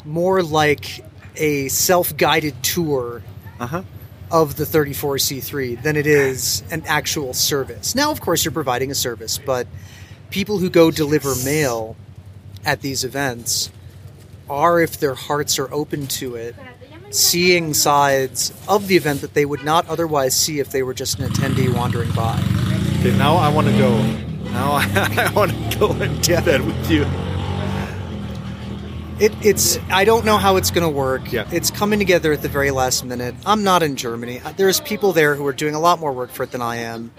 more 0.04 0.44
like 0.44 1.06
a 1.38 1.70
self-guided 1.70 2.62
tour 2.64 3.24
Uh 3.62 3.68
huh. 3.68 3.84
of 4.30 4.58
the 4.58 4.66
34C3 4.66 5.82
than 5.82 5.96
it 5.96 6.06
is 6.06 6.64
an 6.70 6.84
actual 6.86 7.34
service. 7.34 7.96
Now, 7.96 8.12
of 8.12 8.20
course, 8.20 8.44
you're 8.44 8.52
providing 8.52 8.92
a 8.92 8.96
service, 8.96 9.38
but 9.38 9.68
people 10.30 10.58
who 10.58 10.70
go 10.70 10.92
deliver 10.92 11.34
mail 11.46 11.96
at 12.66 12.82
these 12.82 13.06
events 13.06 13.72
are, 14.50 14.82
if 14.82 15.00
their 15.00 15.16
hearts 15.16 15.58
are 15.60 15.72
open 15.74 16.08
to 16.08 16.36
it, 16.36 16.56
seeing 17.10 17.74
sides 17.74 18.52
of 18.68 18.88
the 18.90 18.98
event 18.98 19.22
that 19.22 19.34
they 19.34 19.46
would 19.46 19.64
not 19.64 19.88
otherwise 19.88 20.36
see 20.36 20.60
if 20.60 20.72
they 20.72 20.84
were 20.84 20.94
just 20.94 21.20
an 21.20 21.30
attendee 21.30 21.74
wandering 21.74 22.12
by. 22.12 22.42
Okay, 23.02 23.18
now 23.18 23.36
I 23.36 23.50
want 23.50 23.66
to 23.66 23.74
go. 23.80 24.00
Now 24.52 24.74
I, 24.74 25.28
I 25.28 25.34
want 25.34 25.50
to 25.52 25.80
go 25.80 25.92
and 25.94 26.22
do 26.22 26.36
that 26.36 26.62
with 26.64 26.92
you. 26.92 27.02
It, 29.20 29.34
it's 29.44 29.80
I 29.90 30.06
don't 30.06 30.24
know 30.24 30.38
how 30.38 30.58
it's 30.58 30.70
going 30.70 30.84
to 30.84 30.96
work. 30.96 31.32
Yeah. 31.32 31.50
It's 31.52 31.72
coming 31.72 31.98
together 31.98 32.32
at 32.32 32.44
the 32.44 32.48
very 32.48 32.70
last 32.70 33.04
minute. 33.04 33.34
I'm 33.44 33.64
not 33.64 33.82
in 33.82 33.96
Germany. 33.96 34.40
Uh, 34.40 34.52
there's 34.52 34.82
people 34.82 35.14
there 35.14 35.34
who 35.34 35.48
are 35.48 35.52
doing 35.52 35.74
a 35.74 35.80
lot 35.80 36.00
more 36.00 36.14
work 36.14 36.30
for 36.30 36.44
it 36.44 36.52
than 36.52 36.62
I 36.62 36.76
am. 36.76 37.12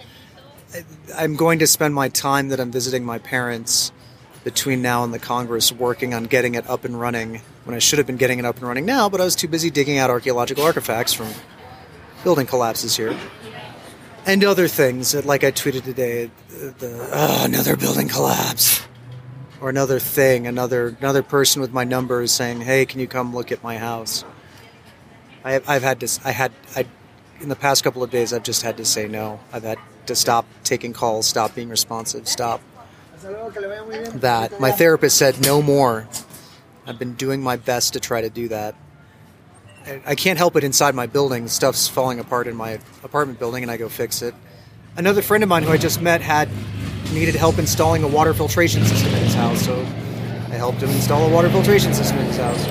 I'm 1.16 1.34
going 1.34 1.58
to 1.58 1.66
spend 1.66 1.96
my 1.96 2.08
time 2.10 2.50
that 2.50 2.60
I'm 2.60 2.70
visiting 2.70 3.04
my 3.04 3.18
parents 3.18 3.90
between 4.44 4.82
now 4.82 5.02
and 5.02 5.12
the 5.12 5.18
Congress 5.18 5.72
working 5.72 6.14
on 6.14 6.26
getting 6.26 6.54
it 6.54 6.64
up 6.70 6.84
and 6.84 7.00
running 7.00 7.40
when 7.64 7.74
I 7.74 7.80
should 7.80 7.98
have 7.98 8.06
been 8.06 8.18
getting 8.18 8.38
it 8.38 8.44
up 8.44 8.54
and 8.58 8.68
running 8.68 8.86
now, 8.86 9.08
but 9.08 9.20
I 9.20 9.24
was 9.24 9.34
too 9.34 9.48
busy 9.48 9.68
digging 9.68 9.98
out 9.98 10.10
archaeological 10.10 10.62
artifacts 10.62 11.12
from 11.12 11.26
building 12.22 12.46
collapses 12.46 12.96
here. 12.96 13.18
And 14.24 14.44
other 14.44 14.68
things, 14.68 15.14
like 15.24 15.42
I 15.42 15.50
tweeted 15.50 15.82
today, 15.84 16.30
the, 16.48 17.08
oh, 17.12 17.44
another 17.44 17.76
building 17.76 18.08
collapse 18.08 18.86
or 19.60 19.68
another 19.68 19.98
thing, 19.98 20.46
another 20.46 20.96
another 21.00 21.22
person 21.22 21.60
with 21.60 21.72
my 21.72 21.84
number 21.84 22.22
is 22.22 22.32
saying, 22.32 22.60
"Hey, 22.60 22.86
can 22.86 23.00
you 23.00 23.08
come 23.08 23.34
look 23.34 23.50
at 23.50 23.62
my 23.62 23.78
house?" 23.78 24.24
I 25.44 25.60
I've 25.66 25.82
had 25.82 26.00
to. 26.00 26.20
I 26.24 26.30
had. 26.30 26.52
I 26.76 26.86
in 27.40 27.48
the 27.48 27.56
past 27.56 27.82
couple 27.82 28.02
of 28.02 28.10
days, 28.10 28.32
I've 28.32 28.44
just 28.44 28.62
had 28.62 28.76
to 28.76 28.84
say 28.84 29.08
no. 29.08 29.40
I've 29.52 29.64
had 29.64 29.78
to 30.06 30.14
stop 30.14 30.46
taking 30.62 30.92
calls, 30.92 31.26
stop 31.26 31.54
being 31.54 31.68
responsive, 31.68 32.28
stop 32.28 32.60
that. 34.20 34.60
My 34.60 34.70
therapist 34.72 35.16
said 35.16 35.40
no 35.40 35.62
more. 35.62 36.08
I've 36.86 36.98
been 36.98 37.14
doing 37.14 37.42
my 37.42 37.56
best 37.56 37.92
to 37.92 38.00
try 38.00 38.20
to 38.20 38.30
do 38.30 38.48
that. 38.48 38.74
I- 40.06 40.14
can't 40.14 40.38
help 40.38 40.56
it 40.56 40.64
inside 40.64 40.94
my 40.94 41.06
building. 41.06 41.48
Stuff's 41.48 41.88
falling 41.88 42.18
apart 42.18 42.46
in 42.46 42.56
my 42.56 42.78
apartment 43.02 43.38
building, 43.38 43.62
and 43.62 43.70
I 43.70 43.76
go 43.76 43.88
fix 43.88 44.22
it. 44.22 44.34
Another 44.96 45.22
friend 45.22 45.42
of 45.42 45.48
mine 45.48 45.62
who 45.62 45.70
I 45.70 45.78
just 45.78 46.00
met 46.02 46.20
had 46.20 46.48
needed 47.12 47.34
help 47.34 47.58
installing 47.58 48.04
a 48.04 48.08
water 48.08 48.34
filtration 48.34 48.84
system 48.84 49.12
in 49.14 49.22
his 49.24 49.34
house, 49.34 49.64
so 49.64 49.74
I 49.80 50.56
helped 50.56 50.82
him 50.82 50.90
install 50.90 51.26
a 51.26 51.32
water 51.32 51.48
filtration 51.50 51.94
system 51.94 52.18
in 52.18 52.26
his 52.26 52.36
house. 52.36 52.66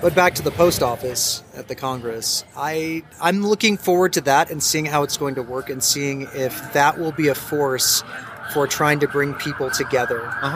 But 0.00 0.14
back 0.14 0.34
to 0.34 0.42
the 0.42 0.50
post 0.50 0.82
office 0.82 1.42
at 1.56 1.68
the 1.68 1.74
Congress, 1.74 2.44
I 2.56 3.02
I'm 3.20 3.46
looking 3.46 3.78
forward 3.78 4.12
to 4.14 4.20
that 4.22 4.50
and 4.50 4.62
seeing 4.62 4.84
how 4.84 5.02
it's 5.02 5.16
going 5.16 5.34
to 5.36 5.42
work 5.42 5.70
and 5.70 5.82
seeing 5.82 6.28
if 6.34 6.72
that 6.74 6.98
will 6.98 7.12
be 7.12 7.28
a 7.28 7.34
force 7.34 8.02
for 8.52 8.66
trying 8.66 9.00
to 9.00 9.08
bring 9.08 9.32
people 9.34 9.70
together. 9.70 10.20
Uh 10.42 10.50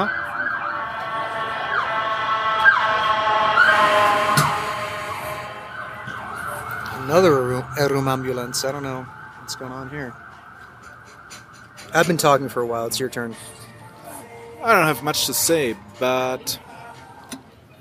Another 7.08 7.42
room, 7.42 7.64
room 7.88 8.06
ambulance. 8.06 8.66
I 8.66 8.70
don't 8.70 8.82
know 8.82 9.00
what's 9.40 9.56
going 9.56 9.72
on 9.72 9.88
here. 9.88 10.12
I've 11.94 12.06
been 12.06 12.18
talking 12.18 12.50
for 12.50 12.60
a 12.60 12.66
while. 12.66 12.86
It's 12.86 13.00
your 13.00 13.08
turn. 13.08 13.34
I 14.62 14.74
don't 14.74 14.84
have 14.84 15.02
much 15.02 15.24
to 15.24 15.32
say, 15.32 15.74
but 15.98 16.60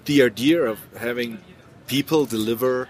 the 0.05 0.23
idea 0.23 0.63
of 0.63 0.79
having 0.95 1.39
people 1.87 2.25
deliver 2.25 2.87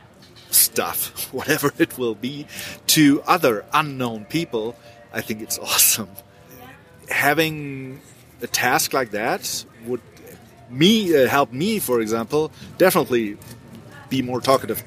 stuff, 0.51 1.33
whatever 1.33 1.71
it 1.79 1.97
will 1.97 2.13
be, 2.13 2.45
to 2.85 3.23
other 3.23 3.65
unknown 3.73 4.25
people, 4.25 4.75
I 5.11 5.21
think 5.21 5.41
it's 5.41 5.57
awesome. 5.69 6.09
Having 7.09 7.99
a 8.43 8.47
task 8.47 8.93
like 8.93 9.09
that 9.09 9.65
would 9.87 10.01
me 10.69 11.17
uh, 11.17 11.27
help 11.27 11.51
me, 11.51 11.79
for 11.79 11.99
example, 11.99 12.51
definitely 12.77 13.37
be 14.09 14.21
more 14.21 14.41
talkative, 14.41 14.83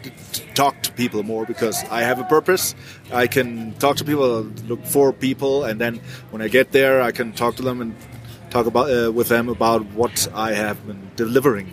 talk 0.54 0.82
to 0.82 0.92
people 0.92 1.22
more 1.22 1.44
because 1.46 1.84
I 1.90 2.02
have 2.02 2.18
a 2.18 2.24
purpose. 2.24 2.74
I 3.12 3.26
can 3.26 3.74
talk 3.74 3.96
to 3.96 4.04
people, 4.04 4.42
look 4.66 4.84
for 4.84 5.12
people, 5.12 5.64
and 5.64 5.80
then 5.80 6.00
when 6.30 6.42
I 6.42 6.48
get 6.48 6.72
there, 6.72 7.00
I 7.02 7.12
can 7.12 7.32
talk 7.32 7.56
to 7.56 7.62
them 7.62 7.80
and 7.80 7.94
talk 8.50 8.66
about 8.66 8.90
uh, 8.90 9.12
with 9.12 9.28
them 9.28 9.48
about 9.48 9.84
what 9.92 10.28
I 10.34 10.52
have 10.52 10.86
been 10.86 11.10
delivering. 11.16 11.72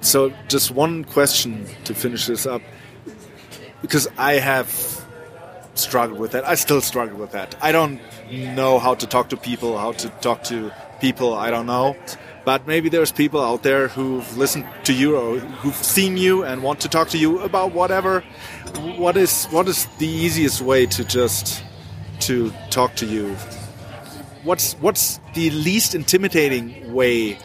So, 0.00 0.32
just 0.48 0.70
one 0.70 1.04
question 1.04 1.66
to 1.84 1.94
finish 1.94 2.26
this 2.26 2.46
up, 2.46 2.62
because 3.80 4.08
I 4.18 4.34
have 4.34 4.68
struggled 5.74 6.18
with 6.18 6.32
that. 6.32 6.46
I 6.46 6.56
still 6.56 6.80
struggle 6.80 7.18
with 7.18 7.32
that. 7.32 7.54
I 7.62 7.72
don't 7.72 8.00
know 8.30 8.78
how 8.78 8.94
to 8.94 9.06
talk 9.06 9.28
to 9.30 9.36
people, 9.36 9.78
how 9.78 9.92
to 9.92 10.08
talk 10.20 10.44
to 10.44 10.72
people 11.02 11.34
I 11.34 11.50
don't 11.50 11.66
know. 11.66 11.96
But 12.44 12.66
maybe 12.66 12.88
there's 12.88 13.12
people 13.12 13.40
out 13.40 13.62
there 13.62 13.88
who've 13.88 14.36
listened 14.36 14.66
to 14.84 14.92
you 14.92 15.16
or 15.16 15.38
who've 15.38 15.74
seen 15.74 16.16
you 16.16 16.44
and 16.44 16.62
want 16.62 16.80
to 16.80 16.88
talk 16.88 17.08
to 17.10 17.18
you 17.18 17.40
about 17.40 17.72
whatever. 17.72 18.24
What 18.96 19.16
is 19.16 19.46
what 19.46 19.68
is 19.68 19.86
the 19.98 20.08
easiest 20.08 20.60
way 20.60 20.86
to 20.86 21.04
just 21.04 21.62
to 22.20 22.52
talk 22.70 22.96
to 22.96 23.06
you? 23.06 23.36
What's 24.42 24.74
what's 24.74 25.20
the 25.34 25.50
least 25.50 25.94
intimidating 25.94 26.92
way 26.92 27.38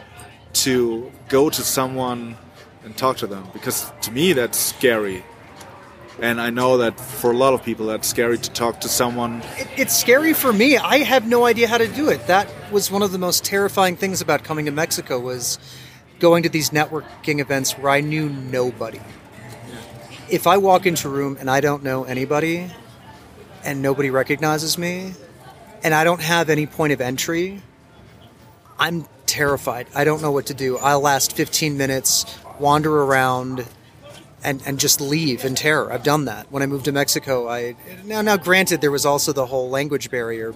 to 0.64 1.12
go 1.28 1.48
to 1.48 1.62
someone 1.62 2.36
and 2.82 2.96
talk 2.96 3.18
to 3.18 3.26
them? 3.28 3.48
Because 3.52 3.92
to 4.02 4.10
me 4.10 4.32
that's 4.32 4.58
scary. 4.58 5.22
And 6.20 6.40
I 6.40 6.50
know 6.50 6.78
that 6.78 6.98
for 6.98 7.30
a 7.30 7.36
lot 7.36 7.54
of 7.54 7.62
people 7.62 7.86
that's 7.86 8.08
scary 8.08 8.38
to 8.38 8.50
talk 8.50 8.80
to 8.80 8.88
someone 8.88 9.40
It, 9.56 9.68
it's 9.76 9.96
scary 9.96 10.32
for 10.32 10.52
me. 10.52 10.76
I 10.76 10.98
have 10.98 11.26
no 11.26 11.44
idea 11.44 11.68
how 11.68 11.78
to 11.78 11.86
do 11.86 12.08
it. 12.08 12.26
That 12.26 12.48
was 12.72 12.90
one 12.90 13.02
of 13.02 13.12
the 13.12 13.18
most 13.18 13.44
terrifying 13.44 13.96
things 13.96 14.20
about 14.20 14.42
coming 14.42 14.64
to 14.66 14.72
Mexico 14.72 15.20
was 15.20 15.58
going 16.18 16.42
to 16.42 16.48
these 16.48 16.70
networking 16.70 17.40
events 17.40 17.78
where 17.78 17.92
I 17.92 18.00
knew 18.00 18.28
nobody. 18.28 19.00
If 20.28 20.48
I 20.48 20.56
walk 20.56 20.86
into 20.86 21.08
a 21.08 21.10
room 21.10 21.36
and 21.38 21.48
I 21.48 21.60
don't 21.60 21.84
know 21.84 22.02
anybody 22.02 22.68
and 23.64 23.80
nobody 23.80 24.10
recognizes 24.10 24.76
me 24.76 25.14
and 25.84 25.94
I 25.94 26.02
don't 26.02 26.20
have 26.20 26.50
any 26.50 26.66
point 26.66 26.92
of 26.92 27.00
entry, 27.00 27.62
I'm 28.76 29.06
terrified. 29.26 29.86
I 29.94 30.02
don't 30.02 30.20
know 30.20 30.32
what 30.32 30.46
to 30.46 30.54
do. 30.54 30.78
I'll 30.78 31.00
last 31.00 31.36
15 31.36 31.76
minutes, 31.76 32.24
wander 32.58 33.04
around, 33.04 33.64
and, 34.42 34.62
and 34.66 34.78
just 34.78 35.00
leave 35.00 35.44
in 35.44 35.54
terror. 35.54 35.92
I've 35.92 36.02
done 36.02 36.26
that. 36.26 36.50
When 36.50 36.62
I 36.62 36.66
moved 36.66 36.84
to 36.86 36.92
Mexico, 36.92 37.48
I 37.48 37.76
now 38.04 38.22
now 38.22 38.36
granted 38.36 38.80
there 38.80 38.90
was 38.90 39.04
also 39.04 39.32
the 39.32 39.46
whole 39.46 39.68
language 39.68 40.10
barrier, 40.10 40.54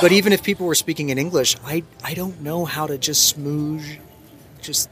but 0.00 0.12
even 0.12 0.32
if 0.32 0.42
people 0.42 0.66
were 0.66 0.74
speaking 0.74 1.10
in 1.10 1.18
English, 1.18 1.56
I 1.64 1.82
I 2.02 2.14
don't 2.14 2.40
know 2.40 2.64
how 2.64 2.86
to 2.86 2.98
just 2.98 3.36
smooge, 3.36 3.98
just 4.60 4.88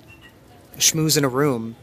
schmooze 0.76 1.16
in 1.16 1.24
a 1.24 1.28
room 1.28 1.76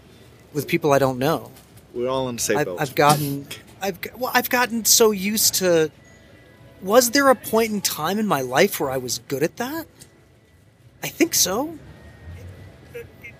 with 0.53 0.67
people 0.67 0.93
I 0.93 0.99
don't 0.99 1.17
know. 1.17 1.51
We're 1.93 2.09
all 2.09 2.27
on 2.27 2.35
the 2.35 2.41
same 2.41 2.57
I've, 2.57 2.65
boat. 2.65 2.81
I've 2.81 2.95
gotten 2.95 3.47
I've 3.81 3.97
well 4.17 4.31
I've 4.33 4.49
gotten 4.49 4.85
so 4.85 5.11
used 5.11 5.55
to. 5.55 5.91
Was 6.81 7.11
there 7.11 7.29
a 7.29 7.35
point 7.35 7.71
in 7.71 7.81
time 7.81 8.17
in 8.17 8.25
my 8.25 8.41
life 8.41 8.79
where 8.79 8.89
I 8.89 8.97
was 8.97 9.19
good 9.27 9.43
at 9.43 9.57
that? 9.57 9.85
I 11.03 11.07
think 11.07 11.33
so. 11.33 11.77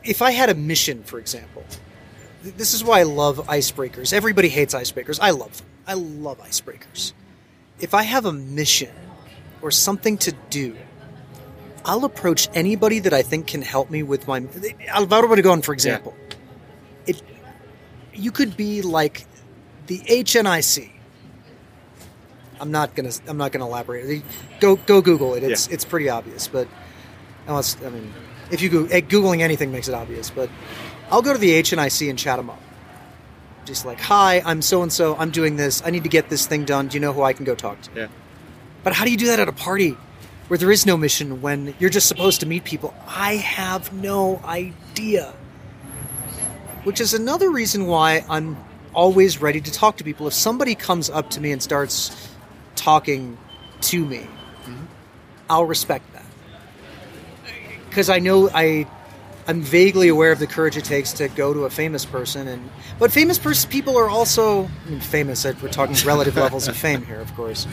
If 0.04 0.22
I 0.22 0.32
had 0.32 0.50
a 0.50 0.56
mission, 0.56 1.04
for 1.04 1.20
example, 1.20 1.64
this 2.42 2.74
is 2.74 2.84
why 2.84 3.00
I 3.00 3.04
love 3.04 3.38
icebreakers. 3.48 4.14
Everybody 4.14 4.50
hates 4.50 4.74
icebreakers. 4.74 5.20
I 5.22 5.32
love 5.32 5.58
them. 5.58 5.68
I 5.88 5.94
love 5.94 6.40
icebreakers. 6.40 7.14
If 7.80 7.94
I 7.94 8.04
have 8.04 8.26
a 8.26 8.32
mission 8.34 8.94
or 9.62 9.72
something 9.72 10.18
to 10.20 10.34
do, 10.50 10.76
I'll 11.86 12.06
approach 12.06 12.48
anybody 12.54 13.00
that 13.00 13.14
I 13.14 13.22
think 13.22 13.48
can 13.48 13.62
help 13.62 13.90
me 13.90 14.04
with 14.04 14.28
my. 14.28 14.44
Alvaro 14.88 15.28
Obregón, 15.28 15.64
for 15.64 15.74
example. 15.74 16.16
It, 17.08 17.22
you 18.14 18.32
could 18.32 18.56
be 18.56 18.82
like 18.82 19.26
the 19.88 20.00
HNIC. 20.00 20.92
I'm 22.60 22.70
not 22.70 22.94
gonna. 22.94 23.12
I'm 23.28 23.38
not 23.38 23.52
gonna 23.52 23.66
elaborate. 23.66 24.24
Go 24.60 24.76
go 24.76 25.02
Google 25.02 25.34
it. 25.34 25.44
It's 25.44 25.68
Yeah. 25.68 25.74
it's 25.74 25.86
pretty 25.86 26.10
obvious. 26.10 26.48
But 26.48 26.68
unless 27.48 27.76
I 27.84 27.90
mean, 27.90 28.14
if 28.52 28.62
you 28.62 28.70
go 28.70 28.86
eh, 28.86 29.02
googling 29.02 29.42
anything 29.42 29.72
makes 29.72 29.88
it 29.88 29.96
obvious. 29.96 30.30
But 30.30 30.50
I'll 31.12 31.22
go 31.22 31.34
to 31.34 31.40
the 31.40 31.62
HNIC 31.62 32.10
and 32.10 32.18
chat 32.18 32.38
them 32.38 32.50
up. 32.50 32.62
Just 33.66 33.86
like, 33.86 34.00
hi, 34.00 34.42
I'm 34.46 34.62
so 34.62 34.82
and 34.82 34.92
so. 34.92 35.16
I'm 35.18 35.30
doing 35.30 35.56
this. 35.58 35.84
I 35.86 35.92
need 35.92 36.04
to 36.04 36.10
get 36.10 36.30
this 36.30 36.48
thing 36.48 36.66
done. 36.66 36.88
Do 36.88 36.96
you 36.96 37.02
know 37.02 37.14
who 37.14 37.22
I 37.22 37.34
can 37.34 37.46
go 37.46 37.54
talk 37.54 37.82
to? 37.82 37.90
yeah. 37.96 38.08
But 38.84 38.94
how 38.94 39.06
do 39.06 39.12
you 39.12 39.18
do 39.18 39.28
that 39.28 39.40
at 39.40 39.48
a 39.48 39.54
party 39.54 39.96
where 40.48 40.58
there 40.58 40.72
is 40.72 40.86
no 40.86 40.98
mission 40.98 41.42
when 41.42 41.76
you're 41.78 41.92
just 41.92 42.08
supposed 42.08 42.40
to 42.40 42.46
meet 42.48 42.64
people? 42.64 42.96
I 43.08 43.36
have 43.36 43.94
no 43.94 44.42
idea. 44.44 45.34
Which 46.84 47.00
is 47.00 47.14
another 47.14 47.52
reason 47.52 47.86
why 47.86 48.26
I'm 48.28 48.58
always 48.94 49.40
ready 49.40 49.62
to 49.62 49.72
talk 49.72 49.98
to 49.98 50.04
people. 50.04 50.26
If 50.28 50.34
somebody 50.34 50.74
comes 50.74 51.10
up 51.10 51.30
to 51.32 51.42
me 51.42 51.52
and 51.52 51.62
starts 51.62 52.30
talking 52.76 53.38
to 53.82 54.04
me, 54.04 54.18
mm-hmm. 54.18 54.86
I'll 55.48 55.66
respect 55.66 56.12
that. 56.14 56.26
Because 57.88 58.10
I 58.10 58.18
know 58.18 58.50
I 58.52 58.88
I'm 59.48 59.62
vaguely 59.62 60.08
aware 60.08 60.32
of 60.32 60.40
the 60.40 60.48
courage 60.48 60.78
it 60.78 60.86
takes 60.86 61.14
to 61.14 61.28
go 61.28 61.54
to 61.54 61.66
a 61.66 61.70
famous 61.70 62.06
person 62.06 62.48
and 62.48 62.70
but 63.00 63.12
famous 63.12 63.40
pers- 63.40 63.66
people 63.66 63.98
are 63.98 64.10
also 64.10 64.70
I 64.86 64.90
mean 64.90 65.00
famous 65.00 65.44
we're 65.46 65.70
talking 65.70 65.96
relative 66.06 66.36
levels 66.46 66.68
of 66.68 66.78
fame 66.78 67.06
here 67.06 67.20
of 67.20 67.34
course. 67.36 67.68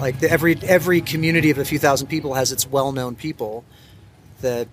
Like 0.00 0.20
the, 0.20 0.30
every 0.30 0.56
every 0.62 1.00
community 1.00 1.50
of 1.50 1.58
a 1.58 1.64
few 1.64 1.78
thousand 1.78 2.08
people 2.08 2.34
has 2.34 2.52
its 2.52 2.66
well-known 2.66 3.14
people 3.14 3.64
that 4.40 4.68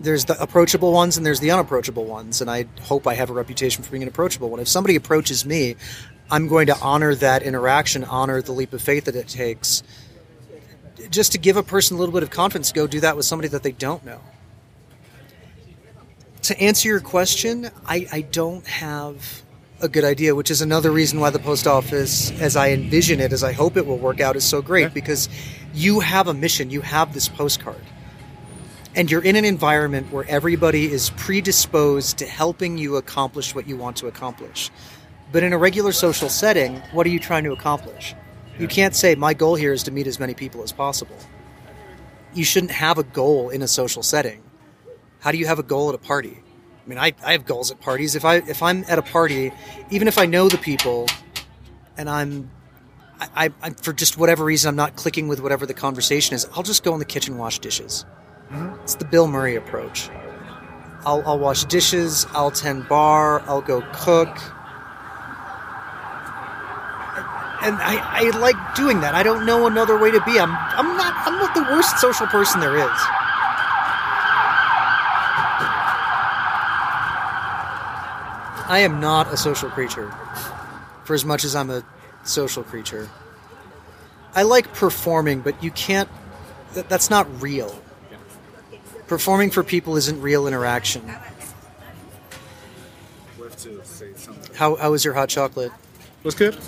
there's 0.00 0.26
the 0.26 0.40
approachable 0.40 0.92
ones 0.92 1.16
and 1.16 1.26
there's 1.26 1.40
the 1.40 1.50
unapproachable 1.50 2.04
ones 2.04 2.40
and 2.40 2.48
i 2.50 2.64
hope 2.82 3.06
i 3.06 3.14
have 3.14 3.30
a 3.30 3.32
reputation 3.32 3.82
for 3.82 3.90
being 3.90 4.02
an 4.02 4.08
approachable 4.08 4.48
one. 4.48 4.60
If 4.60 4.68
somebody 4.68 4.96
approaches 4.96 5.44
me 5.44 5.76
i'm 6.30 6.46
going 6.46 6.68
to 6.68 6.78
honor 6.78 7.14
that 7.16 7.42
interaction 7.42 8.04
honor 8.04 8.40
the 8.42 8.52
leap 8.52 8.72
of 8.72 8.80
faith 8.80 9.06
that 9.06 9.16
it 9.16 9.28
takes. 9.28 9.82
Just 11.10 11.32
to 11.32 11.38
give 11.38 11.56
a 11.56 11.62
person 11.62 11.96
a 11.96 12.00
little 12.00 12.12
bit 12.12 12.22
of 12.22 12.30
confidence 12.30 12.68
to 12.68 12.74
go 12.74 12.86
do 12.86 13.00
that 13.00 13.16
with 13.16 13.24
somebody 13.24 13.48
that 13.48 13.62
they 13.62 13.72
don't 13.72 14.04
know 14.04 14.20
to 16.48 16.60
answer 16.60 16.88
your 16.88 17.00
question 17.00 17.70
i, 17.86 18.06
I 18.12 18.20
don't 18.22 18.66
have 18.66 19.42
a 19.80 19.88
good 19.88 20.04
idea, 20.04 20.34
which 20.34 20.50
is 20.50 20.60
another 20.60 20.90
reason 20.90 21.20
why 21.20 21.30
the 21.30 21.38
post 21.38 21.66
office, 21.66 22.32
as 22.40 22.56
I 22.56 22.70
envision 22.70 23.20
it, 23.20 23.32
as 23.32 23.44
I 23.44 23.52
hope 23.52 23.76
it 23.76 23.86
will 23.86 23.98
work 23.98 24.20
out, 24.20 24.34
is 24.34 24.44
so 24.44 24.60
great 24.60 24.82
Yeah. 24.82 24.88
because 24.88 25.28
you 25.72 26.00
have 26.00 26.26
a 26.26 26.34
mission, 26.34 26.70
you 26.70 26.80
have 26.80 27.14
this 27.14 27.28
postcard, 27.28 27.80
and 28.96 29.10
you're 29.10 29.22
in 29.22 29.36
an 29.36 29.44
environment 29.44 30.10
where 30.12 30.24
everybody 30.28 30.90
is 30.90 31.10
predisposed 31.10 32.18
to 32.18 32.26
helping 32.26 32.76
you 32.76 32.96
accomplish 32.96 33.54
what 33.54 33.68
you 33.68 33.76
want 33.76 33.96
to 33.98 34.08
accomplish. 34.08 34.70
But 35.30 35.42
in 35.42 35.52
a 35.52 35.58
regular 35.58 35.92
social 35.92 36.28
setting, 36.28 36.82
what 36.92 37.06
are 37.06 37.10
you 37.10 37.20
trying 37.20 37.44
to 37.44 37.52
accomplish? 37.52 38.14
You 38.58 38.66
can't 38.66 38.96
say, 38.96 39.14
My 39.14 39.34
goal 39.34 39.54
here 39.54 39.72
is 39.72 39.84
to 39.84 39.92
meet 39.92 40.08
as 40.08 40.18
many 40.18 40.34
people 40.34 40.62
as 40.62 40.72
possible. 40.72 41.16
You 42.34 42.44
shouldn't 42.44 42.72
have 42.72 42.98
a 42.98 43.04
goal 43.04 43.50
in 43.50 43.62
a 43.62 43.68
social 43.68 44.02
setting. 44.02 44.42
How 45.20 45.32
do 45.32 45.38
you 45.38 45.46
have 45.46 45.58
a 45.58 45.62
goal 45.62 45.88
at 45.88 45.94
a 45.94 45.98
party? 45.98 46.42
I 46.84 46.88
mean, 46.88 46.98
I, 46.98 47.12
I 47.24 47.32
have 47.32 47.44
goals 47.44 47.70
at 47.70 47.80
parties. 47.80 48.14
If 48.14 48.24
I 48.24 48.36
if 48.36 48.62
I'm 48.62 48.84
at 48.88 48.98
a 48.98 49.02
party, 49.02 49.52
even 49.90 50.08
if 50.08 50.16
I 50.16 50.26
know 50.26 50.48
the 50.48 50.56
people, 50.56 51.06
and 51.96 52.08
I'm, 52.08 52.50
I, 53.20 53.52
I 53.60 53.70
for 53.70 53.92
just 53.92 54.16
whatever 54.16 54.44
reason 54.44 54.68
I'm 54.70 54.76
not 54.76 54.96
clicking 54.96 55.28
with 55.28 55.40
whatever 55.40 55.66
the 55.66 55.74
conversation 55.74 56.34
is, 56.34 56.48
I'll 56.54 56.62
just 56.62 56.84
go 56.84 56.92
in 56.94 56.98
the 56.98 57.04
kitchen 57.04 57.34
and 57.34 57.40
wash 57.40 57.58
dishes. 57.58 58.06
Mm-hmm. 58.50 58.80
It's 58.82 58.94
the 58.94 59.04
Bill 59.04 59.26
Murray 59.26 59.56
approach. 59.56 60.08
I'll, 61.04 61.22
I'll 61.26 61.38
wash 61.38 61.64
dishes. 61.64 62.26
I'll 62.30 62.50
tend 62.50 62.88
bar. 62.88 63.40
I'll 63.42 63.60
go 63.60 63.82
cook. 63.92 64.34
And 67.60 67.76
I, 67.82 67.98
I 68.00 68.38
like 68.38 68.56
doing 68.76 69.00
that. 69.00 69.14
I 69.14 69.22
don't 69.22 69.44
know 69.44 69.66
another 69.66 69.98
way 69.98 70.10
to 70.10 70.20
be. 70.22 70.38
I'm 70.38 70.52
I'm 70.52 70.96
not 70.96 71.12
I'm 71.26 71.38
not 71.38 71.54
the 71.54 71.62
worst 71.62 71.98
social 71.98 72.26
person 72.28 72.60
there 72.60 72.76
is. 72.76 72.98
I 78.68 78.80
am 78.80 79.00
not 79.00 79.32
a 79.32 79.36
social 79.36 79.70
creature, 79.70 80.12
for 81.04 81.14
as 81.14 81.24
much 81.24 81.44
as 81.44 81.56
I'm 81.56 81.70
a 81.70 81.82
social 82.24 82.62
creature. 82.62 83.08
I 84.34 84.42
like 84.42 84.72
performing, 84.74 85.40
but 85.40 85.62
you 85.62 85.70
can't. 85.70 86.08
That, 86.74 86.88
that's 86.88 87.08
not 87.08 87.26
real. 87.42 87.82
Performing 89.06 89.50
for 89.50 89.62
people 89.64 89.96
isn't 89.96 90.20
real 90.20 90.46
interaction. 90.46 91.02
We 93.38 93.44
have 93.44 93.56
to 93.56 93.82
say 93.84 94.12
something. 94.14 94.54
How, 94.54 94.76
how 94.76 94.90
was 94.90 95.02
your 95.02 95.14
hot 95.14 95.30
chocolate? 95.30 95.72
Was 96.22 96.34
good. 96.34 96.54
It 96.54 96.62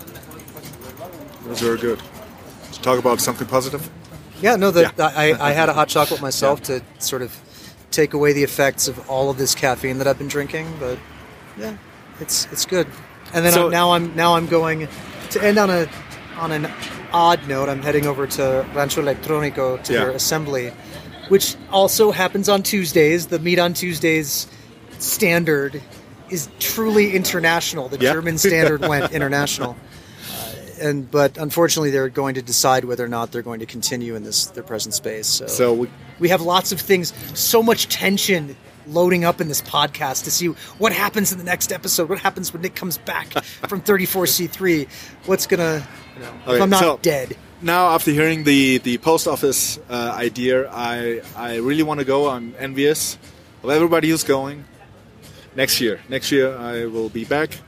was 1.46 1.60
very 1.60 1.76
good. 1.76 2.00
To 2.72 2.80
talk 2.80 2.98
about 2.98 3.20
something 3.20 3.46
positive. 3.46 3.90
Yeah, 4.40 4.56
no, 4.56 4.70
the, 4.70 4.92
Yeah. 4.96 5.12
I, 5.14 5.34
I 5.38 5.52
had 5.52 5.68
a 5.68 5.74
hot 5.74 5.88
chocolate 5.88 6.22
myself 6.22 6.62
to 6.62 6.82
sort 6.98 7.20
of 7.20 7.38
take 7.90 8.14
away 8.14 8.32
the 8.32 8.42
effects 8.42 8.88
of 8.88 9.10
all 9.10 9.28
of 9.28 9.36
this 9.36 9.54
caffeine 9.54 9.98
that 9.98 10.06
I've 10.06 10.18
been 10.18 10.28
drinking. 10.28 10.66
But 10.80 10.98
yeah, 11.58 11.76
it's 12.20 12.46
it's 12.52 12.64
good. 12.66 12.86
And 13.32 13.44
then 13.44 13.52
So- 13.52 13.66
I'm, 13.66 13.70
now 13.72 13.92
I'm 13.92 14.16
now 14.16 14.34
I'm 14.36 14.46
going 14.46 14.88
to 15.30 15.42
end 15.44 15.58
on 15.58 15.70
a 15.70 15.88
on 16.36 16.52
an 16.52 16.70
odd 17.12 17.46
note. 17.48 17.68
I'm 17.68 17.82
heading 17.82 18.06
over 18.06 18.26
to 18.26 18.66
Rancho 18.74 19.02
Electronico 19.02 19.82
to 19.84 19.92
Yeah. 19.92 20.00
their 20.00 20.10
assembly, 20.10 20.72
which 21.28 21.56
also 21.70 22.10
happens 22.12 22.48
on 22.48 22.62
Tuesdays. 22.62 23.26
The 23.26 23.38
meet 23.38 23.58
on 23.58 23.74
Tuesdays 23.74 24.46
standard 24.98 25.80
is 26.28 26.48
truly 26.58 27.14
international. 27.14 27.88
The 27.88 27.98
Yeah. 27.98 28.12
German 28.12 28.38
standard 28.38 28.80
went 28.82 29.12
international 29.20 29.76
uh, 30.32 30.54
and 30.80 31.10
but 31.10 31.36
unfortunately 31.38 31.90
they're 31.90 32.08
going 32.08 32.34
to 32.36 32.42
decide 32.42 32.84
whether 32.84 33.04
or 33.04 33.08
not 33.08 33.32
they're 33.32 33.42
going 33.42 33.60
to 33.60 33.66
continue 33.66 34.14
in 34.14 34.22
this 34.24 34.46
their 34.46 34.62
present 34.62 34.94
space. 34.94 35.26
So, 35.26 35.46
So 35.46 35.72
we 35.74 35.88
we 36.20 36.28
have 36.28 36.40
lots 36.42 36.70
of 36.72 36.80
things, 36.80 37.12
so 37.34 37.62
much 37.62 37.88
tension 37.88 38.56
loading 38.90 39.24
up 39.24 39.40
in 39.40 39.48
this 39.48 39.62
podcast 39.62 40.24
to 40.24 40.30
see 40.30 40.48
what 40.78 40.92
happens 40.92 41.32
in 41.32 41.38
the 41.38 41.44
next 41.44 41.72
episode. 41.72 42.08
What 42.08 42.18
happens 42.18 42.52
when 42.52 42.62
Nick 42.62 42.74
comes 42.74 42.98
back 42.98 43.32
from 43.68 43.80
34C3? 43.80 44.88
What's 45.26 45.46
gonna, 45.46 45.86
you 46.16 46.20
know, 46.22 46.54
if 46.54 46.62
I'm 46.62 46.70
not 46.70 46.80
so- 46.80 46.98
dead. 47.02 47.36
now 47.62 47.88
after 47.94 48.10
hearing 48.10 48.44
the 48.44 48.78
the 48.78 48.98
post 48.98 49.26
office 49.28 49.78
uh, 49.88 50.12
idea, 50.16 50.70
I 50.70 51.20
I 51.36 51.56
really 51.56 51.82
want 51.82 52.00
to 52.00 52.06
go. 52.06 52.28
I'm 52.28 52.54
envious 52.58 53.18
of 53.62 53.70
everybody 53.70 54.08
who's 54.10 54.24
going. 54.24 54.64
Next 55.56 55.80
year, 55.80 56.00
next 56.08 56.30
year 56.30 56.56
I 56.56 56.86
will 56.86 57.08
be 57.08 57.24
back. 57.24 57.58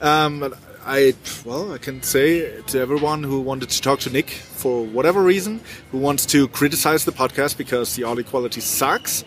Um, 0.00 0.54
I 0.86 1.14
well, 1.44 1.72
I 1.72 1.78
can 1.78 2.02
say 2.02 2.60
to 2.68 2.78
everyone 2.78 3.22
who 3.24 3.40
wanted 3.40 3.70
to 3.70 3.80
talk 3.80 4.00
to 4.00 4.10
Nick 4.10 4.30
for 4.30 4.84
whatever 4.84 5.20
reason, 5.22 5.60
who 5.90 5.98
wants 5.98 6.26
to 6.26 6.46
criticize 6.48 7.04
the 7.04 7.12
podcast 7.12 7.56
because 7.56 7.96
the 7.96 8.04
audio 8.04 8.22
quality 8.24 8.60
sucks, 8.60 9.24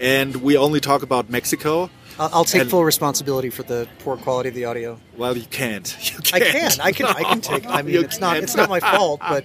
and 0.00 0.36
we 0.36 0.56
only 0.56 0.80
talk 0.80 1.02
about 1.02 1.28
Mexico. 1.30 1.90
I'll, 2.20 2.30
I'll 2.32 2.44
take 2.44 2.62
And- 2.62 2.70
full 2.70 2.84
responsibility 2.84 3.48
for 3.50 3.62
the 3.62 3.86
poor 4.00 4.16
quality 4.16 4.48
of 4.48 4.54
the 4.56 4.64
audio. 4.64 4.98
Well, 5.16 5.36
you 5.36 5.46
can't. 5.46 5.86
You 6.12 6.18
I 6.32 6.40
can't. 6.40 6.72
can, 6.74 6.80
I 6.80 6.92
can, 6.92 7.06
I 7.06 7.22
can 7.22 7.40
take. 7.40 7.66
I 7.66 7.82
mean, 7.82 8.04
it's 8.04 8.18
not, 8.18 8.32
can't. 8.34 8.42
it's 8.44 8.56
not 8.56 8.68
my 8.68 8.80
fault, 8.80 9.20
but 9.20 9.44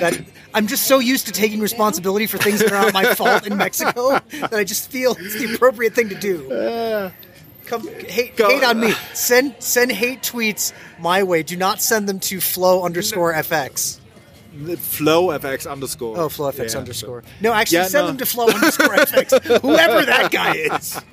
that 0.00 0.20
I'm 0.54 0.66
just 0.68 0.86
so 0.86 0.98
used 1.00 1.26
to 1.26 1.32
taking 1.32 1.60
responsibility 1.60 2.26
for 2.26 2.38
things 2.38 2.60
that 2.60 2.70
are 2.72 2.80
not 2.84 2.94
my 2.94 3.14
fault 3.14 3.46
in 3.46 3.56
Mexico 3.56 4.10
that 4.30 4.52
I 4.54 4.62
just 4.64 4.90
feel 4.90 5.16
it's 5.18 5.34
the 5.34 5.54
appropriate 5.54 5.94
thing 5.94 6.08
to 6.10 6.14
do. 6.14 6.52
Uh, 6.52 7.10
Come 7.66 7.86
hate, 7.88 8.36
Go- 8.36 8.48
hate 8.50 8.62
on 8.64 8.78
me. 8.80 8.92
Send 9.14 9.54
send 9.60 9.90
hate 9.92 10.20
tweets 10.22 10.72
my 10.98 11.22
way. 11.22 11.42
Do 11.42 11.56
not 11.56 11.80
send 11.80 12.08
them 12.08 12.18
to 12.20 12.40
flow 12.40 12.84
underscore 12.84 13.32
fx. 13.34 13.98
Flow 14.76 15.28
FX 15.28 15.70
underscore. 15.70 16.18
Oh, 16.18 16.28
flow 16.28 16.52
fx 16.52 16.72
Yeah, 16.74 16.80
underscore. 16.80 17.24
No, 17.40 17.52
actually, 17.52 17.78
Yeah, 17.78 17.84
send 17.88 18.04
no. 18.04 18.06
them 18.08 18.16
to 18.18 18.26
flow 18.26 18.48
underscore 18.48 18.88
fx. 18.88 19.60
Whoever 19.62 20.04
that 20.06 20.30
guy 20.30 20.54
is. 20.56 21.00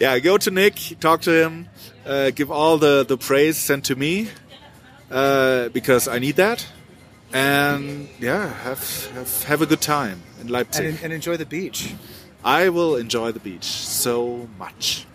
Yeah, 0.00 0.18
go 0.18 0.36
to 0.38 0.50
Nick, 0.50 0.74
talk 1.00 1.20
to 1.22 1.30
him, 1.30 1.68
uh, 2.04 2.30
give 2.30 2.50
all 2.50 2.76
the, 2.78 3.04
the 3.06 3.16
praise 3.16 3.56
sent 3.56 3.84
to 3.84 3.94
me 3.94 4.28
uh, 5.12 5.68
because 5.68 6.08
I 6.08 6.18
need 6.18 6.36
that. 6.36 6.66
And 7.32 8.08
yeah, 8.18 8.52
have 8.64 9.10
have, 9.14 9.44
have 9.44 9.62
a 9.62 9.66
good 9.66 9.80
time 9.80 10.22
in 10.40 10.48
Leipzig. 10.48 10.86
And, 10.86 11.02
and 11.04 11.12
enjoy 11.12 11.36
the 11.36 11.46
beach. 11.46 11.94
I 12.44 12.68
will 12.70 12.96
enjoy 12.96 13.30
the 13.32 13.38
beach 13.38 13.64
so 13.64 14.48
much. 14.58 15.06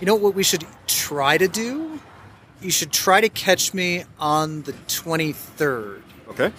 You 0.00 0.06
know 0.06 0.14
what 0.14 0.34
we 0.34 0.44
should 0.44 0.64
try 0.86 1.36
to 1.38 1.48
do? 1.48 1.98
You 2.60 2.70
should 2.70 2.90
try 2.92 3.20
to 3.20 3.28
catch 3.28 3.74
me 3.74 4.04
on 4.18 4.62
the 4.62 4.72
23rd 4.72 6.02
Okay. 6.30 6.52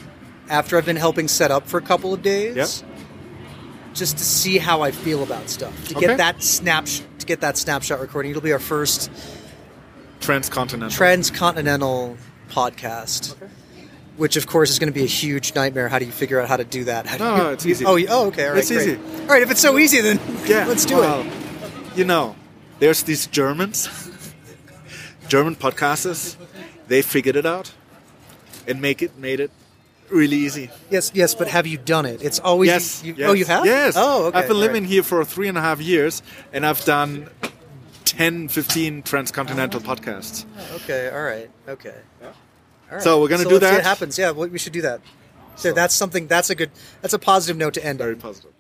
after 0.50 0.78
I've 0.78 0.86
been 0.86 0.96
helping 0.96 1.28
set 1.28 1.52
up 1.52 1.68
for 1.68 1.78
a 1.78 1.82
couple 1.82 2.14
of 2.14 2.22
days. 2.22 2.56
Yep. 2.56 2.90
Just 3.94 4.18
to 4.20 4.24
see 4.24 4.60
how 4.60 4.82
I 4.82 4.92
feel 4.92 5.24
about 5.24 5.50
stuff. 5.50 5.74
To 5.90 5.98
Okay. 5.98 6.08
get 6.08 6.18
that 6.18 6.44
snapshot 6.44 7.06
to 7.20 7.26
get 7.26 7.42
that 7.42 7.58
snapshot 7.58 8.00
recording. 8.00 8.30
It'll 8.32 8.44
be 8.44 8.54
our 8.54 8.60
first 8.60 9.10
Transcontinental. 10.20 10.96
transcontinental 10.96 12.18
podcast. 12.50 13.36
Which 14.18 14.36
of 14.36 14.48
course 14.48 14.70
is 14.72 14.80
going 14.80 14.92
to 14.92 14.98
be 14.98 15.04
a 15.04 15.08
huge 15.08 15.54
nightmare. 15.56 15.90
How 15.90 16.00
do 16.00 16.06
you 16.06 16.12
figure 16.12 16.40
out 16.42 16.48
how 16.48 16.58
to 16.58 16.64
do 16.64 16.86
that? 16.86 17.06
How 17.06 17.18
do 17.18 17.24
No, 17.24 17.32
you, 17.36 17.44
no, 17.44 17.50
it's 17.52 17.66
easy. 17.66 17.86
Oh, 17.86 17.98
oh, 18.10 18.28
okay, 18.28 18.46
all 18.46 18.52
right, 18.54 18.60
It's 18.60 18.72
great. 18.72 18.88
easy. 18.88 19.00
All 19.22 19.28
right, 19.28 19.42
if 19.44 19.52
it's 19.52 19.62
so 19.62 19.78
easy, 19.78 20.02
then 20.02 20.20
yeah, 20.48 20.66
let's 20.68 20.86
do 20.86 20.98
well, 20.98 21.22
it. 21.22 21.28
You 21.98 22.06
know, 22.06 22.36
there's 22.80 23.04
these 23.04 23.28
Germans, 23.28 23.88
German 25.28 25.56
podcasters. 25.56 26.36
They 26.88 27.02
figured 27.02 27.36
it 27.36 27.46
out 27.46 27.74
and 28.68 28.82
make 28.82 29.02
it 29.02 29.18
made 29.18 29.40
it 29.40 29.52
really 30.10 30.38
easy. 30.38 30.70
Yes, 30.90 31.12
yes, 31.14 31.36
but 31.36 31.48
have 31.48 31.68
you 31.68 31.78
done 31.78 32.06
it? 32.06 32.22
It's 32.22 32.40
always 32.40 32.68
Yes, 32.68 33.04
you- 33.04 33.16
yes. 33.18 33.30
Oh, 33.30 33.34
you 33.34 33.46
have? 33.46 33.66
Yes. 33.66 33.96
Oh, 33.98 34.26
okay. 34.26 34.40
I've 34.40 34.48
been 34.48 34.60
living 34.60 34.84
right. 34.84 34.92
here 34.92 35.04
for 35.04 35.24
three 35.26 35.48
and 35.48 35.58
a 35.58 35.62
half 35.62 35.82
years, 35.82 36.22
and 36.54 36.66
I've 36.66 36.84
done 36.86 37.30
10, 38.06 38.48
15 38.48 39.04
transcontinental 39.04 39.82
oh. 39.84 39.88
podcasts. 39.96 40.46
Oh, 40.58 40.76
okay, 40.76 41.10
all 41.10 41.24
right, 41.24 41.50
okay. 41.68 41.96
All 42.24 42.34
right. 42.92 43.02
So 43.02 43.22
we're 43.22 43.28
gonna 43.28 43.44
do 43.44 43.50
let's 43.50 43.66
see 43.66 43.70
that? 43.72 43.76
what 43.76 43.84
happens. 43.84 44.18
Yeah, 44.18 44.32
we 44.32 44.58
should 44.58 44.74
do 44.74 44.82
that. 44.84 45.02
So 45.58 45.74
that's 45.74 45.94
something. 45.94 46.28
That's 46.28 46.50
a 46.50 46.56
good. 46.56 46.72
That's 47.02 47.14
a 47.14 47.20
positive 47.20 47.58
note 47.58 47.74
to 47.74 47.86
end 47.86 48.00
Very 48.00 48.14
on. 48.14 48.20
positive. 48.20 48.52